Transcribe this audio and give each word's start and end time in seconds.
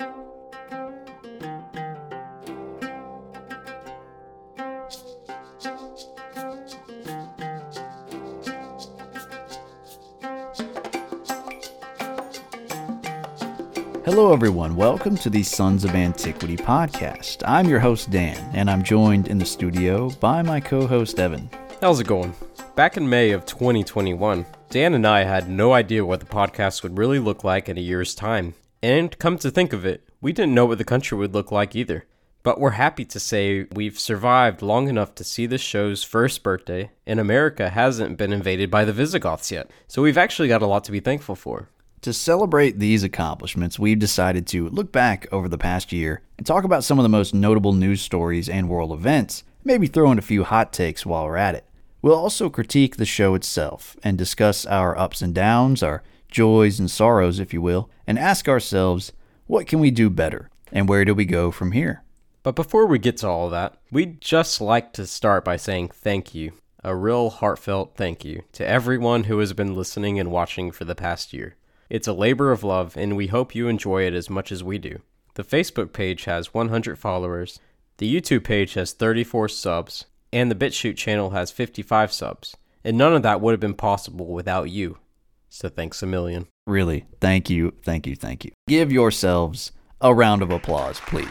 Hello, 0.00 0.12
everyone. 14.32 14.74
Welcome 14.74 15.18
to 15.18 15.28
the 15.28 15.42
Sons 15.42 15.84
of 15.84 15.90
Antiquity 15.90 16.56
podcast. 16.56 17.42
I'm 17.46 17.68
your 17.68 17.80
host, 17.80 18.10
Dan, 18.10 18.38
and 18.54 18.70
I'm 18.70 18.82
joined 18.82 19.28
in 19.28 19.36
the 19.36 19.44
studio 19.44 20.08
by 20.08 20.40
my 20.40 20.60
co 20.60 20.86
host, 20.86 21.20
Evan. 21.20 21.50
How's 21.82 22.00
it 22.00 22.06
going? 22.06 22.34
Back 22.74 22.96
in 22.96 23.06
May 23.06 23.32
of 23.32 23.44
2021, 23.44 24.46
Dan 24.70 24.94
and 24.94 25.06
I 25.06 25.24
had 25.24 25.50
no 25.50 25.74
idea 25.74 26.06
what 26.06 26.20
the 26.20 26.26
podcast 26.26 26.82
would 26.82 26.96
really 26.96 27.18
look 27.18 27.44
like 27.44 27.68
in 27.68 27.76
a 27.76 27.82
year's 27.82 28.14
time. 28.14 28.54
And 28.82 29.18
come 29.18 29.36
to 29.38 29.50
think 29.50 29.72
of 29.72 29.84
it, 29.84 30.08
we 30.20 30.32
didn't 30.32 30.54
know 30.54 30.64
what 30.64 30.78
the 30.78 30.84
country 30.84 31.18
would 31.18 31.34
look 31.34 31.52
like 31.52 31.76
either. 31.76 32.06
But 32.42 32.58
we're 32.58 32.70
happy 32.70 33.04
to 33.04 33.20
say 33.20 33.66
we've 33.74 33.98
survived 33.98 34.62
long 34.62 34.88
enough 34.88 35.14
to 35.16 35.24
see 35.24 35.44
the 35.44 35.58
show's 35.58 36.02
first 36.02 36.42
birthday, 36.42 36.90
and 37.06 37.20
America 37.20 37.68
hasn't 37.68 38.16
been 38.16 38.32
invaded 38.32 38.70
by 38.70 38.86
the 38.86 38.94
Visigoths 38.94 39.50
yet. 39.50 39.70
So 39.86 40.00
we've 40.00 40.16
actually 40.16 40.48
got 40.48 40.62
a 40.62 40.66
lot 40.66 40.84
to 40.84 40.92
be 40.92 41.00
thankful 41.00 41.34
for. 41.34 41.68
To 42.00 42.14
celebrate 42.14 42.78
these 42.78 43.02
accomplishments, 43.02 43.78
we've 43.78 43.98
decided 43.98 44.46
to 44.48 44.70
look 44.70 44.90
back 44.90 45.26
over 45.30 45.50
the 45.50 45.58
past 45.58 45.92
year 45.92 46.22
and 46.38 46.46
talk 46.46 46.64
about 46.64 46.82
some 46.82 46.98
of 46.98 47.02
the 47.02 47.10
most 47.10 47.34
notable 47.34 47.74
news 47.74 48.00
stories 48.00 48.48
and 48.48 48.70
world 48.70 48.92
events, 48.92 49.44
maybe 49.62 49.86
throw 49.86 50.10
in 50.10 50.18
a 50.18 50.22
few 50.22 50.44
hot 50.44 50.72
takes 50.72 51.04
while 51.04 51.26
we're 51.26 51.36
at 51.36 51.54
it. 51.54 51.66
We'll 52.00 52.14
also 52.14 52.48
critique 52.48 52.96
the 52.96 53.04
show 53.04 53.34
itself 53.34 53.98
and 54.02 54.16
discuss 54.16 54.64
our 54.64 54.96
ups 54.96 55.20
and 55.20 55.34
downs, 55.34 55.82
our 55.82 56.02
joys 56.30 56.78
and 56.78 56.90
sorrows, 56.90 57.40
if 57.40 57.52
you 57.52 57.60
will, 57.60 57.90
and 58.06 58.18
ask 58.18 58.48
ourselves, 58.48 59.12
what 59.46 59.66
can 59.66 59.80
we 59.80 59.90
do 59.90 60.08
better 60.10 60.50
and 60.72 60.88
where 60.88 61.04
do 61.04 61.14
we 61.14 61.24
go 61.24 61.50
from 61.50 61.72
here? 61.72 62.02
But 62.42 62.56
before 62.56 62.86
we 62.86 62.98
get 62.98 63.18
to 63.18 63.28
all 63.28 63.50
that, 63.50 63.76
we'd 63.90 64.20
just 64.20 64.60
like 64.60 64.92
to 64.94 65.06
start 65.06 65.44
by 65.44 65.56
saying 65.56 65.88
thank 65.88 66.34
you. 66.34 66.52
A 66.82 66.96
real 66.96 67.28
heartfelt 67.28 67.94
thank 67.96 68.24
you 68.24 68.42
to 68.52 68.66
everyone 68.66 69.24
who 69.24 69.38
has 69.40 69.52
been 69.52 69.74
listening 69.74 70.18
and 70.18 70.30
watching 70.30 70.70
for 70.70 70.86
the 70.86 70.94
past 70.94 71.34
year. 71.34 71.56
It's 71.90 72.08
a 72.08 72.14
labor 72.14 72.52
of 72.52 72.64
love, 72.64 72.96
and 72.96 73.16
we 73.16 73.26
hope 73.26 73.54
you 73.54 73.68
enjoy 73.68 74.04
it 74.04 74.14
as 74.14 74.30
much 74.30 74.50
as 74.50 74.64
we 74.64 74.78
do. 74.78 75.00
The 75.34 75.44
Facebook 75.44 75.92
page 75.92 76.24
has 76.24 76.54
100 76.54 76.98
followers, 76.98 77.60
the 77.98 78.20
YouTube 78.20 78.44
page 78.44 78.74
has 78.74 78.92
34 78.92 79.48
subs, 79.48 80.06
and 80.32 80.50
the 80.50 80.54
BitChute 80.54 80.96
channel 80.96 81.30
has 81.30 81.50
55 81.50 82.12
subs. 82.12 82.56
And 82.82 82.96
none 82.96 83.14
of 83.14 83.22
that 83.22 83.42
would 83.42 83.52
have 83.52 83.60
been 83.60 83.74
possible 83.74 84.26
without 84.26 84.70
you. 84.70 84.96
So 85.50 85.68
thanks 85.68 86.02
a 86.02 86.06
million. 86.06 86.46
Really, 86.66 87.06
thank 87.20 87.50
you, 87.50 87.74
thank 87.82 88.06
you, 88.06 88.14
thank 88.14 88.44
you. 88.44 88.52
Give 88.68 88.90
yourselves 88.90 89.72
a 90.00 90.14
round 90.14 90.42
of 90.42 90.50
applause, 90.50 91.00
please. 91.00 91.26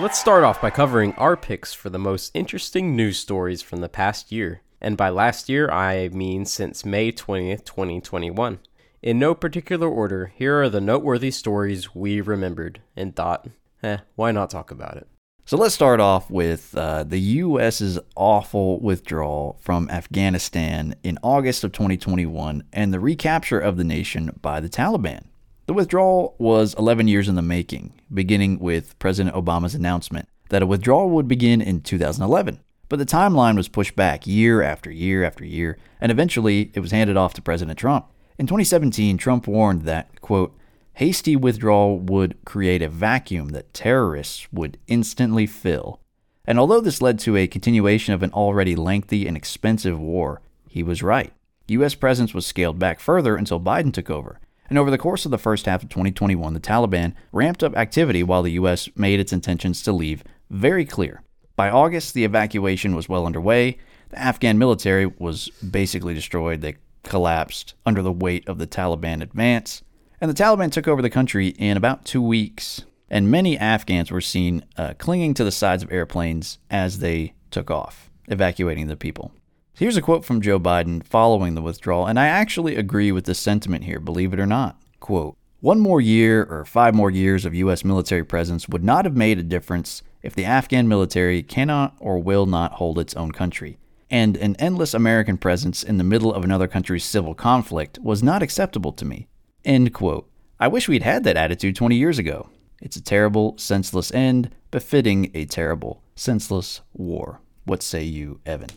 Let's 0.00 0.18
start 0.18 0.42
off 0.42 0.62
by 0.62 0.70
covering 0.70 1.12
our 1.14 1.36
picks 1.36 1.74
for 1.74 1.90
the 1.90 1.98
most 1.98 2.30
interesting 2.32 2.96
news 2.96 3.18
stories 3.18 3.62
from 3.62 3.80
the 3.80 3.88
past 3.88 4.32
year. 4.32 4.62
And 4.80 4.96
by 4.96 5.10
last 5.10 5.48
year, 5.48 5.68
I 5.70 6.08
mean 6.08 6.44
since 6.46 6.84
May 6.84 7.12
20th, 7.12 7.64
2021. 7.64 8.60
In 9.02 9.18
no 9.18 9.34
particular 9.34 9.88
order, 9.88 10.32
here 10.34 10.62
are 10.62 10.68
the 10.68 10.80
noteworthy 10.80 11.30
stories 11.30 11.94
we 11.94 12.20
remembered 12.20 12.80
and 12.96 13.14
thought, 13.14 13.48
eh, 13.82 13.98
why 14.14 14.32
not 14.32 14.50
talk 14.50 14.70
about 14.70 14.96
it? 14.96 15.08
So 15.48 15.56
let's 15.56 15.74
start 15.74 15.98
off 15.98 16.30
with 16.30 16.76
uh, 16.76 17.04
the 17.04 17.18
U.S.'s 17.18 17.98
awful 18.14 18.80
withdrawal 18.80 19.56
from 19.62 19.88
Afghanistan 19.88 20.94
in 21.02 21.18
August 21.22 21.64
of 21.64 21.72
2021 21.72 22.64
and 22.70 22.92
the 22.92 23.00
recapture 23.00 23.58
of 23.58 23.78
the 23.78 23.82
nation 23.82 24.38
by 24.42 24.60
the 24.60 24.68
Taliban. 24.68 25.22
The 25.64 25.72
withdrawal 25.72 26.34
was 26.36 26.74
11 26.74 27.08
years 27.08 27.30
in 27.30 27.34
the 27.34 27.40
making, 27.40 27.94
beginning 28.12 28.58
with 28.58 28.98
President 28.98 29.34
Obama's 29.34 29.74
announcement 29.74 30.28
that 30.50 30.60
a 30.60 30.66
withdrawal 30.66 31.08
would 31.08 31.28
begin 31.28 31.62
in 31.62 31.80
2011. 31.80 32.60
But 32.90 32.98
the 32.98 33.06
timeline 33.06 33.56
was 33.56 33.68
pushed 33.68 33.96
back 33.96 34.26
year 34.26 34.60
after 34.60 34.90
year 34.90 35.24
after 35.24 35.46
year, 35.46 35.78
and 35.98 36.12
eventually 36.12 36.70
it 36.74 36.80
was 36.80 36.90
handed 36.90 37.16
off 37.16 37.32
to 37.32 37.40
President 37.40 37.78
Trump. 37.78 38.04
In 38.38 38.46
2017, 38.46 39.16
Trump 39.16 39.46
warned 39.46 39.86
that, 39.86 40.20
quote, 40.20 40.54
hasty 40.98 41.36
withdrawal 41.36 41.96
would 41.96 42.36
create 42.44 42.82
a 42.82 42.88
vacuum 42.88 43.50
that 43.50 43.72
terrorists 43.72 44.52
would 44.52 44.76
instantly 44.88 45.46
fill. 45.46 46.00
And 46.44 46.58
although 46.58 46.80
this 46.80 47.00
led 47.00 47.20
to 47.20 47.36
a 47.36 47.46
continuation 47.46 48.14
of 48.14 48.24
an 48.24 48.32
already 48.32 48.74
lengthy 48.74 49.24
and 49.24 49.36
expensive 49.36 50.00
war, 50.00 50.42
he 50.68 50.82
was 50.82 51.00
right. 51.00 51.32
U.S. 51.68 51.94
presence 51.94 52.34
was 52.34 52.46
scaled 52.46 52.80
back 52.80 52.98
further 52.98 53.36
until 53.36 53.60
Biden 53.60 53.92
took 53.92 54.10
over. 54.10 54.40
And 54.68 54.76
over 54.76 54.90
the 54.90 54.98
course 54.98 55.24
of 55.24 55.30
the 55.30 55.38
first 55.38 55.66
half 55.66 55.84
of 55.84 55.88
2021, 55.88 56.52
the 56.52 56.58
Taliban 56.58 57.14
ramped 57.30 57.62
up 57.62 57.76
activity 57.76 58.24
while 58.24 58.42
the 58.42 58.52
U.S. 58.52 58.88
made 58.96 59.20
its 59.20 59.32
intentions 59.32 59.84
to 59.84 59.92
leave 59.92 60.24
very 60.50 60.84
clear. 60.84 61.22
By 61.54 61.70
August, 61.70 62.12
the 62.12 62.24
evacuation 62.24 62.96
was 62.96 63.08
well 63.08 63.24
underway. 63.24 63.78
The 64.08 64.18
Afghan 64.18 64.58
military 64.58 65.06
was 65.06 65.48
basically 65.70 66.14
destroyed. 66.14 66.60
They 66.60 66.74
collapsed 67.04 67.74
under 67.86 68.02
the 68.02 68.10
weight 68.10 68.48
of 68.48 68.58
the 68.58 68.66
Taliban 68.66 69.22
advance. 69.22 69.84
And 70.20 70.30
the 70.30 70.34
Taliban 70.34 70.72
took 70.72 70.88
over 70.88 71.00
the 71.00 71.10
country 71.10 71.48
in 71.48 71.76
about 71.76 72.04
two 72.04 72.22
weeks. 72.22 72.84
And 73.10 73.30
many 73.30 73.56
Afghans 73.56 74.10
were 74.10 74.20
seen 74.20 74.64
uh, 74.76 74.94
clinging 74.98 75.34
to 75.34 75.44
the 75.44 75.52
sides 75.52 75.82
of 75.82 75.92
airplanes 75.92 76.58
as 76.70 76.98
they 76.98 77.34
took 77.50 77.70
off, 77.70 78.10
evacuating 78.26 78.88
the 78.88 78.96
people. 78.96 79.32
Here's 79.74 79.96
a 79.96 80.02
quote 80.02 80.24
from 80.24 80.40
Joe 80.40 80.58
Biden 80.58 81.04
following 81.04 81.54
the 81.54 81.62
withdrawal, 81.62 82.06
and 82.06 82.18
I 82.18 82.26
actually 82.26 82.74
agree 82.74 83.12
with 83.12 83.24
the 83.24 83.34
sentiment 83.34 83.84
here, 83.84 84.00
believe 84.00 84.32
it 84.32 84.40
or 84.40 84.46
not. 84.46 84.76
Quote, 84.98 85.36
one 85.60 85.80
more 85.80 86.00
year 86.00 86.44
or 86.44 86.64
five 86.64 86.94
more 86.94 87.10
years 87.10 87.44
of 87.44 87.54
U.S. 87.54 87.84
military 87.84 88.24
presence 88.24 88.68
would 88.68 88.84
not 88.84 89.04
have 89.04 89.16
made 89.16 89.38
a 89.38 89.42
difference 89.44 90.02
if 90.22 90.34
the 90.34 90.44
Afghan 90.44 90.88
military 90.88 91.42
cannot 91.42 91.96
or 92.00 92.18
will 92.18 92.46
not 92.46 92.72
hold 92.72 92.98
its 92.98 93.14
own 93.14 93.32
country. 93.32 93.78
And 94.10 94.36
an 94.36 94.56
endless 94.56 94.94
American 94.94 95.38
presence 95.38 95.82
in 95.82 95.98
the 95.98 96.04
middle 96.04 96.32
of 96.32 96.44
another 96.44 96.68
country's 96.68 97.04
civil 97.04 97.34
conflict 97.34 97.98
was 98.02 98.22
not 98.22 98.42
acceptable 98.42 98.92
to 98.92 99.04
me. 99.04 99.28
End 99.68 99.92
quote. 99.92 100.26
I 100.58 100.66
wish 100.66 100.88
we'd 100.88 101.02
had 101.02 101.24
that 101.24 101.36
attitude 101.36 101.76
20 101.76 101.94
years 101.94 102.18
ago. 102.18 102.48
It's 102.80 102.96
a 102.96 103.02
terrible, 103.02 103.58
senseless 103.58 104.10
end, 104.14 104.50
befitting 104.70 105.30
a 105.34 105.44
terrible, 105.44 106.02
senseless 106.14 106.80
war. 106.94 107.42
What 107.64 107.82
say 107.82 108.02
you, 108.02 108.40
Evan? 108.46 108.70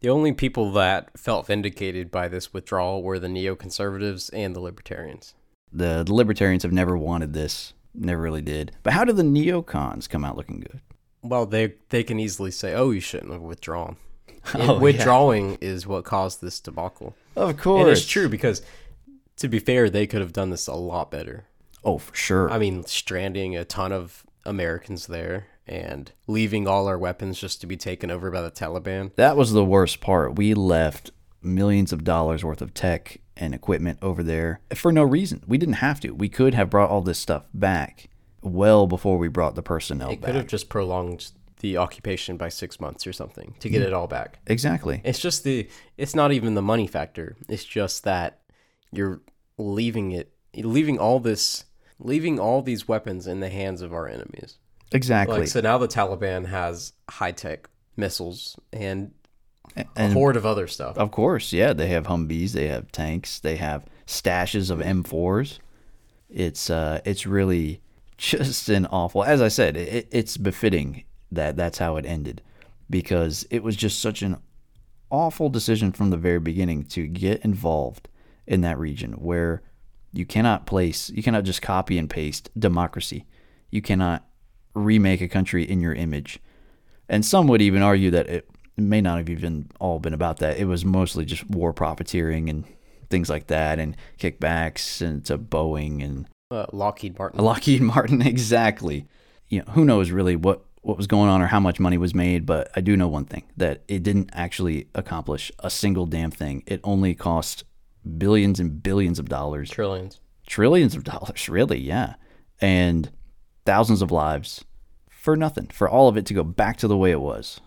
The 0.00 0.08
only 0.08 0.32
people 0.32 0.72
that 0.72 1.10
felt 1.18 1.48
vindicated 1.48 2.10
by 2.10 2.28
this 2.28 2.54
withdrawal 2.54 3.02
were 3.02 3.18
the 3.18 3.28
neoconservatives 3.28 4.30
and 4.32 4.56
the 4.56 4.60
libertarians. 4.60 5.34
The, 5.70 6.02
the 6.02 6.14
libertarians 6.14 6.62
have 6.62 6.72
never 6.72 6.96
wanted 6.96 7.34
this, 7.34 7.74
never 7.94 8.22
really 8.22 8.40
did. 8.40 8.72
But 8.82 8.94
how 8.94 9.04
do 9.04 9.12
the 9.12 9.22
neocons 9.22 10.08
come 10.08 10.24
out 10.24 10.38
looking 10.38 10.60
good? 10.60 10.80
Well, 11.22 11.44
they 11.44 11.74
they 11.90 12.02
can 12.02 12.18
easily 12.18 12.50
say, 12.50 12.74
"Oh, 12.74 12.90
you 12.90 12.98
shouldn't 13.00 13.32
have 13.32 13.42
withdrawn." 13.42 13.96
Oh, 14.54 14.78
withdrawing 14.80 15.52
yeah. 15.52 15.58
is 15.60 15.86
what 15.86 16.04
caused 16.04 16.40
this 16.40 16.58
debacle. 16.58 17.14
Of 17.36 17.58
course, 17.58 17.82
and 17.82 17.90
it's 17.90 18.04
true 18.04 18.28
because, 18.28 18.60
to 19.36 19.48
be 19.48 19.58
fair, 19.58 19.90
they 19.90 20.06
could 20.06 20.20
have 20.20 20.32
done 20.32 20.50
this 20.50 20.66
a 20.66 20.74
lot 20.74 21.10
better. 21.10 21.46
Oh, 21.84 21.98
for 21.98 22.14
sure. 22.14 22.50
I 22.50 22.58
mean, 22.58 22.84
stranding 22.84 23.56
a 23.56 23.64
ton 23.64 23.92
of 23.92 24.24
Americans 24.44 25.06
there 25.06 25.46
and 25.66 26.12
leaving 26.26 26.66
all 26.66 26.86
our 26.86 26.98
weapons 26.98 27.38
just 27.38 27.60
to 27.60 27.66
be 27.66 27.76
taken 27.76 28.10
over 28.10 28.30
by 28.30 28.42
the 28.42 28.50
Taliban. 28.50 29.14
That 29.16 29.36
was 29.36 29.52
the 29.52 29.64
worst 29.64 30.00
part. 30.00 30.36
We 30.36 30.54
left 30.54 31.10
millions 31.42 31.92
of 31.92 32.04
dollars 32.04 32.44
worth 32.44 32.62
of 32.62 32.74
tech 32.74 33.18
and 33.36 33.54
equipment 33.54 33.98
over 34.02 34.22
there 34.22 34.60
for 34.74 34.92
no 34.92 35.02
reason. 35.02 35.42
We 35.46 35.58
didn't 35.58 35.76
have 35.76 36.00
to. 36.00 36.10
We 36.10 36.28
could 36.28 36.54
have 36.54 36.70
brought 36.70 36.90
all 36.90 37.00
this 37.00 37.18
stuff 37.18 37.46
back 37.54 38.08
well 38.42 38.86
before 38.86 39.18
we 39.18 39.28
brought 39.28 39.54
the 39.54 39.62
personnel 39.62 40.10
it 40.10 40.20
back. 40.20 40.26
could 40.26 40.36
have 40.36 40.46
just 40.46 40.68
prolonged 40.68 41.32
the 41.60 41.76
occupation 41.76 42.36
by 42.36 42.48
six 42.48 42.80
months 42.80 43.06
or 43.06 43.12
something 43.12 43.54
to 43.60 43.68
get 43.68 43.80
yeah. 43.80 43.88
it 43.88 43.92
all 43.92 44.08
back. 44.08 44.40
Exactly. 44.46 45.00
It's 45.04 45.20
just 45.20 45.44
the. 45.44 45.68
It's 45.96 46.14
not 46.14 46.32
even 46.32 46.54
the 46.54 46.62
money 46.62 46.88
factor. 46.88 47.36
It's 47.48 47.64
just 47.64 48.04
that 48.04 48.40
you're 48.92 49.20
leaving 49.58 50.12
it, 50.12 50.32
leaving 50.54 50.98
all 50.98 51.18
this, 51.18 51.64
leaving 51.98 52.38
all 52.38 52.62
these 52.62 52.86
weapons 52.86 53.26
in 53.26 53.40
the 53.40 53.48
hands 53.48 53.82
of 53.82 53.92
our 53.92 54.06
enemies. 54.06 54.58
Exactly. 54.92 55.40
Like 55.40 55.48
so 55.48 55.60
now 55.60 55.78
the 55.78 55.88
Taliban 55.88 56.46
has 56.46 56.92
high 57.08 57.32
tech 57.32 57.68
missiles 57.96 58.56
and, 58.72 59.12
and 59.74 60.12
a 60.12 60.14
horde 60.14 60.36
of 60.36 60.46
other 60.46 60.66
stuff. 60.66 60.96
Of 60.98 61.10
course, 61.10 61.52
yeah, 61.52 61.72
they 61.72 61.88
have 61.88 62.06
Humvees, 62.06 62.52
they 62.52 62.68
have 62.68 62.92
tanks, 62.92 63.40
they 63.40 63.56
have 63.56 63.86
stashes 64.06 64.70
of 64.70 64.78
M4s. 64.80 65.58
It's 66.28 66.70
uh, 66.70 67.00
it's 67.04 67.26
really 67.26 67.80
just 68.18 68.68
an 68.68 68.86
awful. 68.86 69.24
As 69.24 69.40
I 69.40 69.48
said, 69.48 69.76
it, 69.76 70.08
it's 70.10 70.36
befitting 70.36 71.04
that 71.30 71.56
that's 71.56 71.78
how 71.78 71.96
it 71.96 72.04
ended, 72.04 72.42
because 72.90 73.46
it 73.50 73.62
was 73.62 73.76
just 73.76 74.00
such 74.00 74.22
an 74.22 74.36
awful 75.10 75.48
decision 75.48 75.92
from 75.92 76.10
the 76.10 76.16
very 76.16 76.40
beginning 76.40 76.84
to 76.84 77.06
get 77.06 77.42
involved 77.42 78.08
in 78.52 78.60
that 78.60 78.78
region 78.78 79.12
where 79.14 79.62
you 80.12 80.26
cannot 80.26 80.66
place, 80.66 81.08
you 81.10 81.22
cannot 81.22 81.44
just 81.44 81.62
copy 81.62 81.96
and 81.96 82.08
paste 82.08 82.50
democracy. 82.56 83.24
You 83.70 83.80
cannot 83.80 84.26
remake 84.74 85.22
a 85.22 85.28
country 85.28 85.64
in 85.64 85.80
your 85.80 85.94
image. 85.94 86.38
And 87.08 87.24
some 87.24 87.48
would 87.48 87.62
even 87.62 87.82
argue 87.82 88.10
that 88.10 88.28
it, 88.28 88.48
may 88.76 89.02
not 89.02 89.18
have 89.18 89.28
even 89.28 89.70
all 89.80 89.98
been 89.98 90.14
about 90.14 90.38
that. 90.38 90.56
It 90.56 90.64
was 90.64 90.82
mostly 90.82 91.26
just 91.26 91.48
war 91.50 91.74
profiteering 91.74 92.48
and 92.48 92.64
things 93.10 93.28
like 93.28 93.48
that, 93.48 93.78
and 93.78 93.96
kickbacks 94.18 95.02
and 95.02 95.24
to 95.26 95.36
Boeing 95.36 96.02
and 96.02 96.26
Uh, 96.50 96.64
Lockheed 96.72 97.18
Martin. 97.18 97.44
Lockheed 97.44 97.82
Martin. 97.82 98.22
Exactly. 98.26 99.06
You 99.48 99.58
know, 99.58 99.72
who 99.72 99.84
knows 99.84 100.10
really 100.10 100.36
what 100.36 100.64
what 100.80 100.96
was 100.96 101.06
going 101.06 101.28
on 101.28 101.40
or 101.42 101.46
how 101.46 101.60
much 101.60 101.78
money 101.78 101.98
was 101.98 102.14
made, 102.14 102.44
but 102.46 102.70
I 102.74 102.80
do 102.80 102.96
know 102.96 103.08
one 103.08 103.26
thing 103.26 103.44
that 103.56 103.82
it 103.86 104.02
didn't 104.02 104.30
actually 104.32 104.88
accomplish 104.94 105.52
a 105.60 105.70
single 105.70 106.06
damn 106.06 106.30
thing. 106.30 106.64
It 106.66 106.80
only 106.82 107.14
cost 107.14 107.64
billions 108.18 108.58
and 108.60 108.82
billions 108.82 109.18
of 109.18 109.28
dollars 109.28 109.70
Trillions. 109.70 110.20
trillions 110.46 110.94
of 110.94 111.04
dollars, 111.04 111.48
really, 111.48 111.78
yeah, 111.78 112.14
and 112.60 113.10
thousands 113.64 114.02
of 114.02 114.10
lives 114.10 114.64
for 115.08 115.36
nothing, 115.36 115.66
for 115.66 115.88
all 115.88 116.08
of 116.08 116.16
it 116.16 116.26
to 116.26 116.34
go 116.34 116.42
back 116.44 116.76
to 116.78 116.88
the 116.88 116.96
way 116.96 117.10
it 117.10 117.20
was. 117.20 117.60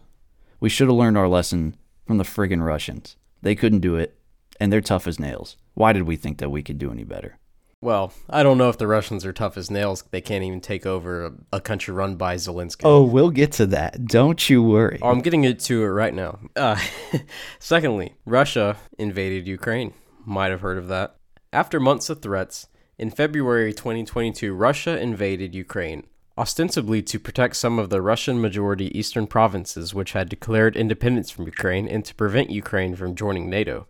We 0.59 0.69
should 0.69 0.87
have 0.87 0.97
learned 0.97 1.17
our 1.17 1.27
lesson 1.27 1.75
from 2.05 2.17
the 2.17 2.23
friggin' 2.23 2.65
Russians. 2.65 3.15
They 3.41 3.55
couldn't 3.55 3.79
do 3.79 3.95
it, 3.95 4.17
and 4.59 4.71
they're 4.71 4.81
tough 4.81 5.07
as 5.07 5.19
nails. 5.19 5.55
Why 5.73 5.93
did 5.93 6.03
we 6.03 6.15
think 6.15 6.37
that 6.39 6.49
we 6.51 6.63
could 6.63 6.77
do 6.77 6.91
any 6.91 7.03
better? 7.03 7.37
Well, 7.81 8.13
I 8.29 8.41
don't 8.41 8.57
know 8.57 8.69
if 8.69 8.77
the 8.77 8.87
Russians 8.87 9.25
are 9.25 9.33
tough 9.33 9.57
as 9.57 9.69
nails. 9.69 10.03
They 10.09 10.21
can't 10.21 10.43
even 10.43 10.59
take 10.59 10.85
over 10.85 11.25
a, 11.25 11.31
a 11.53 11.61
country 11.61 11.93
run 11.93 12.15
by 12.15 12.35
Zelensky. 12.35 12.81
Oh, 12.83 13.03
we'll 13.03 13.29
get 13.29 13.51
to 13.53 13.67
that. 13.67 14.05
Don't 14.05 14.49
you 14.49 14.63
worry. 14.63 14.97
Oh, 15.01 15.09
I'm 15.09 15.19
getting 15.21 15.43
into 15.43 15.83
it 15.83 15.87
right 15.87 16.13
now. 16.13 16.39
Uh, 16.55 16.79
secondly, 17.59 18.15
Russia 18.25 18.77
invaded 18.97 19.45
Ukraine. 19.47 19.93
Might 20.25 20.51
have 20.51 20.61
heard 20.61 20.77
of 20.79 20.87
that. 20.87 21.15
After 21.53 21.79
months 21.79 22.09
of 22.09 22.21
threats, 22.21 22.67
in 22.97 23.11
February 23.11 23.73
2022, 23.73 24.53
Russia 24.53 24.99
invaded 24.99 25.53
Ukraine, 25.53 26.07
ostensibly 26.37 27.01
to 27.03 27.19
protect 27.19 27.57
some 27.57 27.77
of 27.77 27.89
the 27.89 28.01
Russian 28.01 28.41
majority 28.41 28.97
eastern 28.97 29.27
provinces 29.27 29.93
which 29.93 30.13
had 30.13 30.27
declared 30.27 30.75
independence 30.75 31.29
from 31.29 31.45
Ukraine 31.45 31.87
and 31.87 32.03
to 32.05 32.15
prevent 32.15 32.49
Ukraine 32.49 32.95
from 32.95 33.15
joining 33.15 33.49
NATO. 33.49 33.87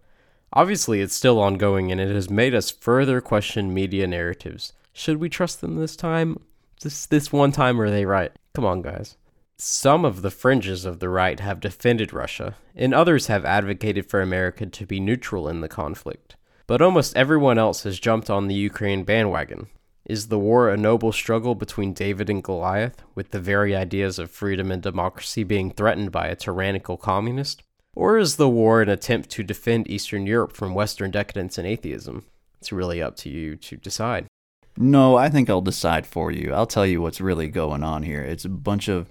Obviously, 0.52 1.02
it's 1.02 1.16
still 1.16 1.40
ongoing 1.40 1.92
and 1.92 2.02
it 2.02 2.14
has 2.14 2.30
made 2.30 2.54
us 2.54 2.70
further 2.70 3.22
question 3.22 3.74
media 3.74 4.06
narratives. 4.06 4.74
Should 4.92 5.18
we 5.18 5.30
trust 5.30 5.62
them 5.62 5.76
this 5.76 5.96
time? 5.96 6.42
This 6.81 7.06
this 7.06 7.31
one 7.31 7.52
time 7.52 7.80
are 7.80 7.90
they 7.90 8.06
right? 8.06 8.31
Come 8.54 8.66
on, 8.66 8.81
guys. 8.81 9.18
Some 9.57 10.04
of 10.04 10.22
the 10.22 10.31
fringes 10.31 10.84
of 10.84 11.00
the 11.00 11.07
right 11.07 11.40
have 11.40 11.62
defended 11.62 12.12
Russia, 12.12 12.57
and 12.75 12.94
others 12.94 13.28
have 13.28 13.46
advocated 13.46 14.06
for 14.06 14.22
America 14.22 14.66
to 14.66 14.86
be 14.86 15.00
neutral 15.00 15.48
in 15.48 15.62
the 15.62 15.69
conflict. 15.69 16.36
But 16.68 16.81
almost 16.81 17.16
everyone 17.16 17.57
else 17.57 17.84
has 17.84 18.00
jumped 18.00 18.30
on 18.30 18.48
the 18.48 18.56
Ukraine 18.56 19.06
bandwagon. 19.06 19.68
Is 20.06 20.28
the 20.28 20.38
war 20.38 20.69
a 20.69 20.78
noble 20.78 21.13
struggle 21.13 21.56
between 21.56 21.94
David 21.94 22.30
and 22.30 22.44
Goliath, 22.44 23.02
with 23.16 23.31
the 23.31 23.40
very 23.40 23.74
ideas 23.74 24.19
of 24.19 24.30
freedom 24.30 24.72
and 24.72 24.81
democracy 24.81 25.44
being 25.44 25.72
threatened 25.72 26.12
by 26.12 26.28
a 26.28 26.36
tyrannical 26.36 26.98
communist? 26.98 27.63
Or 27.96 28.18
is 28.18 28.36
the 28.36 28.50
war 28.50 28.81
an 28.81 28.90
attempt 28.90 29.30
to 29.31 29.44
defend 29.44 29.90
Eastern 29.90 30.28
Europe 30.28 30.52
from 30.52 30.75
Western 30.75 31.12
decadence 31.12 31.57
and 31.57 31.66
atheism? 31.66 32.25
It's 32.60 32.74
really 32.74 33.02
up 33.02 33.16
to 33.18 33.30
you 33.30 33.56
to 33.56 33.78
decide. 33.78 34.28
No, 34.75 35.16
I 35.16 35.30
think 35.30 35.50
I'll 35.50 35.62
decide 35.62 36.06
for 36.06 36.30
you. 36.30 36.54
I'll 36.54 36.68
tell 36.68 36.86
you 36.86 37.02
what's 37.02 37.22
really 37.22 37.48
going 37.48 37.84
on 37.84 38.04
here. 38.04 38.22
It's 38.22 38.44
a 38.44 38.50
bunch 38.50 38.90
of 38.90 39.10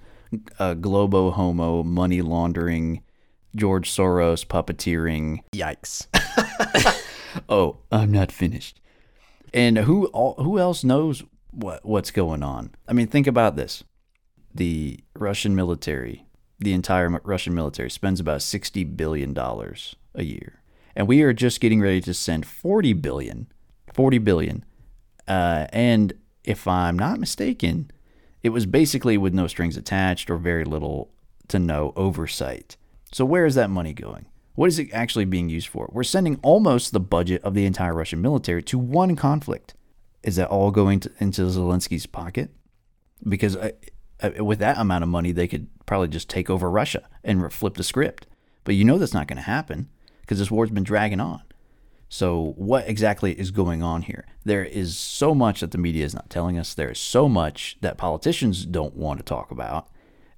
uh, 0.58 0.74
globo 0.74 1.30
homo 1.30 1.82
money 1.82 2.22
laundering, 2.22 3.02
George 3.54 3.90
Soros 3.90 4.44
puppeteering. 4.46 5.40
Yikes. 5.52 6.06
Oh, 7.48 7.78
I'm 7.90 8.12
not 8.12 8.32
finished. 8.32 8.80
And 9.52 9.78
who 9.78 10.06
who 10.12 10.58
else 10.58 10.84
knows 10.84 11.22
what 11.50 11.84
what's 11.84 12.10
going 12.10 12.42
on? 12.42 12.74
I 12.88 12.92
mean, 12.92 13.06
think 13.06 13.26
about 13.26 13.56
this: 13.56 13.84
the 14.54 15.00
Russian 15.14 15.54
military, 15.54 16.26
the 16.58 16.72
entire 16.72 17.08
Russian 17.24 17.54
military, 17.54 17.90
spends 17.90 18.20
about 18.20 18.42
sixty 18.42 18.84
billion 18.84 19.32
dollars 19.32 19.96
a 20.14 20.24
year, 20.24 20.62
and 20.96 21.06
we 21.06 21.22
are 21.22 21.32
just 21.32 21.60
getting 21.60 21.80
ready 21.80 22.00
to 22.02 22.14
send 22.14 22.46
40 22.46 22.92
billion, 22.94 23.48
40 23.92 24.18
billion. 24.18 24.64
Uh, 25.26 25.66
and 25.72 26.12
if 26.44 26.68
I'm 26.68 26.98
not 26.98 27.18
mistaken, 27.18 27.90
it 28.44 28.50
was 28.50 28.66
basically 28.66 29.16
with 29.16 29.32
no 29.34 29.46
strings 29.48 29.76
attached 29.76 30.28
or 30.30 30.36
very 30.36 30.64
little 30.64 31.10
to 31.48 31.58
no 31.58 31.94
oversight. 31.96 32.76
So 33.10 33.24
where 33.24 33.46
is 33.46 33.54
that 33.54 33.70
money 33.70 33.94
going? 33.94 34.26
What 34.54 34.68
is 34.68 34.78
it 34.78 34.92
actually 34.92 35.24
being 35.24 35.48
used 35.48 35.66
for? 35.66 35.88
We're 35.90 36.04
sending 36.04 36.38
almost 36.42 36.92
the 36.92 37.00
budget 37.00 37.42
of 37.42 37.54
the 37.54 37.64
entire 37.64 37.94
Russian 37.94 38.20
military 38.20 38.62
to 38.64 38.78
one 38.78 39.16
conflict. 39.16 39.74
Is 40.22 40.36
that 40.36 40.48
all 40.48 40.70
going 40.70 41.00
to, 41.00 41.12
into 41.18 41.42
Zelensky's 41.42 42.06
pocket? 42.06 42.50
Because 43.26 43.56
uh, 43.56 43.70
uh, 44.20 44.44
with 44.44 44.58
that 44.58 44.78
amount 44.78 45.02
of 45.02 45.08
money, 45.08 45.32
they 45.32 45.48
could 45.48 45.68
probably 45.86 46.08
just 46.08 46.28
take 46.28 46.50
over 46.50 46.70
Russia 46.70 47.08
and 47.24 47.50
flip 47.50 47.74
the 47.74 47.82
script. 47.82 48.26
But 48.62 48.74
you 48.74 48.84
know 48.84 48.98
that's 48.98 49.14
not 49.14 49.26
going 49.26 49.38
to 49.38 49.42
happen 49.42 49.88
because 50.20 50.38
this 50.38 50.50
war's 50.50 50.70
been 50.70 50.84
dragging 50.84 51.20
on. 51.20 51.42
So, 52.14 52.54
what 52.56 52.88
exactly 52.88 53.32
is 53.32 53.50
going 53.50 53.82
on 53.82 54.02
here? 54.02 54.24
There 54.44 54.64
is 54.64 54.96
so 54.96 55.34
much 55.34 55.58
that 55.58 55.72
the 55.72 55.78
media 55.78 56.04
is 56.04 56.14
not 56.14 56.30
telling 56.30 56.56
us. 56.56 56.72
There 56.72 56.92
is 56.92 57.00
so 57.00 57.28
much 57.28 57.76
that 57.80 57.98
politicians 57.98 58.64
don't 58.66 58.94
want 58.94 59.18
to 59.18 59.24
talk 59.24 59.50
about. 59.50 59.88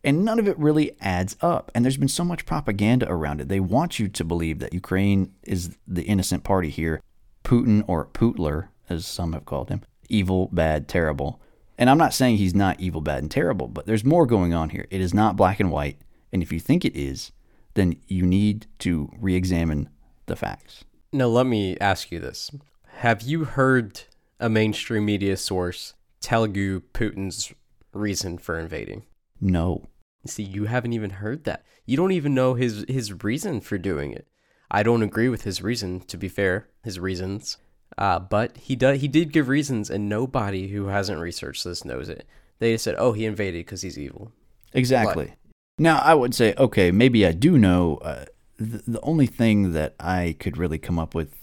And 0.02 0.24
none 0.24 0.38
of 0.38 0.48
it 0.48 0.58
really 0.58 0.96
adds 1.02 1.36
up. 1.42 1.70
And 1.74 1.84
there's 1.84 1.98
been 1.98 2.08
so 2.08 2.24
much 2.24 2.46
propaganda 2.46 3.06
around 3.10 3.42
it. 3.42 3.50
They 3.50 3.60
want 3.60 3.98
you 3.98 4.08
to 4.08 4.24
believe 4.24 4.58
that 4.60 4.72
Ukraine 4.72 5.34
is 5.42 5.76
the 5.86 6.04
innocent 6.04 6.44
party 6.44 6.70
here. 6.70 7.02
Putin, 7.44 7.84
or 7.86 8.06
Putler, 8.06 8.70
as 8.88 9.04
some 9.04 9.34
have 9.34 9.44
called 9.44 9.68
him, 9.68 9.82
evil, 10.08 10.48
bad, 10.52 10.88
terrible. 10.88 11.42
And 11.76 11.90
I'm 11.90 11.98
not 11.98 12.14
saying 12.14 12.38
he's 12.38 12.54
not 12.54 12.80
evil, 12.80 13.02
bad, 13.02 13.18
and 13.18 13.30
terrible, 13.30 13.68
but 13.68 13.84
there's 13.84 14.02
more 14.02 14.24
going 14.24 14.54
on 14.54 14.70
here. 14.70 14.86
It 14.90 15.02
is 15.02 15.12
not 15.12 15.36
black 15.36 15.60
and 15.60 15.70
white. 15.70 15.98
And 16.32 16.42
if 16.42 16.50
you 16.52 16.58
think 16.58 16.86
it 16.86 16.96
is, 16.96 17.32
then 17.74 17.96
you 18.08 18.24
need 18.24 18.66
to 18.78 19.12
re 19.20 19.34
examine 19.34 19.90
the 20.24 20.36
facts. 20.36 20.86
Now, 21.16 21.28
let 21.28 21.46
me 21.46 21.78
ask 21.80 22.12
you 22.12 22.20
this. 22.20 22.50
Have 22.98 23.22
you 23.22 23.44
heard 23.44 24.02
a 24.38 24.50
mainstream 24.50 25.06
media 25.06 25.38
source 25.38 25.94
tell 26.20 26.46
you 26.46 26.82
Putin's 26.92 27.54
reason 27.94 28.36
for 28.36 28.58
invading? 28.58 29.04
No. 29.40 29.88
See, 30.26 30.42
you 30.42 30.66
haven't 30.66 30.92
even 30.92 31.08
heard 31.08 31.44
that. 31.44 31.64
You 31.86 31.96
don't 31.96 32.12
even 32.12 32.34
know 32.34 32.52
his 32.52 32.84
his 32.86 33.24
reason 33.24 33.62
for 33.62 33.78
doing 33.78 34.12
it. 34.12 34.28
I 34.70 34.82
don't 34.82 35.02
agree 35.02 35.30
with 35.30 35.44
his 35.44 35.62
reason, 35.62 36.00
to 36.00 36.18
be 36.18 36.28
fair, 36.28 36.68
his 36.84 37.00
reasons. 37.00 37.56
Uh, 37.96 38.18
but 38.18 38.58
he 38.58 38.76
does 38.76 39.00
he 39.00 39.08
did 39.08 39.32
give 39.32 39.48
reasons, 39.48 39.88
and 39.88 40.10
nobody 40.10 40.68
who 40.68 40.88
hasn't 40.88 41.18
researched 41.18 41.64
this 41.64 41.82
knows 41.82 42.10
it. 42.10 42.26
They 42.58 42.72
just 42.72 42.84
said, 42.84 42.96
"Oh, 42.98 43.12
he 43.12 43.24
invaded 43.24 43.64
because 43.64 43.80
he's 43.80 43.98
evil." 43.98 44.32
Exactly. 44.74 45.32
Now, 45.78 45.98
I 45.98 46.12
would 46.12 46.34
say, 46.34 46.54
okay, 46.58 46.90
maybe 46.90 47.24
I 47.26 47.32
do 47.32 47.56
know. 47.56 47.96
Uh, 48.02 48.26
the, 48.58 49.00
only 49.02 49.26
thing 49.26 49.72
that 49.72 49.94
I 50.00 50.36
could 50.38 50.56
really 50.56 50.78
come 50.78 50.98
up 50.98 51.14
with, 51.14 51.34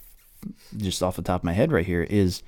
just 0.76 1.02
off 1.02 1.16
the 1.16 1.22
top 1.22 1.40
of 1.40 1.44
my 1.44 1.52
head 1.52 1.72
right 1.72 1.86
here, 1.86 2.02
is 2.02 2.42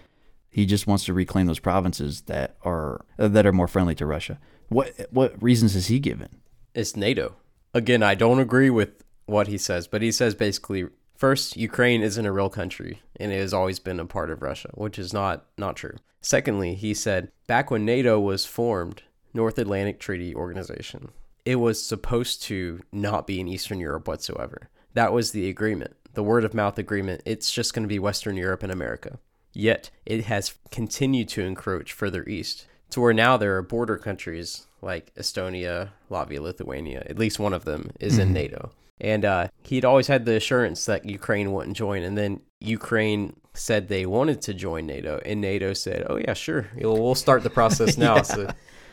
he 0.49 0.67
just 0.67 0.87
wants 0.87 1.05
to 1.05 1.13
reclaim 1.13 1.47
those 1.47 1.59
provinces 1.59 2.23
that 2.23 2.57
are 2.63 3.05
uh, 3.19 3.29
that 3.29 3.47
are 3.47 3.53
more 3.53 3.69
friendly 3.69 3.95
to 3.97 4.07
Russia. 4.07 4.39
What 4.69 4.93
what 5.11 5.41
reasons 5.43 5.75
has 5.75 5.89
he 5.89 5.99
given? 5.99 6.41
It's 6.75 6.97
NATO. 6.97 7.37
Again, 7.75 8.03
I 8.03 8.15
don't 8.15 8.41
agree 8.41 8.71
with 8.71 9.05
what 9.27 9.49
he 9.49 9.59
says, 9.59 9.87
but 9.87 10.03
he 10.03 10.11
says 10.11 10.35
basically 10.35 10.87
first, 11.17 11.57
Ukraine 11.57 12.03
isn't 12.03 12.27
a 12.27 12.33
real 12.33 12.49
country 12.49 13.03
and 13.17 13.33
it 13.33 13.39
has 13.39 13.53
always 13.53 13.79
been 13.79 14.01
a 14.01 14.07
part 14.07 14.31
of 14.31 14.43
Russia, 14.43 14.71
which 14.75 14.99
is 14.99 15.13
not 15.13 15.47
not 15.59 15.77
true. 15.77 15.97
Secondly, 16.21 16.75
he 16.75 16.95
said 16.95 17.31
back 17.47 17.71
when 17.71 17.85
NATO 17.85 18.19
was 18.19 18.47
formed, 18.47 19.03
North 19.35 19.59
Atlantic 19.59 20.01
Treaty 20.01 20.35
Organization, 20.35 21.11
it 21.47 21.57
was 21.61 21.83
supposed 21.83 22.43
to 22.43 22.81
not 22.93 23.27
be 23.27 23.41
in 23.41 23.49
Eastern 23.49 23.79
Europe 23.79 24.09
whatsoever. 24.09 24.69
That 24.95 25.13
was 25.13 25.31
the 25.31 25.49
agreement. 25.49 25.97
The 26.13 26.25
word 26.25 26.45
of 26.45 26.53
mouth 26.53 26.77
agreement, 26.77 27.23
it's 27.25 27.53
just 27.53 27.73
going 27.73 27.85
to 27.85 27.89
be 27.89 28.01
Western 28.01 28.37
Europe 28.37 28.65
and 28.65 28.73
America. 28.73 29.19
Yet, 29.53 29.91
it 30.05 30.25
has 30.25 30.55
continued 30.71 31.29
to 31.31 31.43
encroach 31.43 31.93
further 31.93 32.27
east 32.29 32.67
to 32.91 33.01
where 33.01 33.15
now 33.15 33.37
there 33.37 33.57
are 33.57 33.63
border 33.63 33.97
countries 33.97 34.67
like 34.83 35.15
Estonia, 35.15 35.91
Latvia, 36.11 36.41
Lithuania, 36.41 37.05
at 37.09 37.19
least 37.19 37.39
one 37.39 37.53
of 37.53 37.65
them 37.65 37.91
is 38.01 38.19
in 38.19 38.33
NATO. 38.33 38.73
And 39.01 39.25
uh, 39.25 39.49
he'd 39.65 39.85
always 39.85 40.07
had 40.09 40.25
the 40.25 40.37
assurance 40.37 40.85
that 40.87 41.05
Ukraine 41.05 41.53
wouldn't 41.53 41.77
join. 41.77 42.03
And 42.03 42.17
then 42.19 42.41
Ukraine 42.61 43.37
said 43.55 43.89
they 43.89 44.07
wanted 44.07 44.43
to 44.43 44.55
join 44.55 44.87
NATO. 44.87 45.21
And 45.25 45.41
NATO 45.41 45.75
said, 45.75 46.07
oh, 46.09 46.17
yeah, 46.17 46.35
sure. 46.35 46.69
We'll 46.77 47.03
we'll 47.03 47.15
start 47.15 47.43
the 47.43 47.51
process 47.51 47.97
now. 48.09 48.23
So 48.23 48.51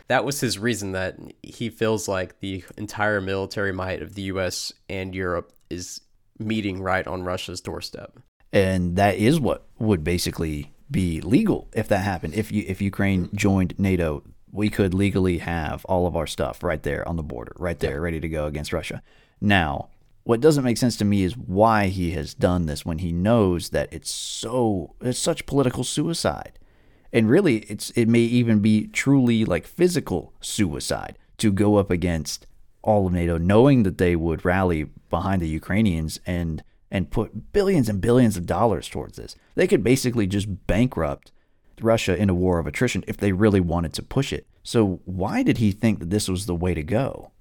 that 0.07 0.25
was 0.25 0.39
his 0.39 0.59
reason 0.59 0.91
that 0.91 1.17
he 1.41 1.69
feels 1.69 2.07
like 2.07 2.39
the 2.39 2.63
entire 2.77 3.21
military 3.21 3.73
might 3.73 4.01
of 4.01 4.15
the 4.15 4.23
US 4.23 4.73
and 4.89 5.15
Europe 5.15 5.53
is 5.69 6.01
meeting 6.39 6.81
right 6.81 7.05
on 7.07 7.23
Russia's 7.23 7.61
doorstep. 7.61 8.19
and 8.51 8.95
that 8.95 9.15
is 9.15 9.39
what 9.39 9.65
would 9.79 10.03
basically 10.03 10.71
be 10.91 11.21
legal 11.21 11.69
if 11.73 11.87
that 11.87 12.03
happened. 12.03 12.35
If 12.35 12.51
you 12.51 12.63
if 12.67 12.81
Ukraine 12.81 13.29
joined 13.35 13.73
NATO, 13.79 14.23
we 14.51 14.69
could 14.69 14.93
legally 14.93 15.39
have 15.39 15.83
all 15.85 16.05
of 16.05 16.15
our 16.15 16.27
stuff 16.27 16.61
right 16.63 16.83
there 16.83 17.07
on 17.07 17.15
the 17.15 17.23
border, 17.23 17.53
right 17.57 17.79
there, 17.79 17.99
ready 17.99 18.19
to 18.19 18.29
go 18.29 18.45
against 18.45 18.71
Russia. 18.73 19.01
Now, 19.41 19.89
what 20.23 20.39
doesn't 20.39 20.63
make 20.63 20.77
sense 20.77 20.95
to 20.97 21.05
me 21.05 21.23
is 21.23 21.35
why 21.35 21.87
he 21.87 22.11
has 22.11 22.33
done 22.33 22.67
this 22.67 22.85
when 22.85 22.99
he 22.99 23.11
knows 23.11 23.69
that 23.69 23.91
it's 23.91 24.13
so 24.13 24.95
it's 25.01 25.19
such 25.19 25.45
political 25.47 25.83
suicide. 25.83 26.59
And 27.13 27.29
really 27.29 27.59
it's 27.59 27.91
it 27.91 28.09
may 28.09 28.19
even 28.19 28.59
be 28.59 28.87
truly 28.87 29.45
like 29.45 29.67
physical 29.67 30.33
suicide 30.41 31.17
to 31.37 31.51
go 31.51 31.77
up 31.77 31.91
against 31.91 32.47
all 32.81 33.07
of 33.07 33.13
NATO, 33.13 33.37
knowing 33.37 33.83
that 33.83 33.99
they 33.99 34.15
would 34.15 34.43
rally 34.43 34.87
behind 35.09 35.41
the 35.41 35.47
Ukrainians 35.47 36.19
and 36.25 36.63
and 36.91 37.09
put 37.09 37.53
billions 37.53 37.87
and 37.87 38.01
billions 38.01 38.35
of 38.35 38.45
dollars 38.45 38.89
towards 38.89 39.17
this. 39.17 39.35
They 39.55 39.67
could 39.67 39.83
basically 39.83 40.27
just 40.27 40.67
bankrupt 40.67 41.31
Russia 41.81 42.15
in 42.15 42.29
a 42.29 42.35
war 42.35 42.59
of 42.59 42.67
attrition 42.67 43.03
if 43.07 43.17
they 43.17 43.31
really 43.31 43.59
wanted 43.59 43.93
to 43.93 44.03
push 44.03 44.33
it. 44.33 44.45
So 44.63 45.01
why 45.05 45.43
did 45.43 45.57
he 45.57 45.71
think 45.71 45.99
that 45.99 46.09
this 46.09 46.27
was 46.27 46.45
the 46.45 46.55
way 46.55 46.73
to 46.73 46.83
go? 46.83 47.31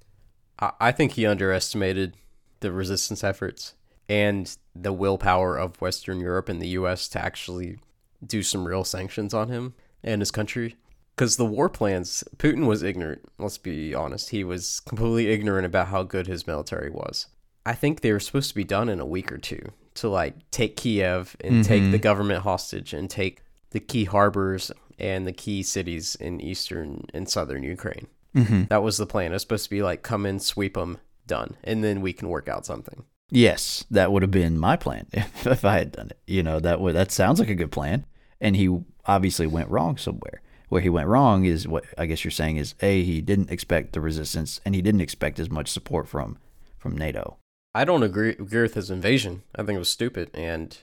I 0.79 0.91
think 0.91 1.13
he 1.13 1.25
underestimated 1.25 2.15
the 2.61 2.71
resistance 2.71 3.23
efforts 3.23 3.73
and 4.07 4.55
the 4.75 4.93
willpower 4.93 5.57
of 5.57 5.81
Western 5.81 6.19
Europe 6.19 6.49
and 6.49 6.61
the 6.61 6.69
US 6.69 7.07
to 7.09 7.23
actually 7.23 7.79
do 8.27 8.43
some 8.43 8.67
real 8.67 8.83
sanctions 8.83 9.33
on 9.33 9.49
him 9.49 9.73
and 10.03 10.21
his 10.21 10.31
country. 10.31 10.75
Because 11.15 11.37
the 11.37 11.45
war 11.45 11.69
plans, 11.69 12.23
Putin 12.37 12.65
was 12.65 12.81
ignorant. 12.81 13.21
Let's 13.37 13.59
be 13.59 13.93
honest. 13.93 14.29
He 14.29 14.43
was 14.43 14.79
completely 14.79 15.27
ignorant 15.27 15.65
about 15.65 15.89
how 15.89 16.03
good 16.03 16.25
his 16.25 16.47
military 16.47 16.89
was. 16.89 17.27
I 17.65 17.73
think 17.73 18.01
they 18.01 18.11
were 18.11 18.19
supposed 18.19 18.49
to 18.49 18.55
be 18.55 18.63
done 18.63 18.89
in 18.89 18.99
a 18.99 19.05
week 19.05 19.31
or 19.31 19.37
two 19.37 19.71
to 19.95 20.09
like 20.09 20.35
take 20.51 20.75
Kiev 20.75 21.35
and 21.41 21.55
mm-hmm. 21.55 21.61
take 21.61 21.91
the 21.91 21.99
government 21.99 22.43
hostage 22.43 22.93
and 22.93 23.09
take 23.09 23.41
the 23.69 23.79
key 23.79 24.05
harbors 24.05 24.71
and 24.99 25.27
the 25.27 25.31
key 25.31 25.63
cities 25.63 26.15
in 26.15 26.41
eastern 26.41 27.05
and 27.13 27.29
southern 27.29 27.63
Ukraine. 27.63 28.07
Mm-hmm. 28.35 28.63
That 28.69 28.83
was 28.83 28.97
the 28.97 29.05
plan. 29.05 29.31
It 29.31 29.35
was 29.35 29.43
supposed 29.43 29.65
to 29.65 29.69
be 29.69 29.83
like 29.83 30.01
come 30.01 30.25
in, 30.25 30.39
sweep 30.39 30.73
them, 30.73 30.97
done, 31.27 31.57
and 31.63 31.83
then 31.83 32.01
we 32.01 32.13
can 32.13 32.29
work 32.29 32.47
out 32.47 32.65
something. 32.65 33.03
Yes, 33.29 33.85
that 33.89 34.11
would 34.11 34.21
have 34.21 34.31
been 34.31 34.57
my 34.59 34.75
plan 34.75 35.07
if, 35.11 35.47
if 35.47 35.65
I 35.65 35.79
had 35.79 35.91
done 35.91 36.07
it. 36.07 36.19
You 36.27 36.43
know 36.43 36.59
that 36.59 36.81
would 36.81 36.95
that 36.95 37.11
sounds 37.11 37.39
like 37.39 37.49
a 37.49 37.55
good 37.55 37.71
plan, 37.71 38.05
and 38.43 38.55
he 38.55 38.77
obviously 39.05 39.47
went 39.47 39.69
wrong 39.69 39.97
somewhere. 39.97 40.41
Where 40.69 40.81
he 40.81 40.89
went 40.89 41.07
wrong 41.07 41.45
is 41.45 41.67
what 41.67 41.85
I 41.97 42.05
guess 42.05 42.23
you're 42.23 42.31
saying 42.31 42.57
is 42.57 42.75
a 42.81 43.03
he 43.03 43.21
didn't 43.21 43.51
expect 43.51 43.93
the 43.93 44.01
resistance, 44.01 44.59
and 44.65 44.75
he 44.75 44.81
didn't 44.81 45.01
expect 45.01 45.39
as 45.39 45.49
much 45.49 45.69
support 45.69 46.07
from 46.07 46.37
from 46.77 46.97
NATO. 46.97 47.37
I 47.73 47.85
don't 47.85 48.03
agree, 48.03 48.31
agree 48.31 48.61
with 48.61 48.75
his 48.75 48.91
invasion. 48.91 49.43
I 49.55 49.63
think 49.63 49.77
it 49.77 49.79
was 49.79 49.89
stupid 49.89 50.29
and 50.33 50.77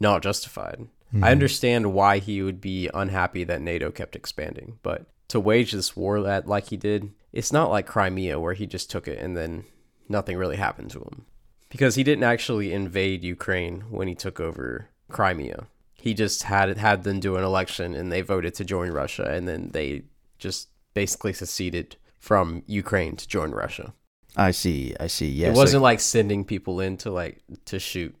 not 0.00 0.22
justified. 0.22 0.88
Mm-hmm. 1.12 1.22
I 1.22 1.30
understand 1.30 1.92
why 1.92 2.18
he 2.18 2.42
would 2.42 2.60
be 2.60 2.90
unhappy 2.92 3.44
that 3.44 3.60
NATO 3.60 3.90
kept 3.90 4.16
expanding, 4.16 4.78
but 4.82 5.06
to 5.28 5.38
wage 5.38 5.72
this 5.72 5.96
war 5.96 6.20
that 6.22 6.48
like 6.48 6.68
he 6.68 6.76
did, 6.76 7.12
it's 7.32 7.52
not 7.52 7.70
like 7.70 7.86
Crimea 7.86 8.40
where 8.40 8.54
he 8.54 8.66
just 8.66 8.90
took 8.90 9.06
it 9.06 9.18
and 9.18 9.36
then 9.36 9.64
nothing 10.08 10.36
really 10.36 10.56
happened 10.56 10.90
to 10.92 11.00
him. 11.00 11.26
Because 11.68 11.94
he 11.94 12.04
didn't 12.04 12.24
actually 12.24 12.72
invade 12.72 13.24
Ukraine 13.24 13.82
when 13.90 14.08
he 14.08 14.14
took 14.14 14.40
over 14.40 14.90
Crimea. 15.10 15.66
He 16.04 16.12
just 16.12 16.42
had 16.42 16.76
had 16.76 17.02
them 17.04 17.18
do 17.18 17.36
an 17.36 17.44
election 17.44 17.94
and 17.94 18.12
they 18.12 18.20
voted 18.20 18.52
to 18.56 18.64
join 18.64 18.90
Russia 18.90 19.24
and 19.24 19.48
then 19.48 19.70
they 19.72 20.02
just 20.38 20.68
basically 20.92 21.32
seceded 21.32 21.96
from 22.18 22.62
Ukraine 22.66 23.16
to 23.16 23.26
join 23.26 23.52
Russia. 23.52 23.94
I 24.36 24.50
see. 24.50 24.94
I 25.00 25.06
see. 25.06 25.30
Yes. 25.30 25.56
It 25.56 25.58
wasn't 25.58 25.82
like 25.82 26.00
sending 26.00 26.44
people 26.44 26.80
in 26.80 26.98
to 26.98 27.10
like 27.10 27.42
to 27.64 27.78
shoot 27.78 28.14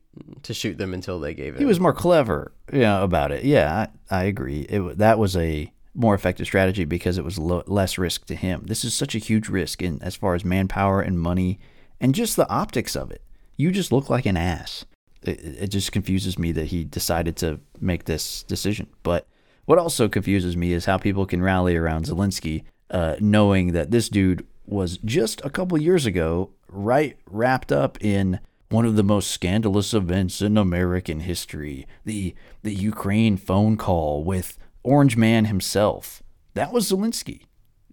to 0.44 0.54
shoot 0.54 0.78
them 0.78 0.94
until 0.94 1.20
they 1.20 1.34
gave 1.34 1.56
it. 1.56 1.58
He 1.58 1.66
was 1.66 1.78
more 1.78 1.92
clever, 1.92 2.52
you 2.72 2.78
know, 2.78 3.04
about 3.04 3.32
it. 3.32 3.44
Yeah, 3.44 3.88
I, 4.10 4.20
I 4.20 4.24
agree. 4.24 4.60
It 4.62 4.96
that 4.96 5.18
was 5.18 5.36
a 5.36 5.70
more 5.92 6.14
effective 6.14 6.46
strategy 6.46 6.86
because 6.86 7.18
it 7.18 7.24
was 7.24 7.38
lo- 7.38 7.64
less 7.66 7.98
risk 7.98 8.24
to 8.28 8.34
him. 8.34 8.62
This 8.64 8.82
is 8.82 8.94
such 8.94 9.14
a 9.14 9.18
huge 9.18 9.50
risk 9.50 9.82
in 9.82 10.00
as 10.02 10.16
far 10.16 10.34
as 10.34 10.42
manpower 10.42 11.02
and 11.02 11.20
money 11.20 11.58
and 12.00 12.14
just 12.14 12.36
the 12.36 12.48
optics 12.48 12.96
of 12.96 13.10
it. 13.10 13.20
You 13.58 13.70
just 13.70 13.92
look 13.92 14.08
like 14.08 14.24
an 14.24 14.38
ass. 14.38 14.86
It, 15.24 15.40
it 15.62 15.66
just 15.68 15.92
confuses 15.92 16.38
me 16.38 16.52
that 16.52 16.66
he 16.66 16.84
decided 16.84 17.36
to 17.36 17.60
make 17.80 18.04
this 18.04 18.42
decision. 18.44 18.88
But 19.02 19.26
what 19.64 19.78
also 19.78 20.08
confuses 20.08 20.56
me 20.56 20.72
is 20.72 20.84
how 20.84 20.98
people 20.98 21.26
can 21.26 21.42
rally 21.42 21.76
around 21.76 22.06
Zelensky, 22.06 22.64
uh, 22.90 23.16
knowing 23.20 23.72
that 23.72 23.90
this 23.90 24.08
dude 24.08 24.46
was 24.66 24.98
just 24.98 25.44
a 25.44 25.50
couple 25.50 25.80
years 25.80 26.06
ago, 26.06 26.50
right 26.68 27.16
wrapped 27.26 27.72
up 27.72 28.02
in 28.02 28.40
one 28.68 28.84
of 28.84 28.96
the 28.96 29.04
most 29.04 29.30
scandalous 29.30 29.94
events 29.94 30.42
in 30.42 30.58
American 30.58 31.20
history, 31.20 31.86
the 32.04 32.34
the 32.62 32.74
Ukraine 32.74 33.36
phone 33.36 33.76
call 33.76 34.24
with 34.24 34.58
Orange 34.82 35.16
Man 35.16 35.46
himself. 35.46 36.22
That 36.54 36.72
was 36.72 36.90
Zelensky. 36.90 37.42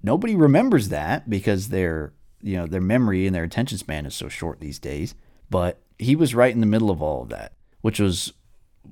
Nobody 0.03 0.35
remembers 0.35 0.89
that 0.89 1.29
because 1.29 1.69
their 1.69 2.13
you 2.41 2.57
know 2.57 2.65
their 2.65 2.81
memory 2.81 3.25
and 3.27 3.35
their 3.35 3.43
attention 3.43 3.77
span 3.77 4.05
is 4.05 4.15
so 4.15 4.27
short 4.27 4.59
these 4.59 4.79
days. 4.79 5.13
But 5.49 5.81
he 6.01 6.15
was 6.15 6.35
right 6.35 6.53
in 6.53 6.59
the 6.59 6.65
middle 6.65 6.89
of 6.89 7.01
all 7.01 7.23
of 7.23 7.29
that, 7.29 7.53
which 7.81 7.99
was 7.99 8.33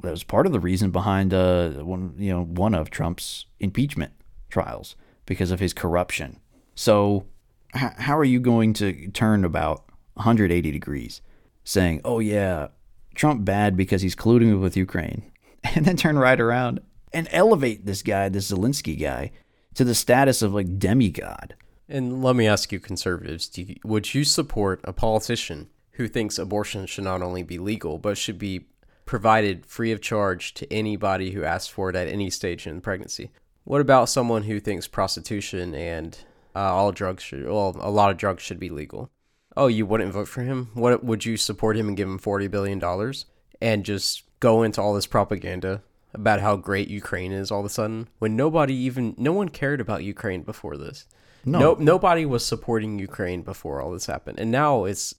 that 0.01 0.12
was 0.12 0.24
part 0.24 0.46
of 0.46 0.51
the 0.51 0.60
reason 0.60 0.92
behind 0.92 1.34
uh 1.34 1.70
one 1.72 2.13
you 2.18 2.32
know 2.32 2.44
one 2.44 2.74
of 2.74 2.89
Trump's 2.89 3.46
impeachment 3.60 4.13
trials 4.50 4.96
because 5.25 5.51
of 5.51 5.60
his 5.60 5.74
corruption. 5.74 6.39
So 6.75 7.25
how 7.74 8.18
are 8.18 8.24
you 8.24 8.39
going 8.39 8.74
to 8.74 9.10
turn 9.10 9.46
about 9.46 9.84
180 10.16 10.72
degrees 10.72 11.22
saying, 11.63 12.01
oh, 12.04 12.20
yeah, 12.20 12.70
Trump 13.16 13.46
bad 13.46 13.78
because 13.78 14.01
he's 14.01 14.16
colluding 14.16 14.60
with 14.60 14.75
Ukraine, 14.75 15.32
and 15.63 15.86
then 15.86 15.96
turn 15.96 16.18
right 16.18 16.39
around 16.39 16.80
and 17.13 17.28
elevate 17.32 17.86
this 17.86 18.01
guy, 18.01 18.30
this 18.30 18.51
Zelensky 18.51 19.00
guy, 19.00 19.32
to 19.75 19.84
the 19.84 19.96
status 19.96 20.42
of 20.42 20.54
like 20.54 20.80
demigod? 20.80 21.56
And 21.88 22.24
let 22.24 22.36
me 22.36 22.48
ask 22.48 22.72
you, 22.72 22.80
conservatives, 22.80 23.50
you, 23.56 23.75
would 23.84 24.13
you 24.13 24.24
support 24.24 24.80
a 24.84 24.94
politician 24.94 25.70
who 26.00 26.08
thinks 26.08 26.39
abortion 26.39 26.86
should 26.86 27.03
not 27.03 27.22
only 27.22 27.44
be 27.44 27.60
legal, 27.60 27.98
but 27.98 28.18
should 28.18 28.39
be 28.39 28.65
provided 29.06 29.65
free 29.65 29.91
of 29.91 30.00
charge 30.01 30.53
to 30.53 30.72
anybody 30.72 31.32
who 31.32 31.44
asks 31.44 31.68
for 31.68 31.89
it 31.89 31.96
at 31.96 32.08
any 32.08 32.29
stage 32.29 32.65
in 32.65 32.79
pregnancy? 32.79 33.32
What 33.65 33.82
about 33.82 34.08
someone 34.08 34.44
who 34.44 34.62
thinks 34.62 34.88
prostitution 34.88 35.75
and 35.75 36.18
uh, 36.56 36.74
all 36.74 36.94
drugs 36.94 37.22
should, 37.22 37.46
well, 37.46 37.75
a 37.82 37.91
lot 37.91 38.12
of 38.12 38.18
drugs 38.18 38.41
should 38.41 38.60
be 38.60 38.70
legal. 38.70 39.10
Oh, 39.58 39.68
you 39.68 39.86
wouldn't 39.86 40.13
vote 40.13 40.29
for 40.29 40.41
him? 40.41 40.70
What 40.74 41.03
would 41.03 41.25
you 41.25 41.36
support 41.36 41.75
him 41.75 41.89
and 41.89 41.98
give 41.98 42.08
him 42.08 42.18
forty 42.18 42.48
billion 42.48 42.79
dollars 42.79 43.25
and 43.60 43.84
just 43.84 44.24
go 44.39 44.63
into 44.63 44.82
all 44.82 44.94
this 44.94 45.06
propaganda 45.06 45.84
about 46.13 46.39
how 46.39 46.56
great 46.56 46.88
Ukraine 46.88 47.34
is 47.34 47.51
all 47.51 47.60
of 47.60 47.65
a 47.65 47.70
sudden 47.70 48.08
when 48.20 48.38
nobody 48.38 48.74
even 48.74 49.15
no 49.18 49.34
one 49.34 49.50
cared 49.50 49.82
about 49.82 50.06
Ukraine 50.06 50.44
before 50.44 50.77
this. 50.77 51.08
No. 51.44 51.60
no 51.60 51.74
nobody 51.74 52.25
was 52.25 52.46
supporting 52.46 53.00
Ukraine 53.00 53.41
before 53.41 53.82
all 53.82 53.91
this 53.91 54.06
happened. 54.06 54.39
And 54.39 54.50
now 54.50 54.86
it's 54.86 55.13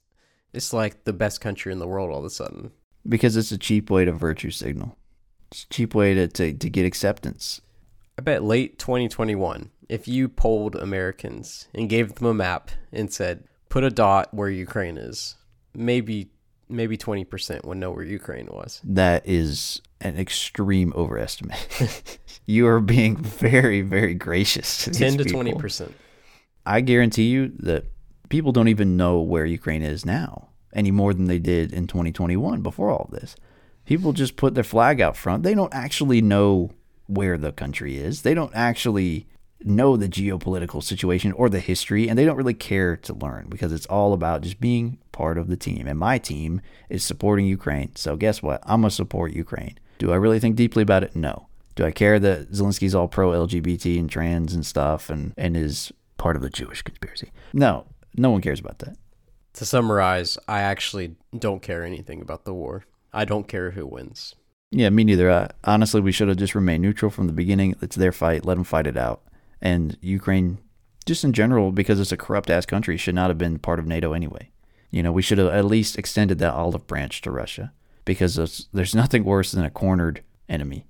it's 0.53 0.73
like 0.73 1.03
the 1.03 1.13
best 1.13 1.41
country 1.41 1.71
in 1.71 1.79
the 1.79 1.87
world 1.87 2.11
all 2.11 2.19
of 2.19 2.25
a 2.25 2.29
sudden. 2.29 2.71
Because 3.07 3.35
it's 3.35 3.51
a 3.51 3.57
cheap 3.57 3.89
way 3.89 4.05
to 4.05 4.11
virtue 4.11 4.51
signal. 4.51 4.97
It's 5.51 5.63
a 5.63 5.73
cheap 5.73 5.95
way 5.95 6.13
to, 6.13 6.27
to, 6.27 6.53
to 6.53 6.69
get 6.69 6.85
acceptance. 6.85 7.61
I 8.17 8.21
bet 8.21 8.43
late 8.43 8.77
2021, 8.77 9.71
if 9.89 10.07
you 10.07 10.29
polled 10.29 10.75
Americans 10.75 11.67
and 11.73 11.89
gave 11.89 12.15
them 12.15 12.27
a 12.27 12.33
map 12.33 12.71
and 12.91 13.11
said, 13.11 13.45
put 13.69 13.83
a 13.83 13.89
dot 13.89 14.33
where 14.33 14.49
Ukraine 14.49 14.97
is, 14.97 15.35
maybe 15.73 16.29
maybe 16.71 16.97
20% 16.97 17.65
would 17.65 17.77
know 17.77 17.91
where 17.91 18.03
Ukraine 18.03 18.47
was. 18.47 18.79
That 18.83 19.27
is 19.27 19.81
an 19.99 20.17
extreme 20.17 20.93
overestimate. 20.95 22.19
you 22.45 22.65
are 22.67 22.79
being 22.79 23.17
very, 23.17 23.81
very 23.81 24.13
gracious. 24.13 24.85
To 24.85 24.91
10 24.91 25.17
to 25.17 25.23
people. 25.25 25.43
20%. 25.43 25.91
I 26.65 26.81
guarantee 26.81 27.29
you 27.29 27.51
that 27.59 27.85
people 28.31 28.53
don't 28.53 28.69
even 28.69 28.97
know 28.97 29.19
where 29.19 29.45
Ukraine 29.45 29.83
is 29.83 30.05
now 30.05 30.47
any 30.73 30.89
more 30.89 31.13
than 31.13 31.27
they 31.27 31.37
did 31.37 31.73
in 31.73 31.85
2021 31.85 32.61
before 32.61 32.89
all 32.89 33.09
this. 33.11 33.35
People 33.85 34.13
just 34.13 34.37
put 34.37 34.55
their 34.55 34.63
flag 34.63 35.01
out 35.01 35.17
front. 35.17 35.43
They 35.43 35.53
don't 35.53 35.73
actually 35.73 36.21
know 36.21 36.71
where 37.07 37.37
the 37.37 37.51
country 37.51 37.97
is. 37.97 38.21
They 38.21 38.33
don't 38.33 38.55
actually 38.55 39.27
know 39.63 39.97
the 39.97 40.07
geopolitical 40.07 40.81
situation 40.81 41.33
or 41.33 41.49
the 41.49 41.59
history, 41.59 42.07
and 42.07 42.17
they 42.17 42.23
don't 42.23 42.37
really 42.37 42.53
care 42.53 42.95
to 42.95 43.13
learn 43.13 43.47
because 43.49 43.73
it's 43.73 43.85
all 43.87 44.13
about 44.13 44.41
just 44.41 44.61
being 44.61 44.97
part 45.11 45.37
of 45.37 45.49
the 45.49 45.57
team. 45.57 45.85
And 45.85 45.99
my 45.99 46.17
team 46.17 46.61
is 46.89 47.03
supporting 47.03 47.45
Ukraine. 47.45 47.93
So 47.95 48.15
guess 48.15 48.41
what? 48.41 48.61
I'm 48.63 48.81
going 48.81 48.89
to 48.89 48.95
support 48.95 49.33
Ukraine. 49.33 49.77
Do 49.97 50.13
I 50.13 50.15
really 50.15 50.39
think 50.39 50.55
deeply 50.55 50.83
about 50.83 51.03
it? 51.03 51.17
No. 51.17 51.47
Do 51.75 51.83
I 51.83 51.91
care 51.91 52.17
that 52.19 52.51
Zelensky's 52.51 52.95
all 52.95 53.09
pro 53.09 53.31
LGBT 53.31 53.99
and 53.99 54.09
trans 54.09 54.53
and 54.53 54.65
stuff 54.65 55.09
and, 55.09 55.33
and 55.37 55.57
is 55.57 55.91
part 56.17 56.37
of 56.37 56.41
the 56.41 56.49
Jewish 56.49 56.81
conspiracy? 56.81 57.31
No, 57.53 57.85
no 58.15 58.31
one 58.31 58.41
cares 58.41 58.59
about 58.59 58.79
that. 58.79 58.97
To 59.53 59.65
summarize, 59.65 60.37
I 60.47 60.61
actually 60.61 61.15
don't 61.37 61.61
care 61.61 61.83
anything 61.83 62.21
about 62.21 62.45
the 62.45 62.53
war. 62.53 62.85
I 63.11 63.25
don't 63.25 63.47
care 63.47 63.71
who 63.71 63.85
wins. 63.85 64.35
Yeah, 64.71 64.89
me 64.89 65.03
neither. 65.03 65.29
Uh, 65.29 65.49
honestly, 65.65 65.99
we 65.99 66.13
should 66.13 66.29
have 66.29 66.37
just 66.37 66.55
remained 66.55 66.81
neutral 66.81 67.11
from 67.11 67.27
the 67.27 67.33
beginning. 67.33 67.75
It's 67.81 67.97
their 67.97 68.13
fight. 68.13 68.45
Let 68.45 68.55
them 68.55 68.63
fight 68.63 68.87
it 68.87 68.95
out. 68.95 69.21
And 69.61 69.97
Ukraine, 70.01 70.59
just 71.05 71.25
in 71.25 71.33
general, 71.33 71.71
because 71.73 71.99
it's 71.99 72.13
a 72.13 72.17
corrupt 72.17 72.49
ass 72.49 72.65
country, 72.65 72.95
should 72.95 73.15
not 73.15 73.29
have 73.29 73.37
been 73.37 73.59
part 73.59 73.79
of 73.79 73.85
NATO 73.85 74.13
anyway. 74.13 74.51
You 74.89 75.03
know, 75.03 75.11
we 75.11 75.21
should 75.21 75.37
have 75.37 75.49
at 75.49 75.65
least 75.65 75.97
extended 75.97 76.39
that 76.39 76.53
olive 76.53 76.87
branch 76.87 77.21
to 77.21 77.31
Russia 77.31 77.73
because 78.05 78.35
there's, 78.35 78.69
there's 78.73 78.95
nothing 78.95 79.25
worse 79.25 79.51
than 79.51 79.65
a 79.65 79.69
cornered 79.69 80.23
enemy. 80.47 80.85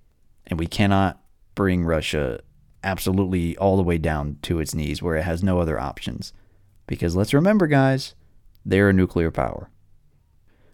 And 0.46 0.60
we 0.60 0.68
cannot 0.68 1.22
bring 1.56 1.84
Russia 1.84 2.42
absolutely 2.84 3.58
all 3.58 3.78
the 3.78 3.84
way 3.84 3.98
down 3.98 4.38
to 4.44 4.60
its 4.60 4.76
knees 4.76 5.02
where 5.02 5.16
it 5.16 5.24
has 5.24 5.44
no 5.44 5.60
other 5.60 5.80
options. 5.80 6.34
Because 6.88 7.16
let's 7.16 7.34
remember, 7.34 7.68
guys, 7.68 8.16
they're 8.66 8.90
a 8.90 8.94
nuclear 8.94 9.32
power. 9.32 9.70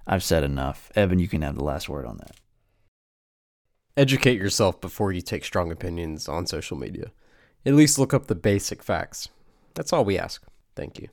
I've 0.05 0.23
said 0.23 0.43
enough. 0.43 0.91
Evan, 0.95 1.19
you 1.19 1.27
can 1.27 1.41
have 1.41 1.55
the 1.55 1.63
last 1.63 1.89
word 1.89 2.05
on 2.05 2.17
that. 2.17 2.35
Educate 3.97 4.37
yourself 4.37 4.79
before 4.79 5.11
you 5.11 5.21
take 5.21 5.43
strong 5.43 5.71
opinions 5.71 6.29
on 6.29 6.45
social 6.45 6.77
media. 6.77 7.11
At 7.65 7.73
least 7.73 7.99
look 7.99 8.13
up 8.13 8.27
the 8.27 8.35
basic 8.35 8.83
facts. 8.83 9.29
That's 9.73 9.91
all 9.91 10.05
we 10.05 10.17
ask. 10.17 10.43
Thank 10.75 10.99
you. 10.99 11.09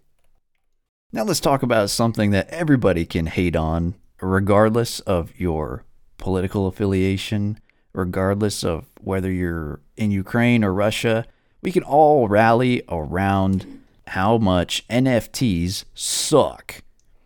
Now 1.12 1.24
let's 1.24 1.40
talk 1.40 1.62
about 1.62 1.90
something 1.90 2.30
that 2.30 2.48
everybody 2.50 3.06
can 3.06 3.26
hate 3.26 3.56
on, 3.56 3.94
regardless 4.20 5.00
of 5.00 5.32
your 5.38 5.84
political 6.18 6.66
affiliation, 6.66 7.58
regardless 7.92 8.64
of 8.64 8.86
whether 9.00 9.30
you're 9.30 9.80
in 9.96 10.10
Ukraine 10.10 10.62
or 10.62 10.72
Russia. 10.72 11.24
We 11.62 11.72
can 11.72 11.82
all 11.82 12.28
rally 12.28 12.82
around 12.88 13.83
how 14.08 14.38
much 14.38 14.87
NFTs 14.88 15.84
suck. 15.94 16.82